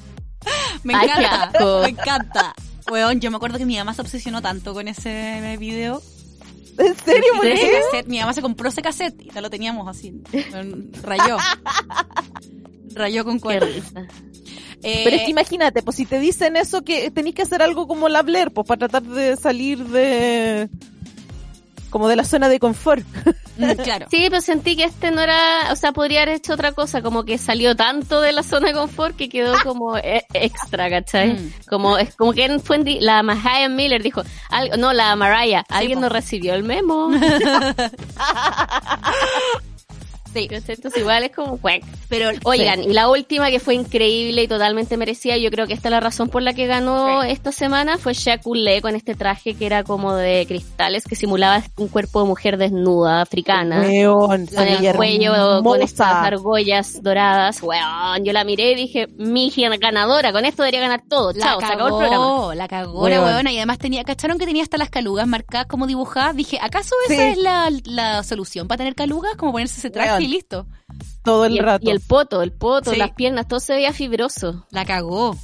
me 0.83 0.93
encanta, 0.93 1.51
me 1.81 1.89
encanta. 1.89 2.53
Weón, 2.91 3.19
yo 3.19 3.31
me 3.31 3.37
acuerdo 3.37 3.57
que 3.57 3.65
mi 3.65 3.77
mamá 3.77 3.93
se 3.93 4.01
obsesionó 4.01 4.41
tanto 4.41 4.73
con 4.73 4.87
ese 4.87 5.57
video. 5.59 6.01
¿En 6.77 6.95
serio? 6.95 7.33
¿Por 7.37 7.45
Ese 7.45 7.61
qué? 7.69 7.71
cassette, 7.81 8.07
mi 8.07 8.19
mamá 8.19 8.33
se 8.33 8.41
compró 8.41 8.69
ese 8.69 8.81
cassette 8.81 9.21
y 9.21 9.29
ya 9.31 9.41
lo 9.41 9.49
teníamos 9.49 9.87
así. 9.87 10.13
Rayó. 11.03 11.37
Rayó 12.93 13.23
con 13.25 13.39
cuerda. 13.39 13.67
Eh, 14.83 15.01
Pero 15.03 15.15
es 15.15 15.23
que 15.23 15.31
imagínate, 15.31 15.81
pues 15.81 15.97
si 15.97 16.05
te 16.05 16.19
dicen 16.19 16.55
eso 16.55 16.83
que 16.83 17.09
tenéis 17.09 17.35
que 17.35 17.41
hacer 17.41 17.61
algo 17.63 17.87
como 17.87 18.09
la 18.09 18.21
Blair, 18.21 18.51
pues 18.51 18.67
para 18.67 18.87
tratar 18.87 19.03
de 19.03 19.35
salir 19.35 19.83
de 19.85 20.69
como 21.97 22.09
de 22.09 22.15
la 22.15 22.23
zona 22.23 22.47
de 22.47 22.59
confort. 22.59 23.03
mm, 23.57 23.71
claro. 23.83 24.05
Sí, 24.11 24.27
pero 24.29 24.39
sentí 24.39 24.75
que 24.75 24.83
este 24.83 25.09
no 25.09 25.19
era, 25.19 25.71
o 25.71 25.75
sea, 25.75 25.93
podría 25.93 26.21
haber 26.21 26.35
hecho 26.35 26.53
otra 26.53 26.73
cosa, 26.73 27.01
como 27.01 27.25
que 27.25 27.39
salió 27.39 27.75
tanto 27.75 28.21
de 28.21 28.33
la 28.33 28.43
zona 28.43 28.67
de 28.67 28.75
confort 28.75 29.15
que 29.15 29.29
quedó 29.29 29.55
como 29.63 29.97
e- 29.97 30.23
extra, 30.31 30.91
¿cachai? 30.91 31.33
Mm. 31.33 31.53
Como, 31.67 31.97
es 31.97 32.15
como 32.15 32.33
que 32.33 32.59
fue 32.59 32.77
la 33.01 33.23
Mariah 33.23 33.67
Miller 33.67 34.03
dijo, 34.03 34.21
algo, 34.51 34.77
no, 34.77 34.93
la 34.93 35.15
Mariah, 35.15 35.63
alguien 35.69 35.99
no 35.99 36.07
recibió 36.07 36.53
el 36.53 36.61
memo. 36.61 37.09
Sí. 40.33 40.47
Entonces 40.51 40.97
igual 40.97 41.23
es 41.23 41.31
como, 41.35 41.57
cuac. 41.57 41.83
Pero 42.09 42.29
Oigan, 42.43 42.83
y 42.83 42.93
la 42.93 43.09
última 43.09 43.49
que 43.49 43.59
fue 43.59 43.75
increíble 43.75 44.43
y 44.43 44.47
totalmente 44.47 44.95
merecida, 44.97 45.37
yo 45.37 45.49
creo 45.51 45.67
que 45.67 45.73
esta 45.73 45.87
es 45.89 45.91
la 45.91 45.99
razón 45.99 46.29
por 46.29 46.41
la 46.41 46.53
que 46.53 46.67
ganó 46.67 47.23
esta 47.23 47.51
semana, 47.51 47.97
fue 47.97 48.13
Shea 48.13 48.37
Coulee 48.39 48.81
con 48.81 48.95
este 48.95 49.15
traje 49.15 49.55
que 49.55 49.65
era 49.65 49.83
como 49.83 50.13
de 50.15 50.45
cristales, 50.47 51.03
que 51.05 51.15
simulaba 51.15 51.61
un 51.77 51.87
cuerpo 51.87 52.21
de 52.21 52.27
mujer 52.27 52.57
desnuda, 52.57 53.21
africana. 53.21 53.81
Weón, 53.81 54.47
se 54.47 54.55
Con 54.55 54.67
el 54.67 54.95
cuello, 54.95 55.33
hermosa. 55.35 55.63
con 55.63 55.81
estas 55.81 56.07
argollas 56.41 57.01
doradas. 57.01 57.61
Weón, 57.61 58.23
yo 58.23 58.33
la 58.33 58.43
miré 58.43 58.71
y 58.71 58.75
dije, 58.75 59.07
mi 59.17 59.47
hija 59.47 59.69
ganadora, 59.79 60.31
con 60.31 60.45
esto 60.45 60.63
debería 60.63 60.81
ganar 60.81 61.01
todo. 61.07 61.33
La 61.33 61.39
Chao, 61.45 61.59
se 61.59 61.65
acabó 61.65 61.87
el 61.87 61.93
programa. 61.95 62.25
cagó, 62.25 62.53
la 62.53 62.67
cagó 62.67 63.09
la 63.09 63.21
Weón. 63.21 63.33
weona 63.33 63.51
y 63.51 63.57
además 63.57 63.77
tenía, 63.79 64.03
¿cacharon 64.03 64.37
que 64.37 64.45
tenía 64.45 64.63
hasta 64.63 64.77
las 64.77 64.89
calugas 64.89 65.27
marcadas 65.27 65.67
como 65.67 65.87
dibujadas? 65.87 66.35
Dije, 66.35 66.57
¿acaso 66.61 66.95
esa 67.09 67.15
Sí. 67.15 67.21
es 67.31 67.37
la, 67.37 67.69
la 67.85 68.23
solución 68.23 68.67
para 68.67 68.77
tener 68.79 68.95
calugas? 68.95 69.35
Como 69.35 69.51
ponerse 69.51 69.79
ese 69.79 69.89
traje. 69.89 70.23
Y 70.27 70.31
listo. 70.31 70.67
todo 71.23 71.45
el 71.45 71.53
Y 71.53 71.57
el, 71.59 71.63
rato. 71.65 71.85
y 71.87 71.91
el 71.91 71.99
poto, 72.01 72.41
el 72.41 72.51
poto, 72.53 72.91
Sí. 72.91 72.97
las 72.97 73.11
piernas, 73.11 73.47
todo 73.47 73.59
se 73.59 73.73
veía 73.73 73.93
fibroso. 73.93 74.65
La 74.71 74.85
cagó. 74.85 75.35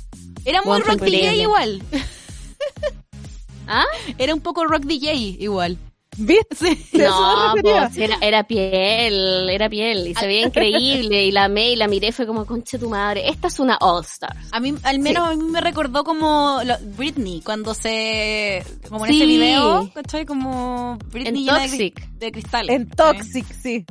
Era 0.45 0.61
muy 0.63 0.79
rock 0.79 1.01
DJ 1.01 1.35
igual. 1.41 1.81
¿Ah? 3.67 3.85
Era 4.17 4.33
un 4.33 4.41
poco 4.41 4.65
rock 4.65 4.83
DJ 4.83 5.13
igual. 5.39 5.77
¿Viste? 6.15 6.77
No, 6.93 7.53
pues, 7.59 7.97
era, 7.97 8.17
era 8.21 8.43
piel, 8.43 9.49
era 9.49 9.67
piel, 9.67 10.07
y 10.09 10.13
se 10.13 10.27
veía 10.27 10.41
increíble, 10.47 11.25
y 11.25 11.31
la 11.31 11.45
amé 11.45 11.71
y 11.71 11.75
la 11.75 11.87
miré, 11.87 12.11
fue 12.11 12.27
como, 12.27 12.45
concha 12.45 12.77
tu 12.77 12.87
madre, 12.87 13.27
esta 13.29 13.47
es 13.47 13.59
una 13.59 13.77
All 13.81 14.03
Star. 14.03 14.35
A 14.51 14.59
mí, 14.59 14.75
al 14.83 14.99
menos 14.99 15.27
a 15.27 15.35
mí 15.35 15.43
me 15.43 15.59
recordó 15.59 16.03
como 16.03 16.59
lo- 16.63 16.77
Britney, 16.97 17.41
cuando 17.41 17.73
se... 17.73 18.63
Como 18.87 19.05
en 19.07 19.11
Sí. 19.13 19.17
ese 19.17 19.25
video, 19.25 19.89
¿cachai? 19.93 20.25
Como 20.27 20.99
Britney 21.11 21.29
En 21.29 21.35
llena 21.35 21.59
de, 21.59 21.67
Toxic. 21.69 21.95
cri- 21.99 22.17
de 22.19 22.31
cristales. 22.31 22.75
En 22.75 22.89
Toxic, 22.89 23.45
sí. 23.51 23.85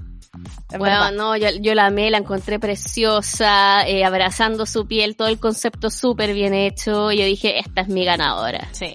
Es 0.72 0.78
Bueno, 0.78 0.94
verdad. 1.00 1.12
no, 1.12 1.36
yo, 1.36 1.48
yo 1.60 1.74
la 1.74 1.86
amé, 1.86 2.10
la 2.10 2.18
encontré 2.18 2.58
preciosa, 2.58 3.86
eh, 3.86 4.04
abrazando 4.04 4.64
su 4.64 4.86
piel, 4.86 5.14
todo 5.16 5.28
el 5.28 5.38
concepto 5.38 5.90
súper 5.90 6.32
bien 6.32 6.54
hecho, 6.54 7.12
y 7.12 7.18
yo 7.18 7.24
dije, 7.26 7.58
esta 7.58 7.82
es 7.82 7.88
mi 7.88 8.04
ganadora. 8.04 8.68
Sí. 8.72 8.90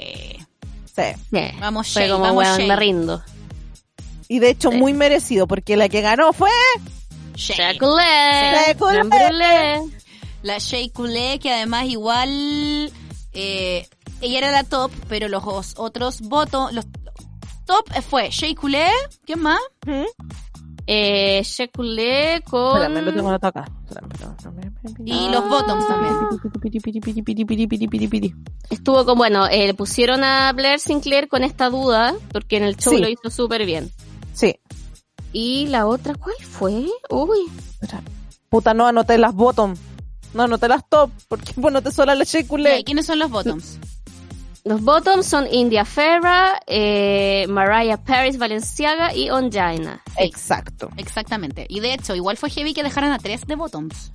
Sí. 0.96 1.04
Eh, 1.34 1.54
Vamos, 1.60 1.88
fue 1.94 2.02
Shay, 2.04 2.12
como, 2.12 2.24
vamos, 2.24 2.58
me 2.58 2.76
rindo. 2.76 3.24
Y 4.28 4.40
de 4.40 4.50
hecho, 4.50 4.72
Sí. 4.72 4.78
muy 4.78 4.94
merecido, 4.94 5.48
porque 5.48 5.78
la 5.78 5.88
que 5.90 6.02
ganó 6.02 6.34
fue. 6.34 6.50
Brûlée. 9.10 9.92
La 10.44 10.58
Shea 10.60 10.90
Coulee, 10.94 11.40
que 11.40 11.52
además 11.52 11.86
igual 11.86 12.92
eh, 13.34 13.88
ella 14.22 14.38
era 14.38 14.52
la 14.52 14.64
top, 14.64 14.92
pero 15.08 15.28
los 15.28 15.44
os- 15.46 15.74
otros 15.78 16.22
votos, 16.22 16.72
los 16.74 16.86
top 17.66 17.86
fue 18.10 18.30
Shea 18.30 18.56
Coulee, 18.56 18.92
¿quién 19.26 19.40
más? 19.42 19.60
¿Mm? 19.86 20.04
Eh, 20.90 21.42
chocolate 21.44 22.42
con... 22.50 22.82
Espérame, 22.82 23.04
lo 23.06 23.14
tengo 23.14 23.30
acá. 23.30 23.66
Y 25.04 25.30
los 25.30 25.50
bottoms 25.50 25.86
también. 25.88 26.16
Estuvo 28.70 29.06
con, 29.06 29.18
bueno, 29.18 29.48
eh, 29.52 29.74
pusieron 29.74 30.24
a 30.24 30.52
Blair 30.54 30.80
Sinclair 30.80 31.28
con 31.28 31.44
esta 31.44 31.70
duda, 31.70 32.16
porque 32.32 32.58
en 32.58 32.64
el 32.64 32.78
show 32.78 32.94
Sí. 32.94 33.00
lo 33.00 33.10
hizo 33.10 33.30
súper 33.30 33.66
bien. 33.66 33.92
Sí. 34.34 34.56
Y 35.34 35.68
la 35.68 35.88
otra, 35.88 36.16
¿cuál 36.16 36.36
fue? 36.42 36.88
Uy. 37.10 37.40
Puta, 38.50 38.74
no 38.74 38.88
anoté 38.88 39.18
las 39.18 39.34
bottom. 39.34 39.76
No 40.34 40.44
anoté 40.44 40.68
las 40.68 40.88
top, 40.88 41.12
porque 41.28 41.52
pues 41.60 41.74
no 41.74 41.82
te 41.82 41.92
sola 41.92 42.16
la. 42.16 42.24
¿y 42.24 42.84
¿Quiénes 42.84 43.06
son 43.06 43.20
los 43.20 43.30
bottoms? 43.30 43.80
Los 44.68 44.82
bottoms 44.84 45.26
son 45.26 45.47
India 45.51 45.86
Ferra, 45.86 46.59
eh, 46.68 47.45
Mariah 47.49 47.97
Paris 47.97 48.38
Valenciaga 48.38 49.13
y 49.15 49.30
Onjaina. 49.30 50.01
Exacto. 50.18 50.89
Exactamente. 50.97 51.65
Y 51.70 51.80
de 51.80 51.93
hecho, 51.93 52.15
igual 52.15 52.38
fue 52.38 52.49
heavy 52.49 52.74
que 52.74 52.84
dejaran 52.84 53.11
a 53.11 53.18
tres 53.20 53.45
de 53.47 53.55
bottoms. 53.55 54.11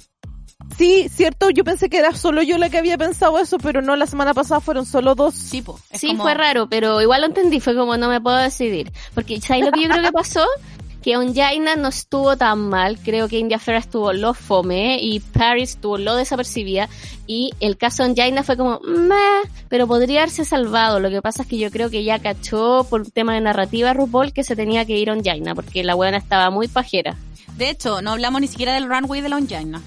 Sí, 0.79 1.09
cierto, 1.11 1.51
yo 1.51 1.65
pensé 1.65 1.91
que 1.91 1.99
era 1.99 2.13
solo 2.15 2.41
yo 2.43 2.57
la 2.57 2.71
que 2.71 2.79
había 2.79 2.97
pensado 2.97 3.39
eso, 3.39 3.59
pero 3.59 3.83
no, 3.83 3.95
la 3.97 4.07
semana 4.07 4.33
pasada 4.33 4.61
fueron 4.61 4.87
solo 4.87 5.15
dos. 5.15 5.35
Sí, 5.35 5.61
po. 5.61 5.79
Sí, 5.93 6.09
como- 6.09 6.23
fue 6.23 6.35
raro, 6.35 6.69
pero 6.69 7.01
igual 7.03 7.21
lo 7.21 7.27
entendí, 7.27 7.61
fue 7.61 7.75
como 7.77 7.97
no 7.97 8.09
me 8.09 8.21
puedo 8.21 8.37
decidir. 8.37 8.91
Porque, 9.15 9.41
¿sabes 9.41 9.67
lo 9.67 9.73
que 9.73 9.83
yo 9.83 9.89
creo 9.91 10.03
que 10.03 10.13
pasó? 10.13 10.45
Que 11.03 11.17
Onjaina 11.17 11.75
no 11.75 11.89
estuvo 11.89 12.37
tan 12.37 12.69
mal, 12.69 12.97
creo 12.99 13.27
que 13.29 13.39
India 13.39 13.59
Ferra 13.59 13.79
estuvo 13.79 14.13
lo 14.13 14.35
fome 14.35 14.99
y 15.03 15.19
Paris 15.19 15.71
estuvo 15.71 15.99
lo 15.99 16.15
desapercibida 16.15 16.89
y 17.27 17.51
el 17.59 17.77
caso 17.77 18.05
de 18.05 18.11
Onjaina 18.11 18.45
fue 18.45 18.57
como, 18.57 18.79
meh, 18.81 19.51
pero 19.69 19.89
podría 19.89 20.21
haberse 20.21 20.45
salvado. 20.45 21.01
Lo 21.01 21.11
que 21.11 21.21
pasa 21.21 21.43
es 21.43 21.49
que 21.49 21.59
yo 21.59 21.71
creo 21.73 21.91
que 21.91 22.05
ya 22.05 22.21
cachó 22.21 22.87
por 22.89 23.01
un 23.01 23.11
tema 23.11 23.35
de 23.35 23.41
narrativa 23.41 23.93
RuPaul 23.93 24.33
que 24.33 24.45
se 24.45 24.55
tenía 24.55 24.85
que 24.85 24.97
ir 24.97 25.11
Onjaina 25.11 25.55
porque 25.57 25.83
la 25.83 25.95
buena 25.95 26.19
estaba 26.19 26.51
muy 26.51 26.69
pajera. 26.69 27.17
De 27.57 27.69
hecho, 27.71 28.01
no 28.01 28.13
hablamos 28.13 28.41
ni 28.41 28.47
siquiera 28.47 28.75
del 28.75 28.89
runway 28.89 29.21
de 29.21 29.29
la 29.29 29.37
Onjaina, 29.37 29.83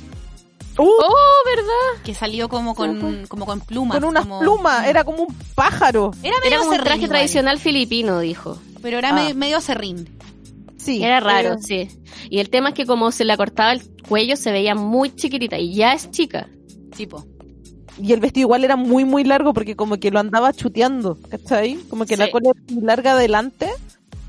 Uh, 0.77 0.83
Oh, 0.83 1.33
¿verdad? 1.45 2.03
que 2.03 2.13
salió 2.13 2.49
como 2.49 2.75
con, 2.75 3.25
como 3.29 3.45
con 3.45 3.61
plumas. 3.61 3.95
con 3.97 4.03
unas 4.09 4.23
como- 4.25 4.39
plumas, 4.41 4.85
era 4.85 5.05
como 5.05 5.23
un 5.23 5.33
pájaro. 5.55 6.11
Era 6.21 6.35
medio 6.39 6.47
Era 6.47 6.57
como 6.57 6.71
un 6.71 6.77
traje 6.83 6.97
igual, 6.97 7.09
tradicional 7.11 7.59
filipino, 7.59 8.19
dijo. 8.19 8.59
Pero 8.81 8.97
era 8.97 9.11
Ah. 9.11 9.13
medio, 9.13 9.35
medio 9.35 9.61
serrín. 9.61 10.09
Sí. 10.85 11.03
Era 11.03 11.19
raro, 11.19 11.57
sí. 11.59 11.87
Y 12.29 12.39
el 12.39 12.49
tema 12.49 12.69
es 12.69 12.75
que 12.75 12.85
como 12.85 13.11
se 13.11 13.25
le 13.25 13.35
cortaba 13.37 13.71
el 13.73 13.81
cuello 14.07 14.35
se 14.37 14.51
veía 14.51 14.75
muy 14.75 15.15
chiquitita 15.15 15.57
y 15.57 15.73
ya 15.73 15.93
es 15.93 16.11
chica. 16.11 16.47
Tipo. 16.95 17.25
Y 18.01 18.13
el 18.13 18.19
vestido 18.19 18.45
igual 18.45 18.63
era 18.63 18.75
muy, 18.75 19.03
muy 19.05 19.23
largo 19.23 19.53
porque 19.53 19.75
como 19.75 19.97
que 19.97 20.11
lo 20.11 20.19
andaba 20.19 20.53
chuteando, 20.53 21.17
¿cachai? 21.29 21.75
Como 21.89 22.05
que 22.05 22.17
la 22.17 22.29
cola 22.29 22.51
era 22.51 22.73
muy 22.73 22.83
larga 22.83 23.13
adelante. 23.13 23.69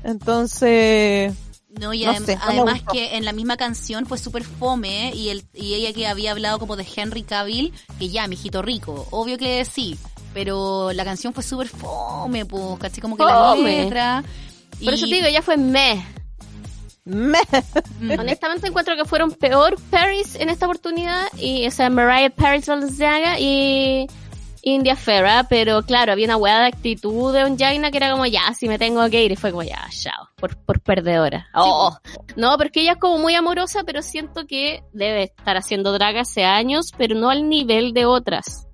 Entonces, 0.03 1.33
No, 1.79 1.93
y 1.93 2.05
No 2.05 2.13
adem- 2.13 2.25
sé, 2.25 2.35
no 2.37 2.41
me 2.41 2.53
además 2.53 2.81
que 2.91 3.17
en 3.17 3.25
la 3.25 3.33
misma 3.33 3.55
canción 3.57 4.05
fue 4.05 4.17
súper 4.17 4.43
fome 4.43 5.11
y 5.13 5.29
el 5.29 5.43
y 5.53 5.75
ella 5.75 5.93
que 5.93 6.07
había 6.07 6.31
hablado 6.31 6.57
como 6.59 6.75
de 6.75 6.87
Henry 6.95 7.21
Cavill, 7.23 7.71
que 7.99 8.09
ya, 8.09 8.27
mijito 8.27 8.61
rico, 8.63 9.05
obvio 9.11 9.37
que 9.37 9.63
sí, 9.65 9.95
pero 10.33 10.91
la 10.93 11.03
canción 11.05 11.33
fue 11.33 11.43
súper 11.43 11.67
fome, 11.67 12.45
pues, 12.45 12.79
caché 12.79 13.01
como 13.01 13.15
que 13.17 13.23
la 13.23 13.55
letra. 13.55 14.23
Por 14.83 14.93
eso 14.93 15.07
te 15.07 15.15
digo, 15.15 15.27
ya 15.29 15.41
fue 15.41 15.57
meh. 15.57 16.03
Me. 17.07 17.39
Honestamente 18.19 18.67
encuentro 18.67 18.95
que 18.95 19.05
fueron 19.05 19.31
peor 19.31 19.77
Paris 19.89 20.35
en 20.35 20.49
esta 20.49 20.65
oportunidad, 20.65 21.27
y, 21.37 21.67
o 21.67 21.71
sea, 21.71 21.89
Mariah 21.89 22.29
Paris 22.29 22.67
Valenciaga 22.67 23.39
y 23.39 24.07
India 24.61 24.95
Ferra, 24.95 25.45
pero 25.49 25.81
claro, 25.83 26.11
había 26.11 26.25
una 26.25 26.37
hueá 26.37 26.59
de 26.59 26.67
actitud 26.67 27.33
de 27.33 27.45
Onjaina 27.45 27.89
que 27.89 27.97
era 27.97 28.11
como, 28.11 28.25
ya, 28.25 28.53
si 28.53 28.67
me 28.67 28.77
tengo 28.77 29.09
que 29.09 29.23
ir, 29.23 29.31
y 29.31 29.35
fue 29.35 29.51
como, 29.51 29.63
ya, 29.63 29.87
chao, 29.89 30.29
por, 30.35 30.57
por 30.57 30.81
perdedora. 30.81 31.47
Oh. 31.53 31.97
No, 32.35 32.57
porque 32.57 32.81
ella 32.81 32.93
es 32.93 32.97
como 32.97 33.17
muy 33.17 33.35
amorosa, 33.35 33.83
pero 33.85 34.01
siento 34.01 34.45
que 34.45 34.83
debe 34.91 35.23
estar 35.23 35.55
haciendo 35.55 35.93
drag 35.93 36.17
hace 36.17 36.43
años, 36.43 36.91
pero 36.97 37.15
no 37.15 37.29
al 37.29 37.47
nivel 37.47 37.93
de 37.93 38.05
otras. 38.05 38.66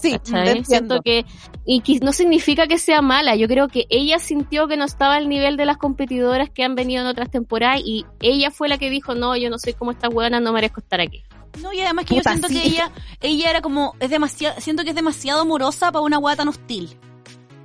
Sí. 0.00 0.16
Siento 0.64 1.00
que, 1.02 1.24
y 1.64 1.80
que 1.80 1.98
no 2.00 2.12
significa 2.12 2.66
que 2.66 2.78
sea 2.78 3.02
mala, 3.02 3.34
yo 3.36 3.48
creo 3.48 3.68
que 3.68 3.86
ella 3.90 4.18
sintió 4.18 4.68
que 4.68 4.76
no 4.76 4.84
estaba 4.84 5.16
al 5.16 5.28
nivel 5.28 5.56
de 5.56 5.64
las 5.66 5.76
competidoras 5.78 6.50
que 6.50 6.62
han 6.64 6.74
venido 6.74 7.02
en 7.02 7.06
otras 7.08 7.30
temporadas 7.30 7.80
y 7.84 8.04
ella 8.20 8.50
fue 8.50 8.68
la 8.68 8.78
que 8.78 8.90
dijo, 8.90 9.14
no, 9.14 9.36
yo 9.36 9.50
no 9.50 9.58
soy 9.58 9.72
como 9.74 9.90
esta 9.90 10.08
buena, 10.08 10.40
no 10.40 10.52
merezco 10.52 10.80
estar 10.80 11.00
aquí. 11.00 11.24
No, 11.62 11.72
y 11.72 11.80
además 11.80 12.04
que 12.04 12.16
Puta, 12.16 12.30
yo 12.34 12.38
siento 12.38 12.48
sí. 12.48 12.54
que 12.60 12.66
ella, 12.68 12.90
ella 13.22 13.50
era 13.50 13.60
como, 13.62 13.94
es 13.98 14.10
demasiado, 14.10 14.60
siento 14.60 14.84
que 14.84 14.90
es 14.90 14.96
demasiado 14.96 15.40
amorosa 15.40 15.90
para 15.90 16.02
una 16.04 16.18
guata 16.18 16.38
tan 16.38 16.48
hostil. 16.48 16.96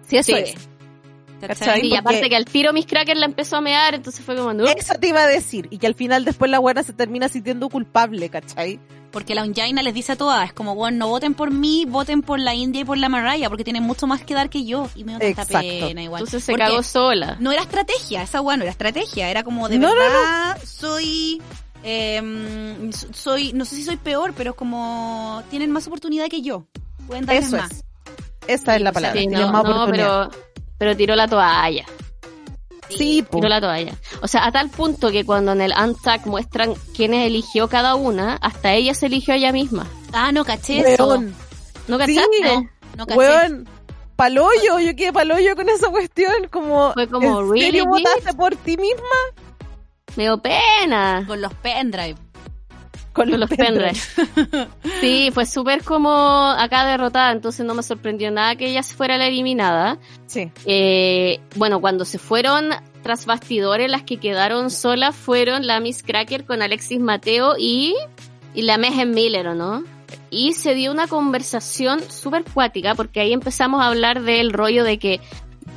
Sí, 0.08 0.18
eso 0.18 0.32
Sí. 0.36 0.44
es. 0.46 0.70
¿Cachai? 1.48 1.86
Y 1.88 1.96
aparte 1.96 2.30
que 2.30 2.36
al 2.36 2.46
tiro 2.46 2.74
Miss 2.74 2.86
Cracker 2.86 3.18
la 3.18 3.26
empezó 3.26 3.58
a 3.58 3.62
mear, 3.62 3.96
entonces 3.96 4.24
fue 4.24 4.36
como, 4.36 4.54
no. 4.54 4.66
Eso 4.66 4.94
te 5.00 5.08
iba 5.10 5.22
a 5.24 5.28
decir. 5.28 5.68
Y 5.72 5.78
que 5.78 5.88
al 5.88 5.96
final 5.96 6.26
después 6.26 6.50
la 6.50 6.60
buena 6.60 6.84
se 6.84 6.94
termina 6.94 7.30
sintiendo 7.30 7.70
culpable, 7.70 8.30
¿cachai? 8.30 8.80
Porque 9.12 9.36
la 9.36 9.44
Onjaina 9.44 9.84
les 9.84 9.94
dice 9.94 10.14
a 10.14 10.16
todas, 10.16 10.46
es 10.48 10.54
como, 10.54 10.74
bueno, 10.74 11.00
no 11.00 11.08
voten 11.10 11.34
por 11.34 11.52
mí, 11.52 11.86
voten 11.86 12.22
por 12.22 12.40
la 12.40 12.56
India 12.56 12.82
y 12.82 12.86
por 12.86 12.98
la 12.98 13.10
Mariah, 13.10 13.50
porque 13.50 13.66
tienen 13.66 13.84
mucho 13.84 14.08
más 14.08 14.24
que 14.24 14.34
dar 14.34 14.50
que 14.50 14.64
yo. 14.64 14.90
Y 14.96 15.04
me 15.04 15.14
da 15.14 15.20
tanta 15.36 15.60
pena 15.60 16.02
igual. 16.02 16.22
Entonces 16.22 16.44
se 16.46 16.54
Porque 16.54 16.66
cagó 16.66 16.82
sola. 16.82 17.36
No 17.42 17.52
era 17.52 17.62
estrategia, 17.62 18.24
esa 18.24 18.40
weá 18.40 18.56
no 18.56 18.64
era 18.64 18.72
estrategia, 18.72 19.30
era 19.30 19.44
como 19.44 19.68
de 19.68 19.78
No, 19.80 19.90
no, 19.90 19.96
verdad 19.96 20.58
soy... 20.66 21.42
em, 21.84 22.92
soy, 22.94 23.52
no 23.54 23.66
sé 23.66 23.76
si 23.76 23.84
soy 23.84 23.98
peor, 23.98 24.34
pero 24.36 24.52
es 24.52 24.56
como 24.56 25.44
tienen 25.50 25.72
más 25.72 25.88
oportunidad 25.88 26.28
que 26.30 26.42
yo. 26.42 26.68
Pueden 27.08 27.26
darles 27.26 27.48
Eso 27.48 27.58
más. 27.58 27.72
es. 27.72 27.84
Esa 28.48 28.76
es 28.76 28.82
la 28.82 28.92
palabra. 28.92 29.20
Sí, 29.20 29.28
no, 29.28 29.52
más 29.52 29.64
no, 29.64 29.72
oportunidad. 29.72 30.30
pero, 30.30 30.44
pero 30.82 30.98
tiró 30.98 31.16
la 31.16 31.28
toalla. 31.28 31.86
Sí, 32.90 33.22
po. 33.22 33.38
Tiró 33.38 33.50
la 33.50 33.62
toalla. 33.62 33.94
O 34.24 34.28
sea, 34.28 34.48
a 34.48 34.52
tal 34.52 34.72
punto 34.72 35.12
que 35.12 35.24
cuando 35.24 35.52
en 35.52 35.62
el 35.62 35.74
Untack 35.80 36.26
muestran 36.26 36.74
quiénes 36.96 37.28
eligió 37.28 37.68
cada 37.68 37.94
una, 37.94 38.38
hasta 38.38 38.74
ella 38.74 38.96
se 38.96 39.06
eligió 39.06 39.36
a 39.36 39.38
ella 39.38 39.52
misma. 39.52 39.86
Ah, 40.12 40.32
no 40.32 40.44
caché 40.44 40.80
eso. 40.94 41.06
Weón, 41.08 41.36
¿No 41.88 42.00
Sí, 42.00 42.16
cachaste? 42.16 42.56
No, 42.56 42.70
no 42.98 43.06
caché. 43.06 43.20
weón, 43.20 43.70
paloyo, 44.16 44.80
yo 44.80 44.96
quedé 44.96 45.14
paloyo 45.14 45.56
con 45.56 45.70
esa 45.70 45.88
cuestión, 45.92 46.34
como, 46.50 46.94
Fue 46.94 47.08
como, 47.08 47.42
¿en 47.42 47.52
¿really, 47.52 47.66
serio 47.66 47.86
votaste 47.86 48.34
por 48.34 48.56
ti 48.56 48.76
misma? 48.76 49.04
Me 50.16 50.24
dio 50.24 50.40
pena. 50.40 51.24
Con 51.28 51.42
los 51.42 51.54
pendrive. 51.54 52.16
Con 53.14 53.30
los 53.30 53.50
pendrive. 53.50 53.94
Sí, 55.02 55.32
fue 55.34 55.46
súper 55.46 55.84
como 55.84 56.10
acá 56.10 56.86
derrotada, 56.86 57.32
entonces 57.32 57.66
no 57.66 57.74
me 57.74 57.84
sorprendió 57.84 58.32
nada 58.32 58.56
que 58.56 58.68
ella 58.68 58.84
fuera 58.84 59.18
la 59.18 59.28
eliminada. 59.28 59.98
Sí. 60.28 60.52
Eh, 60.66 61.40
bueno, 61.56 61.82
cuando 61.82 62.06
se 62.06 62.20
fueron 62.20 62.70
tras 63.02 63.26
bastidores, 63.26 63.90
las 63.90 64.04
que 64.04 64.18
quedaron 64.18 64.70
solas 64.70 65.16
fueron 65.16 65.66
la 65.66 65.80
Miss 65.80 66.04
Cracker 66.04 66.46
con 66.46 66.62
Alexis 66.62 67.00
Mateo 67.00 67.56
y 67.58 67.96
y 68.54 68.64
la 68.64 68.78
Megan 68.78 69.12
Miller, 69.12 69.48
¿o 69.48 69.56
no? 69.56 69.84
Y 70.30 70.54
se 70.54 70.76
dio 70.76 70.92
una 70.92 71.08
conversación 71.08 72.02
súper 72.10 72.44
cuática, 72.44 72.96
porque 72.96 73.22
ahí 73.22 73.34
empezamos 73.34 73.82
a 73.82 73.88
hablar 73.88 74.22
del 74.22 74.52
rollo 74.52 74.84
de 74.84 74.98
que 74.98 75.22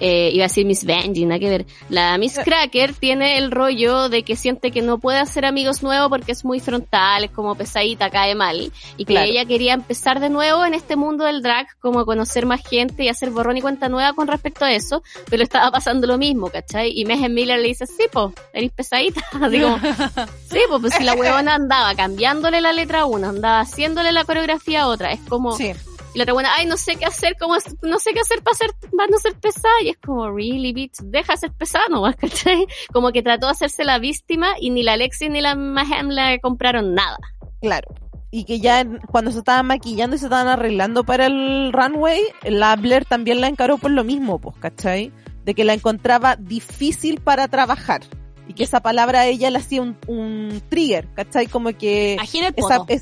eh, 0.01 0.31
iba 0.33 0.45
a 0.45 0.49
decir 0.49 0.67
Miss 0.67 0.85
Benji, 0.85 1.25
nada 1.25 1.39
que 1.39 1.49
ver. 1.49 1.67
La 1.89 2.17
Miss 2.19 2.39
Cracker 2.45 2.95
tiene 2.95 3.39
el 3.39 3.51
rollo 3.51 4.09
de 4.09 4.23
que 4.23 4.37
siente 4.37 4.71
que 4.71 4.83
no 4.83 4.99
puede 4.99 5.19
hacer 5.19 5.45
amigos 5.45 5.83
nuevos 5.83 6.09
porque 6.09 6.33
es 6.33 6.45
muy 6.45 6.61
frontal, 6.61 7.25
es 7.25 7.31
como 7.31 7.55
pesadita, 7.55 8.11
cae 8.11 8.35
mal. 8.35 8.73
Y 8.97 9.05
que 9.05 9.15
Claro. 9.15 9.31
ella 9.31 9.45
quería 9.45 9.75
empezar 9.75 10.21
de 10.21 10.31
nuevo 10.31 10.65
en 10.65 10.75
este 10.75 10.97
mundo 10.97 11.25
del 11.25 11.43
drag, 11.43 11.67
como 11.81 12.05
conocer 12.05 12.47
más 12.47 12.67
gente 12.67 13.05
y 13.05 13.09
hacer 13.09 13.31
borrón 13.31 13.57
y 13.57 13.61
cuenta 13.63 13.89
nueva 13.89 14.13
con 14.13 14.27
respecto 14.27 14.65
a 14.65 14.73
eso, 14.73 15.03
pero 15.31 15.43
estaba 15.43 15.71
pasando 15.71 16.07
lo 16.07 16.19
mismo, 16.19 16.51
¿cachai? 16.51 16.93
Y 16.95 17.05
Megan 17.05 17.33
Miller 17.33 17.61
le 17.61 17.69
dice, 17.69 17.87
sí, 17.87 18.05
po, 18.11 18.33
eres 18.53 18.73
pesadita. 18.73 19.23
Así 19.41 19.61
como, 19.61 19.79
sí, 20.51 20.59
po, 20.69 20.81
pues 20.81 20.95
si 20.95 21.05
la 21.05 21.15
huevona 21.15 21.55
andaba 21.55 21.95
cambiándole 21.95 22.61
la 22.61 22.73
letra 22.73 23.01
a 23.03 23.05
una, 23.07 23.29
andaba 23.29 23.61
haciéndole 23.61 24.13
la 24.13 24.25
coreografía 24.25 24.83
a 24.83 24.89
otra, 24.89 25.13
es 25.13 25.21
como... 25.29 25.57
Sí. 25.57 25.73
Y 26.15 26.19
la 26.19 26.23
otra 26.25 26.33
buena, 26.35 26.51
ay, 26.57 26.67
no 26.67 26.77
sé 26.77 26.97
qué 26.97 27.05
hacer, 27.05 27.35
cómo 27.39 27.57
es- 27.57 27.77
no 27.83 27.99
sé 27.99 28.13
qué 28.13 28.21
hacer 28.21 28.41
para 28.43 28.57
ser, 28.57 28.71
para 28.97 29.09
no 29.11 29.19
ser 29.19 29.35
pesada. 29.35 29.75
Y 29.83 29.89
es 29.91 29.97
como, 29.99 30.31
really, 30.31 30.73
bitch, 30.73 30.99
deja 31.03 31.37
ser 31.37 31.53
pesada 31.53 31.85
nomás, 31.91 32.15
¿cachai? 32.21 32.67
Como 32.93 33.11
que 33.13 33.23
trató 33.23 33.47
de 33.47 33.53
hacerse 33.53 33.85
la 33.85 33.99
víctima 33.99 34.55
y 34.61 34.71
ni 34.71 34.83
la 34.83 34.93
Alexis 34.95 35.29
ni 35.31 35.41
la 35.41 35.55
Mahem 35.57 36.09
le 36.09 36.41
compraron 36.41 36.95
nada. 36.95 37.19
Claro. 37.61 37.93
Y 38.31 38.45
que 38.45 38.59
ya 38.61 38.85
cuando 39.11 39.31
se 39.31 39.39
estaban 39.39 39.67
maquillando 39.67 40.17
y 40.17 40.19
se 40.19 40.27
estaban 40.27 40.49
arreglando 40.49 41.05
para 41.05 41.27
el 41.27 41.73
runway, 41.73 42.21
la 42.43 42.75
Blair 42.77 43.05
también 43.05 43.41
la 43.41 43.47
encaró 43.49 43.79
por 43.79 43.91
lo 43.93 44.03
mismo, 44.05 44.41
pues, 44.41 44.57
¿cachai? 44.59 45.13
De 45.45 45.55
que 45.55 45.65
la 45.65 45.75
encontraba 45.75 46.37
difícil 46.37 47.21
para 47.21 47.47
trabajar. 47.49 48.03
Y 48.49 48.55
que 48.55 48.65
esa 48.65 48.81
palabra 48.81 49.21
a 49.21 49.27
ella 49.27 49.51
le 49.51 49.59
hacía 49.59 49.81
un, 49.83 49.97
un 50.07 50.63
trigger, 50.69 51.09
¿cachai? 51.15 51.47
Como 51.47 51.73
que... 51.79 52.17
Esa, 52.57 52.79
poto. 52.79 52.93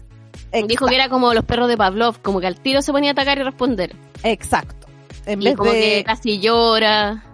Dijo 0.66 0.86
que 0.86 0.94
era 0.94 1.08
como 1.08 1.32
los 1.34 1.44
perros 1.44 1.68
de 1.68 1.76
Pavlov, 1.76 2.20
como 2.20 2.40
que 2.40 2.46
al 2.46 2.60
tiro 2.60 2.82
se 2.82 2.92
ponía 2.92 3.10
a 3.10 3.12
atacar 3.12 3.38
y 3.38 3.42
responder. 3.42 3.96
Exacto. 4.22 4.86
En 5.26 5.40
Y 5.40 5.46
vez 5.46 5.56
como 5.56 5.70
de... 5.72 5.80
que 5.80 6.04
casi 6.04 6.40
llora. 6.40 7.24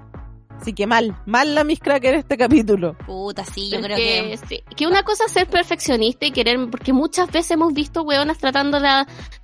Así 0.60 0.72
que 0.72 0.86
mal, 0.88 1.14
mal 1.24 1.54
la 1.54 1.62
Miss 1.62 1.78
Cracker 1.78 2.14
este 2.14 2.36
capítulo. 2.36 2.94
Puta, 3.06 3.44
sí, 3.44 3.70
yo 3.70 3.80
Porque, 3.80 3.94
creo 3.94 4.30
que... 4.30 4.36
sí, 4.48 4.62
que 4.76 4.86
una 4.88 5.04
cosa 5.04 5.24
es 5.26 5.32
ser 5.32 5.46
perfeccionista 5.46 6.26
y 6.26 6.32
querer, 6.32 6.58
porque 6.70 6.92
muchas 6.92 7.30
veces 7.30 7.52
hemos 7.52 7.72
visto 7.72 8.02
hueonas 8.02 8.38
tratando 8.38 8.80
de, 8.80 8.88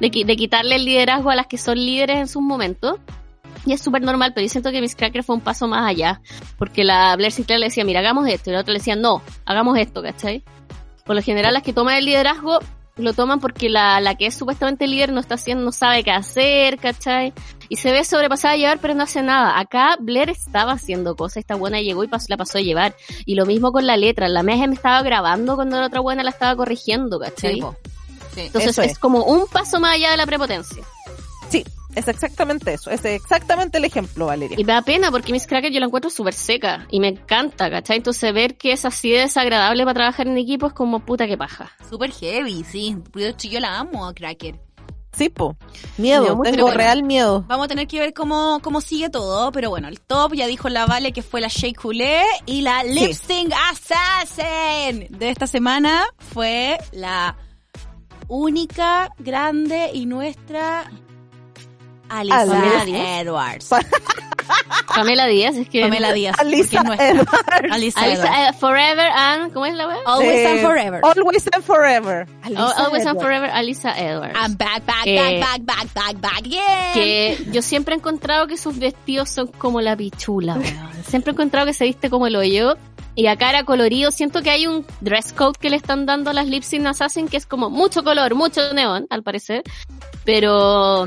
de, 0.00 0.10
qui- 0.10 0.24
de 0.24 0.34
quitarle 0.36 0.74
el 0.76 0.84
liderazgo 0.84 1.30
a 1.30 1.36
las 1.36 1.46
que 1.46 1.56
son 1.56 1.76
líderes 1.78 2.16
en 2.18 2.26
sus 2.28 2.42
momentos. 2.42 2.96
Y 3.64 3.72
es 3.72 3.80
súper 3.80 4.02
normal, 4.02 4.32
pero 4.34 4.44
yo 4.44 4.50
siento 4.50 4.70
que 4.72 4.80
Miss 4.80 4.94
Cracker 4.96 5.22
fue 5.22 5.36
un 5.36 5.40
paso 5.40 5.66
más 5.68 5.88
allá. 5.88 6.20
Porque 6.58 6.82
la 6.84 7.14
Blair 7.16 7.32
Sinclair 7.32 7.60
le 7.60 7.66
decía, 7.66 7.84
mira, 7.84 8.00
hagamos 8.00 8.28
esto. 8.28 8.50
Y 8.50 8.52
la 8.52 8.60
otra 8.60 8.72
le 8.72 8.78
decía, 8.80 8.96
no, 8.96 9.22
hagamos 9.46 9.78
esto, 9.78 10.02
¿cachai? 10.02 10.42
Por 11.06 11.14
lo 11.16 11.22
general, 11.22 11.54
las 11.54 11.62
que 11.62 11.72
toman 11.72 11.94
el 11.96 12.04
liderazgo 12.06 12.58
lo 12.96 13.12
toman 13.12 13.40
porque 13.40 13.68
la, 13.68 14.00
la 14.00 14.14
que 14.14 14.26
es 14.26 14.34
supuestamente 14.36 14.86
líder 14.86 15.12
no 15.12 15.20
está 15.20 15.34
haciendo, 15.34 15.64
no 15.64 15.72
sabe 15.72 16.04
qué 16.04 16.10
hacer, 16.12 16.78
¿cachai? 16.78 17.32
Y 17.68 17.76
se 17.76 17.90
ve 17.90 18.04
sobrepasada 18.04 18.54
a 18.54 18.56
llevar, 18.56 18.78
pero 18.78 18.94
no 18.94 19.02
hace 19.02 19.22
nada. 19.22 19.58
Acá 19.58 19.96
Blair 19.98 20.30
estaba 20.30 20.72
haciendo 20.72 21.16
cosas, 21.16 21.38
esta 21.38 21.56
buena 21.56 21.80
llegó 21.80 22.04
y 22.04 22.08
pas- 22.08 22.26
la 22.28 22.36
pasó 22.36 22.58
a 22.58 22.60
llevar. 22.60 22.94
Y 23.24 23.34
lo 23.34 23.46
mismo 23.46 23.72
con 23.72 23.86
la 23.86 23.96
letra, 23.96 24.28
la 24.28 24.42
Meja 24.42 24.66
me 24.66 24.74
estaba 24.74 25.02
grabando 25.02 25.56
cuando 25.56 25.80
la 25.80 25.86
otra 25.86 26.00
buena 26.00 26.22
la 26.22 26.30
estaba 26.30 26.54
corrigiendo, 26.54 27.18
¿cachai? 27.18 27.54
Sí. 27.54 27.62
Sí. 28.34 28.40
Entonces 28.42 28.78
es. 28.78 28.90
es. 28.92 28.98
como 28.98 29.24
un 29.24 29.46
paso 29.46 29.80
más 29.80 29.94
allá 29.94 30.10
de 30.10 30.16
la 30.16 30.26
prepotencia. 30.26 30.82
Sí, 31.48 31.64
es 31.94 32.08
exactamente 32.08 32.74
eso. 32.74 32.90
Es 32.90 33.04
exactamente 33.04 33.78
el 33.78 33.84
ejemplo, 33.84 34.26
Valeria. 34.26 34.58
Y 34.58 34.64
me 34.64 34.72
da 34.72 34.82
pena 34.82 35.10
porque 35.10 35.32
Miss 35.32 35.46
Cracker 35.46 35.72
yo 35.72 35.80
la 35.80 35.86
encuentro 35.86 36.10
súper 36.10 36.34
seca 36.34 36.86
y 36.90 37.00
me 37.00 37.08
encanta, 37.08 37.70
¿cachai? 37.70 37.98
Entonces 37.98 38.32
ver 38.32 38.56
que 38.56 38.72
es 38.72 38.84
así 38.84 39.10
de 39.10 39.20
desagradable 39.20 39.84
para 39.84 39.94
trabajar 39.94 40.26
en 40.26 40.38
equipo 40.38 40.66
es 40.66 40.72
como 40.72 41.00
puta 41.00 41.26
que 41.26 41.36
paja. 41.36 41.70
Súper 41.88 42.10
heavy, 42.12 42.64
sí. 42.64 42.96
Yo 43.14 43.60
la 43.60 43.78
amo 43.78 44.06
a 44.06 44.14
Cracker. 44.14 44.58
Sí, 45.16 45.28
po. 45.28 45.56
Miedo, 45.96 46.40
tengo 46.42 46.70
real 46.70 47.04
miedo. 47.04 47.44
Vamos 47.46 47.66
a 47.66 47.68
tener 47.68 47.86
que 47.86 48.00
ver 48.00 48.12
cómo, 48.12 48.58
cómo 48.62 48.80
sigue 48.80 49.10
todo, 49.10 49.52
pero 49.52 49.70
bueno, 49.70 49.86
el 49.88 50.00
top 50.00 50.34
ya 50.34 50.46
dijo 50.46 50.68
la 50.68 50.86
Vale 50.86 51.12
que 51.12 51.22
fue 51.22 51.40
la 51.40 51.48
Shea 51.48 51.72
Coulee 51.72 52.24
y 52.46 52.62
la 52.62 52.82
Lip 52.82 53.12
Sync 53.12 53.52
Assassin 53.70 55.06
de 55.10 55.28
esta 55.28 55.46
semana 55.46 56.04
fue 56.18 56.78
la 56.92 57.36
única, 58.26 59.10
grande 59.18 59.90
y 59.92 60.06
nuestra 60.06 60.90
Alisa. 62.08 63.20
Edwards. 63.20 63.70
Pamela 64.94 65.26
Díaz, 65.26 65.56
es 65.56 65.68
que... 65.68 65.80
Pamela 65.80 66.12
Díaz. 66.12 66.38
Alisa. 66.38 66.80
Edwards. 66.82 67.00
Alisa 67.70 68.06
Edwards. 68.06 68.24
Alisa, 68.30 68.48
eh, 68.48 68.52
Forever 68.52 69.10
and... 69.16 69.52
¿Cómo 69.52 69.66
es 69.66 69.74
la 69.74 69.86
web? 69.88 69.98
Always 70.06 70.28
Eh, 70.30 70.50
and 70.52 70.60
forever. 70.60 71.00
Always 71.02 71.48
and 71.52 71.64
forever. 71.64 72.26
Alisa 72.42 72.60
Always 72.60 73.06
and 73.06 73.16
Edwards. 73.16 73.22
Forever, 73.22 73.50
Alisa 73.50 73.92
Edwards. 73.96 74.34
I'm 74.38 74.54
back, 74.56 74.84
back, 74.84 75.06
Eh, 75.06 75.40
back, 75.40 75.62
back, 75.64 75.64
back, 75.64 75.94
back, 75.94 76.20
back 76.20 76.38
again. 76.46 76.92
que 76.92 77.38
yo 77.50 77.62
siempre 77.62 77.94
he 77.94 77.98
encontrado 77.98 78.46
que 78.46 78.56
sus 78.58 78.78
vestidos 78.78 79.30
son 79.30 79.46
como 79.48 79.80
la 79.80 79.96
pichula, 79.96 80.54
weón. 80.56 81.04
Siempre 81.06 81.30
he 81.30 81.34
encontrado 81.34 81.66
que 81.66 81.72
se 81.74 81.84
viste 81.84 82.10
como 82.10 82.26
el 82.26 82.36
hoyo. 82.36 82.76
Y 83.16 83.28
acá 83.28 83.48
era 83.50 83.62
colorido. 83.64 84.10
Siento 84.10 84.42
que 84.42 84.50
hay 84.50 84.66
un 84.66 84.84
dress 85.00 85.32
code 85.32 85.56
que 85.58 85.70
le 85.70 85.76
están 85.76 86.04
dando 86.04 86.30
a 86.30 86.32
las 86.32 86.46
Lip 86.48 86.64
Sync 86.64 86.84
Assassin 86.86 87.28
que 87.28 87.36
es 87.36 87.46
como 87.46 87.70
mucho 87.70 88.02
color, 88.02 88.34
mucho 88.34 88.72
neón, 88.74 89.06
al 89.08 89.22
parecer. 89.22 89.62
Pero, 90.24 91.06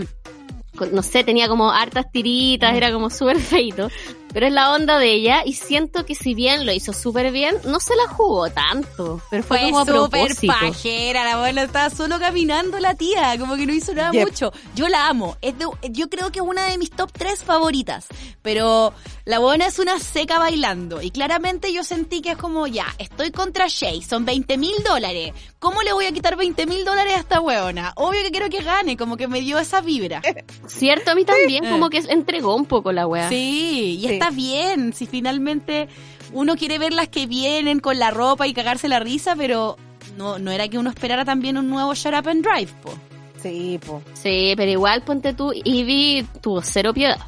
no 0.92 1.02
sé, 1.02 1.24
tenía 1.24 1.48
como 1.48 1.72
hartas 1.72 2.12
tiritas, 2.12 2.76
era 2.76 2.92
como 2.92 3.10
súper 3.10 3.40
feito. 3.40 3.90
Pero 4.38 4.46
es 4.50 4.54
la 4.54 4.72
onda 4.72 5.00
de 5.00 5.12
ella 5.14 5.42
y 5.44 5.54
siento 5.54 6.06
que 6.06 6.14
si 6.14 6.36
bien 6.36 6.68
lo 6.68 6.72
hizo 6.72 6.94
súper 6.94 7.32
bien, 7.32 7.56
no 7.66 7.80
se 7.80 7.96
la 7.96 8.08
jugó 8.08 8.52
tanto. 8.52 9.20
Pero 9.32 9.42
fue, 9.42 9.58
Fue 9.62 9.72
como 9.72 9.84
súper 9.84 10.32
pajera, 10.46 11.24
la 11.26 11.40
buena 11.40 11.64
estaba 11.64 11.90
solo 11.90 12.20
caminando 12.20 12.80
la 12.80 12.94
tía, 12.94 13.36
como 13.40 13.56
que 13.56 13.66
no 13.66 13.74
hizo 13.74 13.96
nada 13.96 14.12
Yep. 14.12 14.28
mucho. 14.28 14.52
Yo 14.76 14.90
la 14.90 15.08
amo, 15.08 15.38
es 15.42 15.58
de- 15.58 15.66
yo 15.90 16.08
creo 16.12 16.32
que 16.32 16.38
es 16.38 16.46
una 16.46 16.68
de 16.70 16.78
mis 16.78 16.92
top 16.92 17.12
3 17.14 17.44
favoritas, 17.44 18.06
pero 18.44 18.94
la 19.26 19.40
buena 19.40 19.66
es 19.66 19.80
una 19.80 19.98
seca 20.00 20.38
bailando 20.38 21.02
y 21.02 21.10
claramente 21.10 21.74
yo 21.74 21.84
sentí 21.84 22.22
que 22.22 22.34
es 22.34 22.38
como, 22.38 22.68
ya, 22.68 22.86
estoy 23.00 23.32
contra 23.32 23.66
Shay, 23.68 24.04
son 24.04 24.24
20 24.24 24.56
mil 24.60 24.76
dólares, 24.86 25.34
¿cómo 25.58 25.82
le 25.82 25.94
voy 25.94 26.06
a 26.06 26.12
quitar 26.12 26.36
20 26.36 26.68
mil 26.68 26.86
dólares 26.86 27.16
a 27.16 27.20
esta 27.22 27.42
huevona? 27.42 27.92
Obvio 27.96 28.22
que 28.22 28.30
quiero 28.30 28.50
que 28.52 28.62
gane, 28.62 28.98
como 28.98 29.18
que 29.18 29.28
me 29.28 29.42
dio 29.42 29.58
esa 29.58 29.82
vibra. 29.82 30.22
Cierto, 30.68 31.10
a 31.10 31.16
mí 31.16 31.26
también 31.26 31.64
como 31.72 31.90
que 31.90 31.98
entregó 32.08 32.56
un 32.56 32.66
poco 32.68 32.92
la 32.92 33.08
wea. 33.08 33.30
Sí, 33.30 33.98
y 34.00 34.08
Sí. 34.08 34.14
está 34.14 34.27
bien, 34.32 34.94
si 34.94 35.06
finalmente 35.06 35.88
uno 36.34 36.56
quiere 36.56 36.78
ver 36.80 36.94
las 36.94 37.08
que 37.10 37.26
vienen 37.28 37.80
con 37.80 38.00
la 38.00 38.12
ropa 38.12 38.48
y 38.48 38.54
cagarse 38.54 38.88
la 38.90 39.00
risa, 39.00 39.36
pero 39.36 39.78
no, 40.18 40.40
no 40.40 40.52
era 40.52 40.68
que 40.68 40.78
uno 40.78 40.90
esperara 40.90 41.26
también 41.26 41.58
un 41.58 41.70
nuevo 41.70 41.94
Shut 41.94 42.14
Up 42.14 42.28
and 42.30 42.44
Drive, 42.46 42.72
po. 42.82 42.94
Sí, 43.42 43.80
po. 43.86 44.02
Sí, 44.14 44.54
pero 44.58 44.72
igual 44.72 45.04
ponte 45.04 45.34
tú, 45.34 45.52
Ivy 45.54 46.28
tuvo 46.42 46.62
cero 46.62 46.94
piedad. 46.94 47.20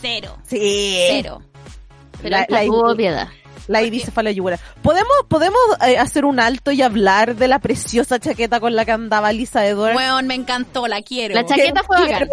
Cero. 0.00 0.36
Sí. 0.46 1.02
Cero. 1.10 1.42
Pero 2.22 2.30
La- 2.36 2.42
esta 2.42 2.54
la 2.54 2.64
tuvo 2.66 2.92
Ivy- 2.92 2.96
piedad. 2.96 3.28
La 3.66 3.82
Ivy 3.82 4.00
se 4.00 4.10
fue 4.10 4.22
a 4.22 4.24
la 4.24 4.30
yugular. 4.32 4.58
¿Podemos, 4.82 5.12
podemos 5.28 5.60
eh, 5.86 5.96
hacer 5.98 6.24
un 6.24 6.40
alto 6.40 6.72
y 6.72 6.82
hablar 6.82 7.36
de 7.36 7.46
la 7.46 7.60
preciosa 7.60 8.18
chaqueta 8.18 8.58
con 8.58 8.74
la 8.74 8.84
que 8.84 8.90
andaba 8.92 9.32
Lisa 9.32 9.64
Edwards? 9.66 9.96
Weón, 9.96 10.26
me 10.26 10.34
encantó, 10.34 10.88
la 10.88 11.02
quiero. 11.02 11.34
La 11.34 11.44
chaqueta 11.46 11.82
fue 11.84 12.00
bacán. 12.00 12.28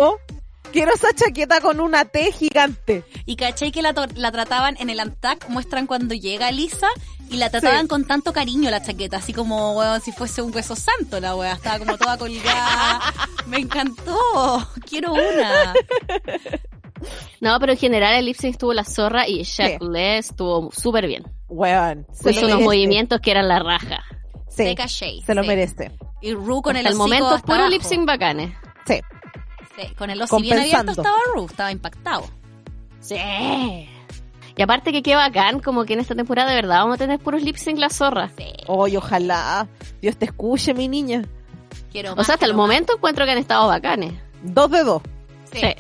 Quiero, 0.72 0.94
esa 0.94 1.14
chaqueta 1.14 1.62
con 1.62 1.80
una 1.80 2.06
T 2.06 2.32
gigante. 2.32 3.04
Y 3.26 3.36
caché 3.36 3.72
que 3.72 3.82
la, 3.82 3.94
la 4.16 4.32
trataban 4.32 4.76
en 4.80 4.90
el 4.90 5.00
Antac, 5.00 5.48
muestran 5.50 5.88
cuando 5.88 6.14
llega 6.14 6.52
Lisa 6.52 6.88
y 7.30 7.38
la 7.38 7.50
trataban 7.50 7.82
Sí. 7.84 7.88
con 7.88 8.06
tanto 8.06 8.32
cariño 8.34 8.70
la 8.70 8.82
chaqueta, 8.82 9.18
así 9.18 9.34
como, 9.34 9.74
weón, 9.78 10.00
si 10.02 10.12
fuese 10.12 10.42
un 10.42 10.54
hueso 10.56 10.76
santo 10.76 11.20
la 11.20 11.36
weá, 11.36 11.54
estaba 11.54 11.80
como 11.80 11.98
toda 11.98 12.18
colgada. 12.18 13.00
me 13.48 13.58
encantó, 13.58 14.68
quiero 14.88 15.14
una. 15.14 15.74
No, 17.42 17.60
pero 17.60 17.74
en 17.74 17.78
general 17.78 18.16
el 18.16 18.26
lip 18.26 18.36
sync 18.38 18.54
estuvo 18.54 18.74
la 18.74 18.84
zorra 18.84 19.28
y 19.28 19.44
Shaq 19.44 19.80
Sí. 19.82 19.88
Estuvo 19.94 20.72
súper 20.72 21.08
bien. 21.08 21.24
Weón. 21.48 22.08
Se 22.12 22.32
Hizo 22.32 22.42
lo 22.42 22.48
unos 22.48 22.58
merece. 22.60 22.66
movimientos 22.66 23.20
que 23.22 23.32
eran 23.32 23.48
la 23.48 23.60
raja. 23.60 24.04
Sí, 24.50 24.64
Seca 24.64 24.86
Shea, 24.88 25.24
se 25.26 25.36
lo 25.36 25.44
sí. 25.44 25.48
merece. 25.48 25.92
Y 26.22 26.34
Ru 26.34 26.62
con 26.64 26.76
Hasta 26.76 26.88
el 26.90 26.94
el 26.94 26.98
momento 26.98 27.38
puro 27.46 27.68
lip 27.70 27.84
sync 27.84 28.06
bacanes. 28.06 28.52
Sí. 28.88 29.00
Sí, 29.78 29.94
con 29.96 30.10
el 30.10 30.22
hocico 30.22 30.40
bien 30.42 30.60
abierto 30.60 30.92
estaba 30.92 31.16
Ru, 31.36 31.46
estaba 31.46 31.72
impactado. 31.72 32.26
Sí. 33.00 33.16
Y 34.58 34.62
aparte 34.64 34.92
que 34.92 35.04
qué 35.04 35.16
bacán, 35.16 35.60
como 35.60 35.86
que 35.86 35.94
en 35.94 36.00
esta 36.00 36.16
temporada 36.16 36.50
de 36.50 36.56
verdad 36.56 36.80
vamos 36.80 36.96
a 36.96 36.98
tener 36.98 37.20
puros 37.20 37.44
lip 37.44 37.56
sync 37.58 37.78
la 37.78 37.90
zorra. 37.90 38.32
Sí, 38.36 38.52
Oye, 38.66 38.98
ojalá. 38.98 39.68
Dios 40.02 40.18
te 40.18 40.26
escuche, 40.26 40.74
mi 40.74 40.88
niña. 40.88 41.22
quiero 41.92 42.14
O 42.14 42.16
más, 42.16 42.26
sea, 42.26 42.36
hasta 42.36 42.48
el 42.48 42.54
más. 42.54 42.58
momento 42.58 42.96
encuentro 42.96 43.26
que 43.26 43.32
han 43.32 43.38
estado 43.38 43.68
bacanes. 43.68 44.14
Dos 44.42 44.72
de 44.72 44.84
dos. 44.84 45.02
Sí, 45.54 45.60
Sí. 45.62 45.74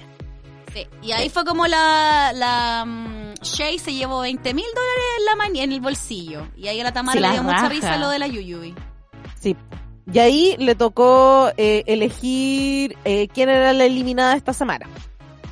sí. 0.74 0.88
Y 1.02 1.12
ahí 1.12 1.30
fue 1.30 1.44
como 1.44 1.66
la, 1.66 2.32
la 2.36 2.86
mm, 2.86 3.34
Shay 3.42 3.80
se 3.80 3.94
llevó 3.94 4.20
20 4.20 4.54
mil 4.54 4.66
dólares 4.76 5.04
en, 5.20 5.56
la 5.56 5.64
en 5.64 5.72
el 5.72 5.82
bolsillo. 5.82 6.48
Y 6.56 6.68
ahí 6.68 6.80
a 6.80 6.84
la 6.84 6.92
Tamara 6.94 7.20
le 7.20 7.32
dio 7.32 7.42
mucha 7.44 7.68
risa 7.70 7.98
lo 7.98 8.10
de 8.10 8.20
la 8.20 8.28
Yuyubi. 8.28 8.76
Sí. 9.40 9.56
Y 10.12 10.20
ahí 10.20 10.56
le 10.58 10.76
tocó 10.76 11.52
eh, 11.58 11.84
elegir 11.86 12.98
eh, 13.04 13.28
quién 13.34 13.50
era 13.50 13.74
la 13.74 13.86
eliminada 13.86 14.36
esta 14.36 14.54
semana. 14.54 14.88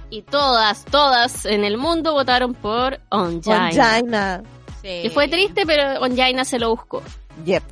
Y 0.10 0.22
todas, 0.22 0.86
todas 0.86 1.45
en 1.45 1.66
el 1.66 1.78
mundo 1.78 2.14
votaron 2.14 2.53
por 2.53 2.99
Onjaina. 3.10 3.66
Onjaina. 3.68 4.43
Sí. 4.82 5.01
Que 5.03 5.10
fue 5.14 5.28
triste, 5.28 5.66
pero 5.66 5.99
Onjaina 6.01 6.45
se 6.45 6.58
lo 6.60 6.70
buscó. 6.70 7.01
Yep. 7.43 7.64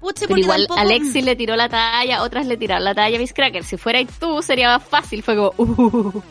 Puche, 0.00 0.20
Pero 0.20 0.28
porque 0.28 0.40
igual 0.42 0.66
tampoco- 0.66 0.80
Alexis 0.80 1.24
le 1.24 1.36
tiró 1.36 1.56
la 1.56 1.68
talla, 1.68 2.22
otras 2.22 2.46
le 2.46 2.56
tiraron 2.56 2.84
la 2.84 2.94
talla 2.94 3.16
a 3.16 3.20
Miss 3.20 3.32
Cracker. 3.32 3.64
Si 3.64 3.76
fueras 3.76 4.04
tú, 4.18 4.42
sería 4.42 4.68
más 4.68 4.82
fácil. 4.84 5.22
Fue 5.22 5.36
como, 5.36 5.52
uh, 5.56 6.22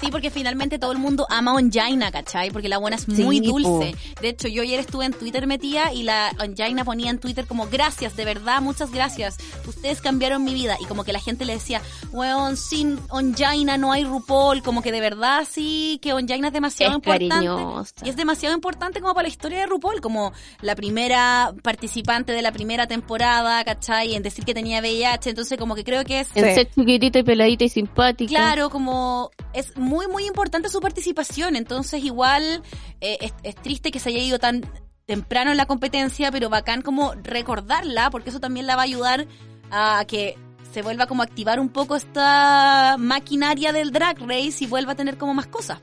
Sí, 0.00 0.08
porque 0.10 0.30
finalmente 0.30 0.78
todo 0.78 0.92
el 0.92 0.98
mundo 0.98 1.26
ama 1.30 1.52
a 1.52 1.54
Onjaina, 1.54 2.10
¿cachai? 2.12 2.50
Porque 2.50 2.68
la 2.68 2.78
buena 2.78 2.96
es 2.96 3.02
Sí, 3.02 3.22
muy 3.24 3.40
po. 3.40 3.58
dulce. 3.58 3.94
De 4.20 4.28
hecho, 4.28 4.48
yo 4.48 4.62
ayer 4.62 4.78
estuve 4.80 5.06
en 5.06 5.12
Twitter 5.12 5.46
metida 5.46 5.92
y 5.92 6.02
la 6.04 6.30
Onjaina 6.40 6.84
ponía 6.84 7.10
en 7.10 7.18
Twitter 7.18 7.46
como, 7.46 7.66
gracias, 7.66 8.16
de 8.16 8.24
verdad, 8.24 8.60
muchas 8.60 8.92
gracias. 8.92 9.36
Ustedes 9.66 10.00
cambiaron 10.00 10.44
mi 10.44 10.54
vida. 10.54 10.76
Y 10.80 10.84
como 10.84 11.04
que 11.04 11.12
la 11.12 11.20
gente 11.20 11.44
le 11.44 11.54
decía, 11.54 11.80
weón, 12.12 12.56
sin 12.56 12.98
Onjaina 13.10 13.76
no 13.76 13.92
hay 13.92 14.04
RuPaul. 14.04 14.62
Como 14.62 14.82
que 14.82 14.92
de 14.92 15.00
verdad 15.00 15.46
sí, 15.50 15.98
que 16.02 16.12
Onjaina 16.12 16.48
es 16.48 16.52
demasiado 16.52 16.92
Es 16.92 16.96
importante. 16.96 17.28
cariñosa. 17.34 17.94
Y 18.04 18.08
es 18.08 18.16
demasiado 18.16 18.54
importante 18.54 19.00
como 19.00 19.14
para 19.14 19.24
la 19.26 19.32
historia 19.32 19.58
de 19.60 19.66
RuPaul, 19.66 20.00
como 20.00 20.32
la 20.60 20.76
primera 20.76 21.52
participante 21.62 22.32
de 22.32 22.42
la 22.42 22.52
primera 22.52 22.86
temporada, 22.86 23.64
¿cachai? 23.64 24.14
En 24.14 24.22
decir 24.22 24.44
que 24.44 24.54
tenía 24.54 24.80
VIH. 24.80 25.30
Entonces 25.30 25.58
como 25.58 25.74
que 25.74 25.82
creo 25.84 26.04
que 26.04 26.20
es... 26.20 26.28
en 26.34 26.44
Sí. 26.48 26.54
ser 26.54 26.70
chiquitita 26.70 27.18
y 27.18 27.22
peladita 27.24 27.64
y 27.64 27.68
simpática. 27.68 28.28
Claro, 28.28 28.67
como 28.70 29.30
es 29.52 29.76
muy, 29.76 30.06
muy 30.08 30.26
importante 30.26 30.68
su 30.68 30.80
participación. 30.80 31.56
Entonces, 31.56 32.02
igual 32.04 32.62
eh, 33.00 33.18
es, 33.20 33.34
es 33.42 33.54
triste 33.56 33.90
que 33.90 33.98
se 34.00 34.10
haya 34.10 34.20
ido 34.20 34.38
tan 34.38 34.62
temprano 35.06 35.50
en 35.50 35.56
la 35.56 35.66
competencia, 35.66 36.30
pero 36.30 36.50
bacán 36.50 36.82
como 36.82 37.14
recordarla, 37.22 38.10
porque 38.10 38.30
eso 38.30 38.40
también 38.40 38.66
la 38.66 38.76
va 38.76 38.82
a 38.82 38.84
ayudar 38.84 39.26
a 39.70 40.04
que 40.06 40.36
se 40.72 40.82
vuelva 40.82 41.06
como 41.06 41.22
a 41.22 41.24
activar 41.24 41.60
un 41.60 41.70
poco 41.70 41.96
esta 41.96 42.96
maquinaria 42.98 43.72
del 43.72 43.90
drag 43.90 44.18
race 44.20 44.64
y 44.64 44.66
vuelva 44.66 44.92
a 44.92 44.94
tener 44.96 45.16
como 45.16 45.34
más 45.34 45.46
cosas. 45.46 45.78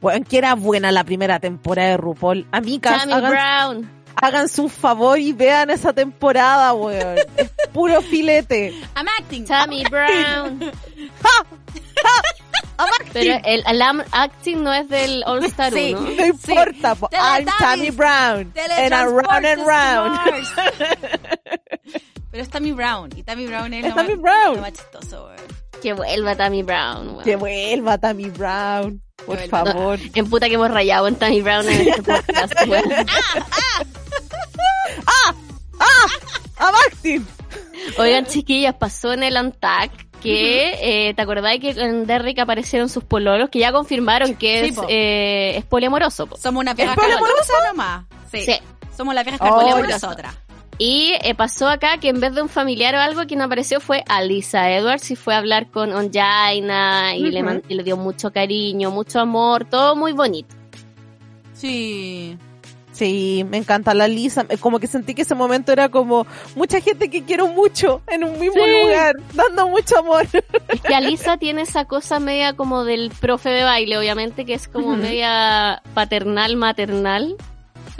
Bueno, 0.00 0.24
que 0.28 0.38
era 0.38 0.54
buena 0.54 0.90
la 0.90 1.04
primera 1.04 1.38
temporada 1.38 1.90
de 1.90 1.96
RuPaul. 1.98 2.46
Amigas, 2.50 3.00
Tammy 3.00 3.12
hagan, 3.12 3.30
Brown. 3.30 3.90
háganse 4.16 4.60
un 4.62 4.70
favor 4.70 5.18
y 5.18 5.32
vean 5.32 5.70
esa 5.70 5.92
temporada, 5.92 6.72
weón. 6.72 7.18
es 7.36 7.50
puro 7.72 8.00
filete. 8.00 8.70
I'm 8.96 9.06
acting. 9.20 9.44
Tammy 9.44 9.84
Brown. 9.90 10.58
Pero 13.12 13.40
el, 13.44 13.62
el 13.66 13.82
am- 13.82 14.02
acting 14.12 14.62
no 14.62 14.72
es 14.72 14.88
del 14.88 15.22
All 15.26 15.44
Star 15.44 15.72
Sí. 15.72 15.94
1. 15.94 16.10
No 16.10 16.26
importa, 16.26 16.94
po. 16.94 17.08
I'm. 17.12 17.46
Tammy 17.58 17.90
Brown. 17.90 18.52
And 18.78 18.92
I'm 18.92 19.08
round 19.14 19.46
and 19.46 19.66
round. 19.66 20.20
Pero 22.30 22.42
es 22.42 22.48
Tammy 22.50 22.72
Brown. 22.72 23.10
Y 23.16 23.22
Tammy 23.22 23.46
Brown 23.46 23.72
es, 23.74 23.84
Es 23.84 23.90
lo, 23.90 23.94
Tammy 23.96 24.14
más, 24.16 24.20
Brown. 24.22 24.54
lo 24.56 24.62
más 24.62 24.72
chistoso, 24.72 25.24
weón. 25.26 25.36
Que 25.82 25.92
vuelva 25.92 26.34
Tammy 26.36 26.62
Brown. 26.62 27.08
weón. 27.10 27.24
Que 27.24 27.36
vuelva 27.36 27.98
Tammy 27.98 28.30
Brown. 28.30 29.02
Por 29.26 29.36
vuelva. 29.36 29.64
favor. 29.64 29.98
En 30.14 30.28
puta 30.30 30.48
que 30.48 30.54
hemos 30.54 30.70
rayado 30.70 31.06
en 31.08 31.16
Tammy 31.16 31.42
Brown 31.42 31.68
en 31.68 31.88
este 31.88 32.02
podcast. 32.02 32.54
weón. 32.66 32.84
¡I'm 36.58 36.74
acting! 36.86 37.26
Oigan, 37.98 38.26
chiquillas, 38.26 38.74
pasó 38.74 39.12
en 39.12 39.22
el 39.24 39.36
Antac 39.36 39.90
que, 40.22 41.08
eh, 41.08 41.14
¿te 41.14 41.22
acordás 41.22 41.58
que 41.58 41.70
en 41.70 42.06
Derrick 42.06 42.38
aparecieron 42.38 42.88
sus 42.88 43.04
pololos? 43.04 43.50
Que 43.50 43.58
ya 43.58 43.72
confirmaron 43.72 44.34
que 44.34 44.64
Sí, 44.64 44.70
es, 44.70 44.78
eh, 44.88 45.54
es 45.56 45.64
poliamoroso. 45.64 46.26
po. 46.26 46.36
Somos 46.36 46.60
una 46.62 46.74
vieja 46.74 46.94
poliamoroso? 46.94 47.32
caracolosa 47.34 47.68
nomás. 47.70 48.04
Sí. 48.30 48.40
Sí. 48.42 48.54
Somos 48.96 49.14
las 49.14 49.24
viejas 49.24 49.40
Oh, 49.42 49.66
ya. 49.78 49.86
nosotras. 49.86 50.34
Y 50.78 51.12
eh, 51.22 51.34
pasó 51.34 51.68
acá 51.68 51.98
que 51.98 52.08
en 52.08 52.18
vez 52.20 52.34
de 52.34 52.42
un 52.42 52.48
familiar 52.48 52.94
o 52.94 52.98
algo, 52.98 53.22
quien 53.26 53.40
apareció 53.42 53.78
fue 53.80 54.02
Alisa 54.08 54.70
Edwards 54.70 55.10
y 55.10 55.16
fue 55.16 55.34
a 55.34 55.38
hablar 55.38 55.68
con 55.70 55.92
Onjaina 55.92 57.14
y, 57.14 57.26
y 57.26 57.74
le 57.74 57.82
dio 57.82 57.96
mucho 57.96 58.32
cariño, 58.32 58.90
mucho 58.90 59.20
amor, 59.20 59.64
todo 59.66 59.94
muy 59.96 60.12
bonito. 60.12 60.54
Sí. 61.52 62.36
Sí, 63.02 63.44
me 63.48 63.56
encanta 63.56 63.94
la 63.94 64.06
Lisa. 64.06 64.46
Eh, 64.48 64.58
Como 64.58 64.78
que 64.78 64.86
sentí 64.86 65.12
que 65.14 65.22
ese 65.22 65.34
momento 65.34 65.72
era 65.72 65.88
como 65.88 66.24
mucha 66.54 66.80
gente 66.80 67.10
que 67.10 67.24
quiero 67.24 67.48
mucho 67.48 68.00
en 68.06 68.22
un 68.22 68.38
mismo 68.38 68.62
Sí. 68.64 68.70
lugar, 68.82 69.16
dando 69.34 69.68
mucho 69.68 69.98
amor. 69.98 70.24
Es 70.68 70.80
que 70.82 70.94
Alisa 70.94 71.36
tiene 71.36 71.62
esa 71.62 71.84
cosa 71.84 72.20
media 72.20 72.52
como 72.54 72.84
del 72.84 73.10
profe 73.20 73.48
de 73.48 73.64
baile, 73.64 73.98
obviamente, 73.98 74.44
que 74.44 74.54
es 74.54 74.68
como 74.68 74.94
media 74.96 75.82
paternal, 75.94 76.54
maternal. 76.56 77.36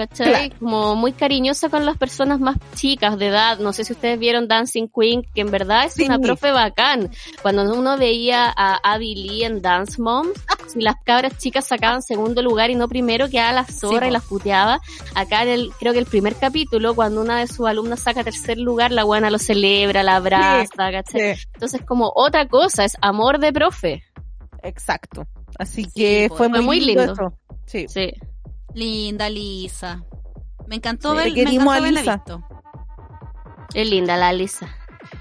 ¿Cachai? 0.08 0.48
Claro. 0.48 0.54
Como 0.58 0.96
muy 0.96 1.12
cariñosa 1.12 1.68
con 1.68 1.86
las 1.86 1.96
personas 1.96 2.40
más 2.40 2.56
chicas 2.74 3.18
de 3.18 3.28
edad. 3.28 3.58
No 3.58 3.72
sé 3.72 3.84
si 3.84 3.92
ustedes 3.92 4.18
vieron 4.18 4.48
Dancing 4.48 4.88
Queen, 4.88 5.22
que 5.34 5.40
en 5.42 5.50
verdad 5.50 5.84
es 5.86 5.94
Sí. 5.94 6.04
una 6.04 6.18
profe 6.18 6.50
bacán. 6.52 7.10
Cuando 7.42 7.62
uno 7.74 7.96
veía 7.96 8.52
a 8.56 8.76
Abby 8.82 9.14
Lee 9.14 9.44
en 9.44 9.62
Dance 9.62 10.00
Moms, 10.00 10.32
si 10.66 10.80
las 10.80 10.96
cabras 11.04 11.38
chicas 11.38 11.66
sacaban 11.66 12.02
segundo 12.02 12.42
lugar 12.42 12.70
y 12.70 12.74
no 12.74 12.88
primero, 12.88 13.28
quedaba 13.28 13.52
la 13.52 13.64
zorra 13.64 14.08
y 14.08 14.10
las 14.10 14.24
puteaba. 14.24 14.80
Acá 15.14 15.42
en 15.42 15.48
el, 15.48 15.72
creo 15.78 15.92
que 15.92 15.98
el 15.98 16.06
primer 16.06 16.34
capítulo, 16.36 16.94
cuando 16.94 17.20
una 17.20 17.38
de 17.38 17.46
sus 17.46 17.66
alumnas 17.66 18.00
saca 18.00 18.24
tercer 18.24 18.58
lugar, 18.58 18.90
la 18.92 19.04
buena 19.04 19.30
lo 19.30 19.38
celebra, 19.38 20.02
la 20.02 20.16
abraza, 20.16 20.90
¿cachai? 20.90 21.36
Entonces, 21.54 21.82
como 21.86 22.10
otra 22.14 22.48
cosa, 22.48 22.84
es 22.84 22.96
amor 23.00 23.38
de 23.38 23.52
profe. 23.52 24.02
exacto. 24.62 25.26
Así 25.58 25.84
que 25.94 26.26
fue, 26.28 26.38
fue 26.38 26.48
muy, 26.48 26.62
muy 26.62 26.80
lindo. 26.80 27.04
lindo. 27.06 27.12
eso. 27.12 27.38
Sí. 27.66 27.86
Sí. 27.88 28.12
Linda 28.74 29.28
Lisa. 29.28 30.02
Me 30.66 30.76
encantó 30.76 31.10
Sí, 31.12 31.16
ver, 31.16 31.32
me 31.32 31.40
encantó 31.42 31.70
a 31.70 31.76
haberla 31.76 32.00
Lisa. 32.00 32.16
visto. 32.16 32.42
Es 33.74 33.88
linda 33.88 34.16
la 34.16 34.32
Lisa. 34.32 34.68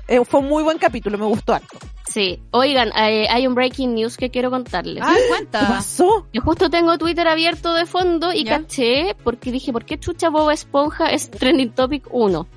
Eh, 0.07 0.23
fue 0.25 0.39
un 0.41 0.47
muy 0.47 0.63
buen 0.63 0.77
capítulo, 0.77 1.17
me 1.17 1.25
gustó 1.25 1.53
harto. 1.53 1.77
Sí. 2.07 2.41
Oigan, 2.51 2.89
eh, 2.97 3.27
hay 3.29 3.47
un 3.47 3.55
breaking 3.55 3.95
news 3.95 4.17
que 4.17 4.29
quiero 4.29 4.49
contarles. 4.51 5.01
Ah, 5.05 5.13
¿Qué 5.15 5.27
cuenta. 5.29 5.67
pasó? 5.67 6.27
Yo 6.33 6.41
justo 6.41 6.69
tengo 6.69 6.97
Twitter 6.97 7.27
abierto 7.27 7.73
de 7.73 7.85
fondo 7.85 8.33
y 8.33 8.43
¿Ya? 8.43 8.59
caché 8.59 9.15
porque 9.23 9.51
dije, 9.51 9.71
¿por 9.71 9.85
qué 9.85 9.97
chucha 9.97 10.29
Boba 10.29 10.53
Esponja 10.53 11.07
es 11.07 11.31
trending 11.31 11.71
topic 11.71 12.05
1? 12.11 12.47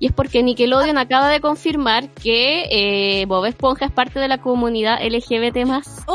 Y 0.00 0.06
es 0.08 0.12
porque 0.12 0.42
Nickelodeon 0.42 0.98
acaba 0.98 1.28
de 1.28 1.40
confirmar 1.40 2.08
que 2.10 2.64
eh, 3.20 3.24
Bob 3.26 3.44
Esponja 3.46 3.86
es 3.86 3.92
parte 3.92 4.18
de 4.18 4.26
la 4.28 4.38
comunidad 4.38 4.98
LGBT+. 5.00 5.56
¡Uy! 5.64 6.14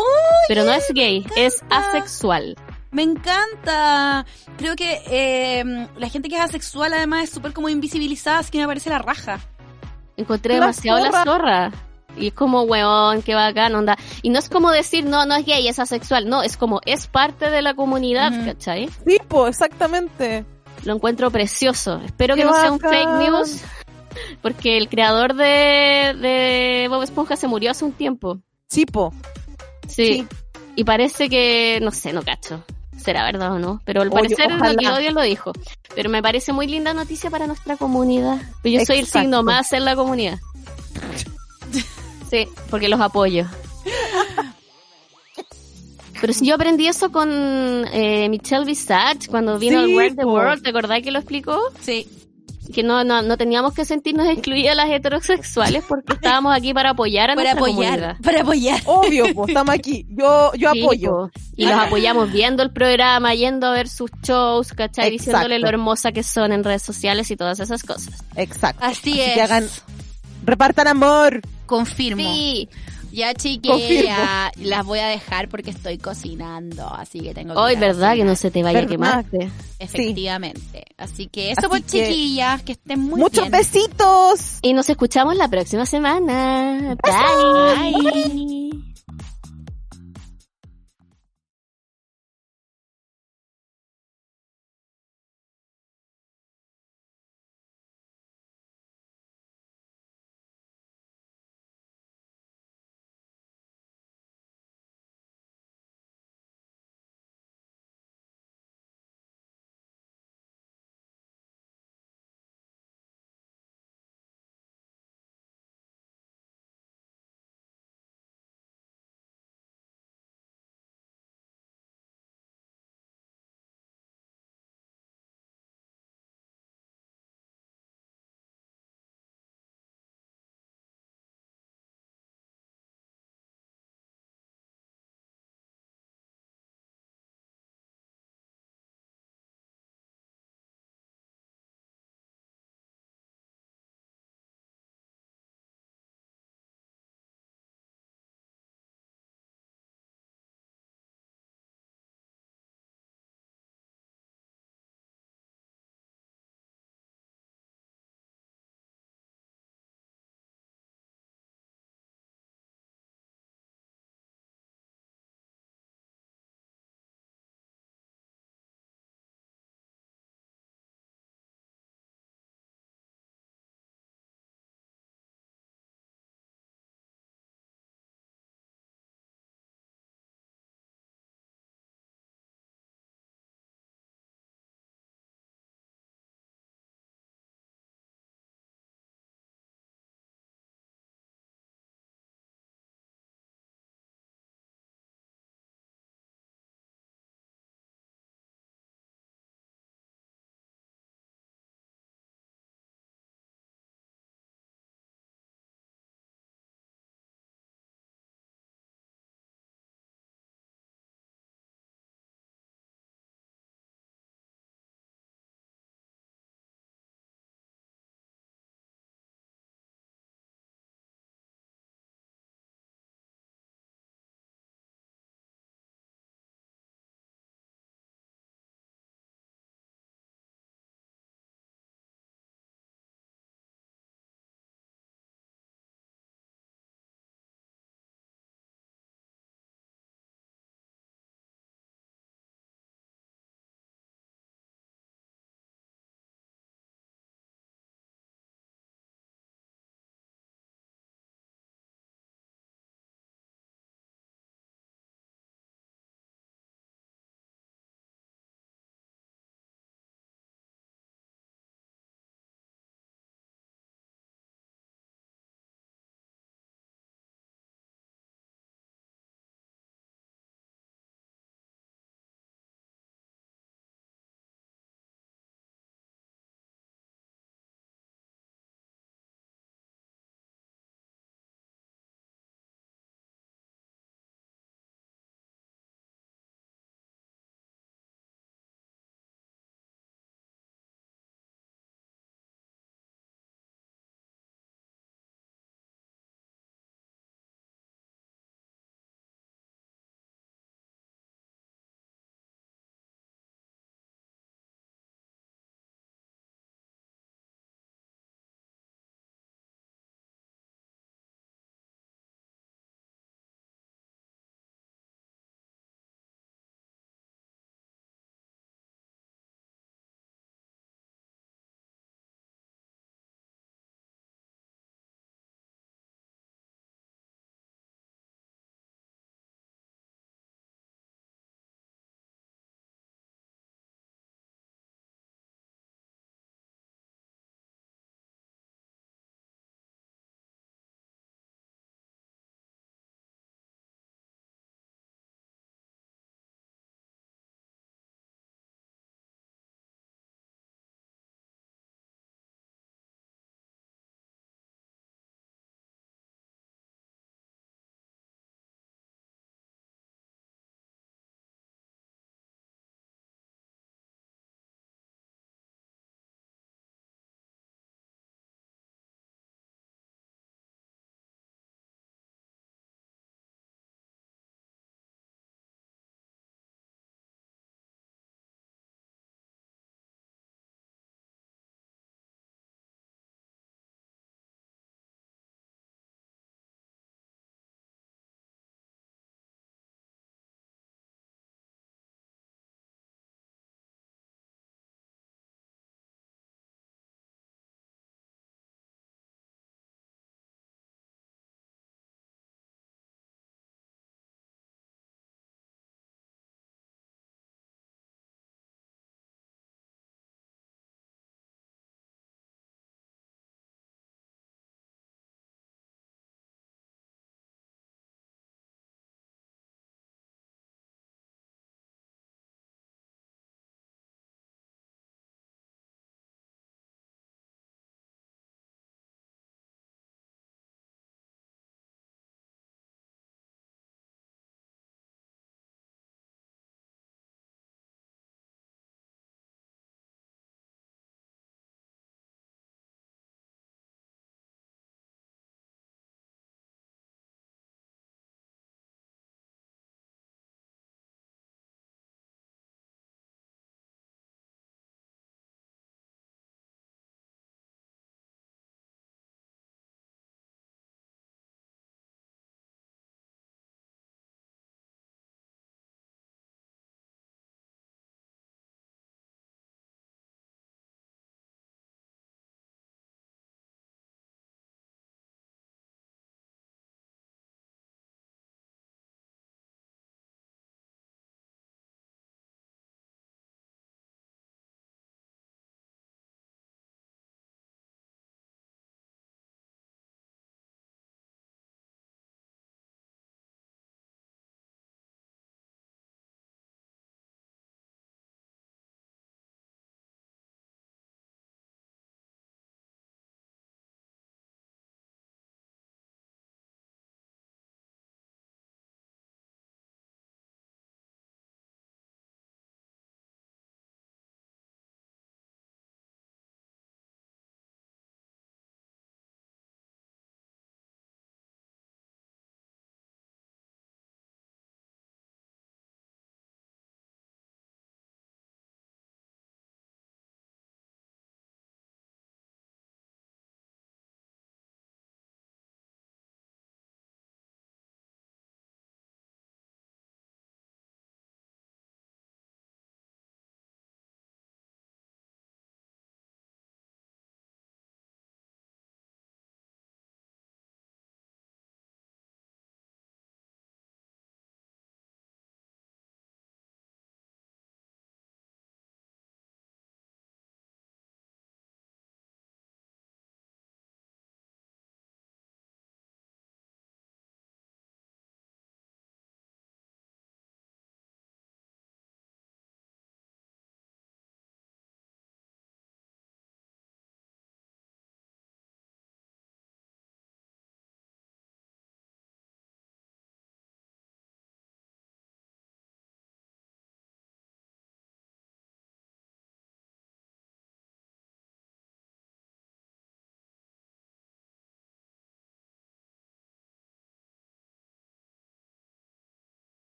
pero 0.50 0.66
no 0.66 0.74
es 0.74 0.92
gay, 0.94 1.26
es 1.38 1.64
asexual. 1.70 2.56
Me 2.92 3.04
encanta. 3.04 4.26
Creo 4.58 4.76
que 4.76 5.02
eh, 5.08 5.88
la 5.98 6.10
gente 6.10 6.30
que 6.30 6.36
es 6.36 6.42
asexual 6.42 6.94
además 6.94 7.26
es 7.26 7.30
súper 7.30 7.54
como 7.54 7.70
invisibilizada, 7.70 8.40
así 8.40 8.52
que 8.52 8.60
me 8.60 8.68
parece 8.68 8.90
la 8.90 9.00
raja. 9.00 9.40
Encontré 10.18 10.56
La 10.56 10.62
demasiado 10.62 11.00
la 11.00 11.24
zorra. 11.24 11.72
Y 12.18 12.28
es 12.28 12.34
como, 12.34 12.64
weón, 12.64 13.22
qué 13.22 13.36
bacán, 13.36 13.76
onda. 13.76 13.98
Y 14.22 14.30
no 14.30 14.40
es 14.40 14.50
como 14.50 14.72
decir, 14.72 15.06
no, 15.06 15.26
no 15.26 15.36
es 15.36 15.46
gay, 15.46 15.68
es 15.68 15.80
asexual. 15.80 16.28
No, 16.28 16.42
es 16.42 16.58
como, 16.58 16.82
es 16.86 17.08
parte 17.08 17.50
de 17.50 17.62
la 17.62 17.76
comunidad, 17.76 18.34
Ujú. 18.34 18.46
¿cachai? 18.46 18.90
Sí, 19.06 19.18
po, 19.28 19.48
exactamente. 19.48 20.44
Lo 20.84 20.96
encuentro 20.96 21.30
precioso. 21.30 22.02
Espero 22.04 22.36
que 22.36 22.44
no 22.44 22.54
sea 22.54 22.72
un 22.72 22.80
fake 22.80 23.10
news. 23.20 23.62
Porque 24.42 24.78
el 24.78 24.90
creador 24.90 25.36
de, 25.36 26.16
de 26.20 26.88
Bob 26.90 27.04
Esponja 27.04 27.36
se 27.36 27.48
murió 27.48 27.72
hace 27.72 27.86
un 27.86 27.92
tiempo. 27.92 28.40
Sí, 28.68 28.86
po. 28.86 29.14
Sí. 29.88 30.14
Sí. 30.14 30.28
Y 30.76 30.84
parece 30.84 31.30
que, 31.30 31.80
no 31.82 31.92
sé, 31.92 32.12
no 32.12 32.24
cacho. 32.24 32.64
Será 33.04 33.24
verdad 33.24 33.54
o 33.54 33.60
no. 33.60 33.82
Pero 33.86 34.02
al 34.02 34.10
Oye, 34.10 34.16
parecer 34.36 34.52
ojalá. 34.54 34.70
Nickelodeon 34.72 35.14
lo 35.16 35.22
dijo. 35.22 35.52
Pero 35.96 36.10
me 36.10 36.22
parece 36.22 36.54
muy 36.54 36.68
linda 36.68 36.94
noticia 36.94 37.30
para 37.30 37.48
nuestra 37.48 37.78
comunidad. 37.78 38.38
Pues 38.62 38.74
yo 38.74 38.86
soy 38.86 38.98
el 38.98 39.06
Exacto. 39.06 39.20
signo 39.22 39.44
más 39.44 39.72
en 39.74 39.86
la 39.86 39.96
comunidad. 39.96 40.40
Sí, 42.30 42.48
porque 42.70 42.90
los 42.90 43.00
apoyo. 43.02 43.46
Pero 46.22 46.34
si 46.34 46.46
yo 46.46 46.56
aprendí 46.56 46.86
eso 46.88 47.12
con 47.12 47.30
eh, 47.32 48.28
Michelle 48.30 48.66
Visage 48.66 49.30
cuando 49.30 49.58
vino 49.58 49.80
Sí, 49.84 49.92
al 49.92 49.96
World 49.96 50.18
the. 50.18 50.26
World, 50.26 50.64
¿te 50.64 50.70
acordás 50.72 51.02
que 51.02 51.12
lo 51.12 51.20
explicó? 51.20 51.58
Sí. 51.82 52.08
Que 52.74 52.84
no, 52.84 53.04
no, 53.04 53.22
no 53.24 53.36
teníamos 53.38 53.74
que 53.74 53.84
sentirnos 53.84 54.28
excluidas 54.28 54.76
las 54.76 54.90
heterosexuales 54.92 55.84
porque 55.88 56.14
estábamos 56.14 56.56
aquí 56.56 56.74
para 56.74 56.92
apoyar 56.92 57.32
a 57.32 57.36
Para 57.36 57.54
nuestra 57.56 57.72
apoyar. 57.74 57.92
comunidad. 58.00 58.18
Para 58.24 58.42
apoyar. 58.42 58.82
Obvio, 58.86 59.34
po, 59.34 59.48
estamos 59.48 59.74
aquí. 59.74 60.06
Yo, 60.10 60.52
yo 60.56 60.72
Sí, 60.74 60.82
apoyo. 60.84 61.10
po. 61.12 61.32
Y 61.56 61.66
los 61.66 61.74
apoyamos 61.80 62.32
viendo 62.32 62.62
el 62.64 62.72
programa, 62.72 63.34
yendo 63.34 63.68
a 63.68 63.72
ver 63.72 63.88
sus 63.90 64.12
shows, 64.24 64.70
¿cachai? 64.74 65.08
Exacto. 65.08 65.12
Diciéndole 65.26 65.60
lo 65.60 65.68
hermosa 65.68 66.12
que 66.12 66.22
son 66.24 66.52
en 66.52 66.64
redes 66.64 66.84
sociales 66.84 67.32
y 67.32 67.36
todas 67.36 67.60
esas 67.60 67.82
cosas. 67.84 68.24
Exacto. 68.36 68.86
Así 68.86 69.20
es. 69.20 69.34
que 69.34 69.42
hagan, 69.42 69.68
repartan 70.46 70.88
amor. 70.88 71.42
Confirmo. 71.66 72.22
Sí. 72.24 72.70
Ya 73.12 73.34
Confirmo. 73.34 73.72
chiquilla, 73.72 74.52
las 74.58 74.86
voy 74.86 75.00
a 75.00 75.08
dejar 75.08 75.50
porque 75.50 75.72
estoy 75.72 75.98
cocinando, 75.98 76.88
así 76.94 77.20
que 77.22 77.34
tengo 77.34 77.54
que 77.54 77.60
Hoy, 77.60 77.76
¿verdad? 77.76 78.16
Que 78.16 78.24
no 78.24 78.36
se 78.36 78.52
te 78.52 78.62
vaya 78.64 78.80
a 78.82 78.86
quemarte. 78.88 79.50
Efectivamente. 79.80 80.86
Así 80.98 81.28
que 81.28 81.52
eso 81.52 81.62
Así 81.62 81.70
pues 81.70 81.84
que- 81.84 82.08
chiquillas, 82.08 82.62
que 82.64 82.74
estén 82.74 83.00
muy 83.00 83.20
Muchos 83.20 83.50
bien. 83.50 83.52
besitos. 83.52 84.60
Y 84.62 84.74
nos 84.74 84.90
escuchamos 84.90 85.36
la 85.36 85.48
próxima 85.48 85.86
semana. 85.86 86.96
Bye. 87.04 88.84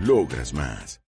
Logras 0.00 0.54
más. 0.54 1.00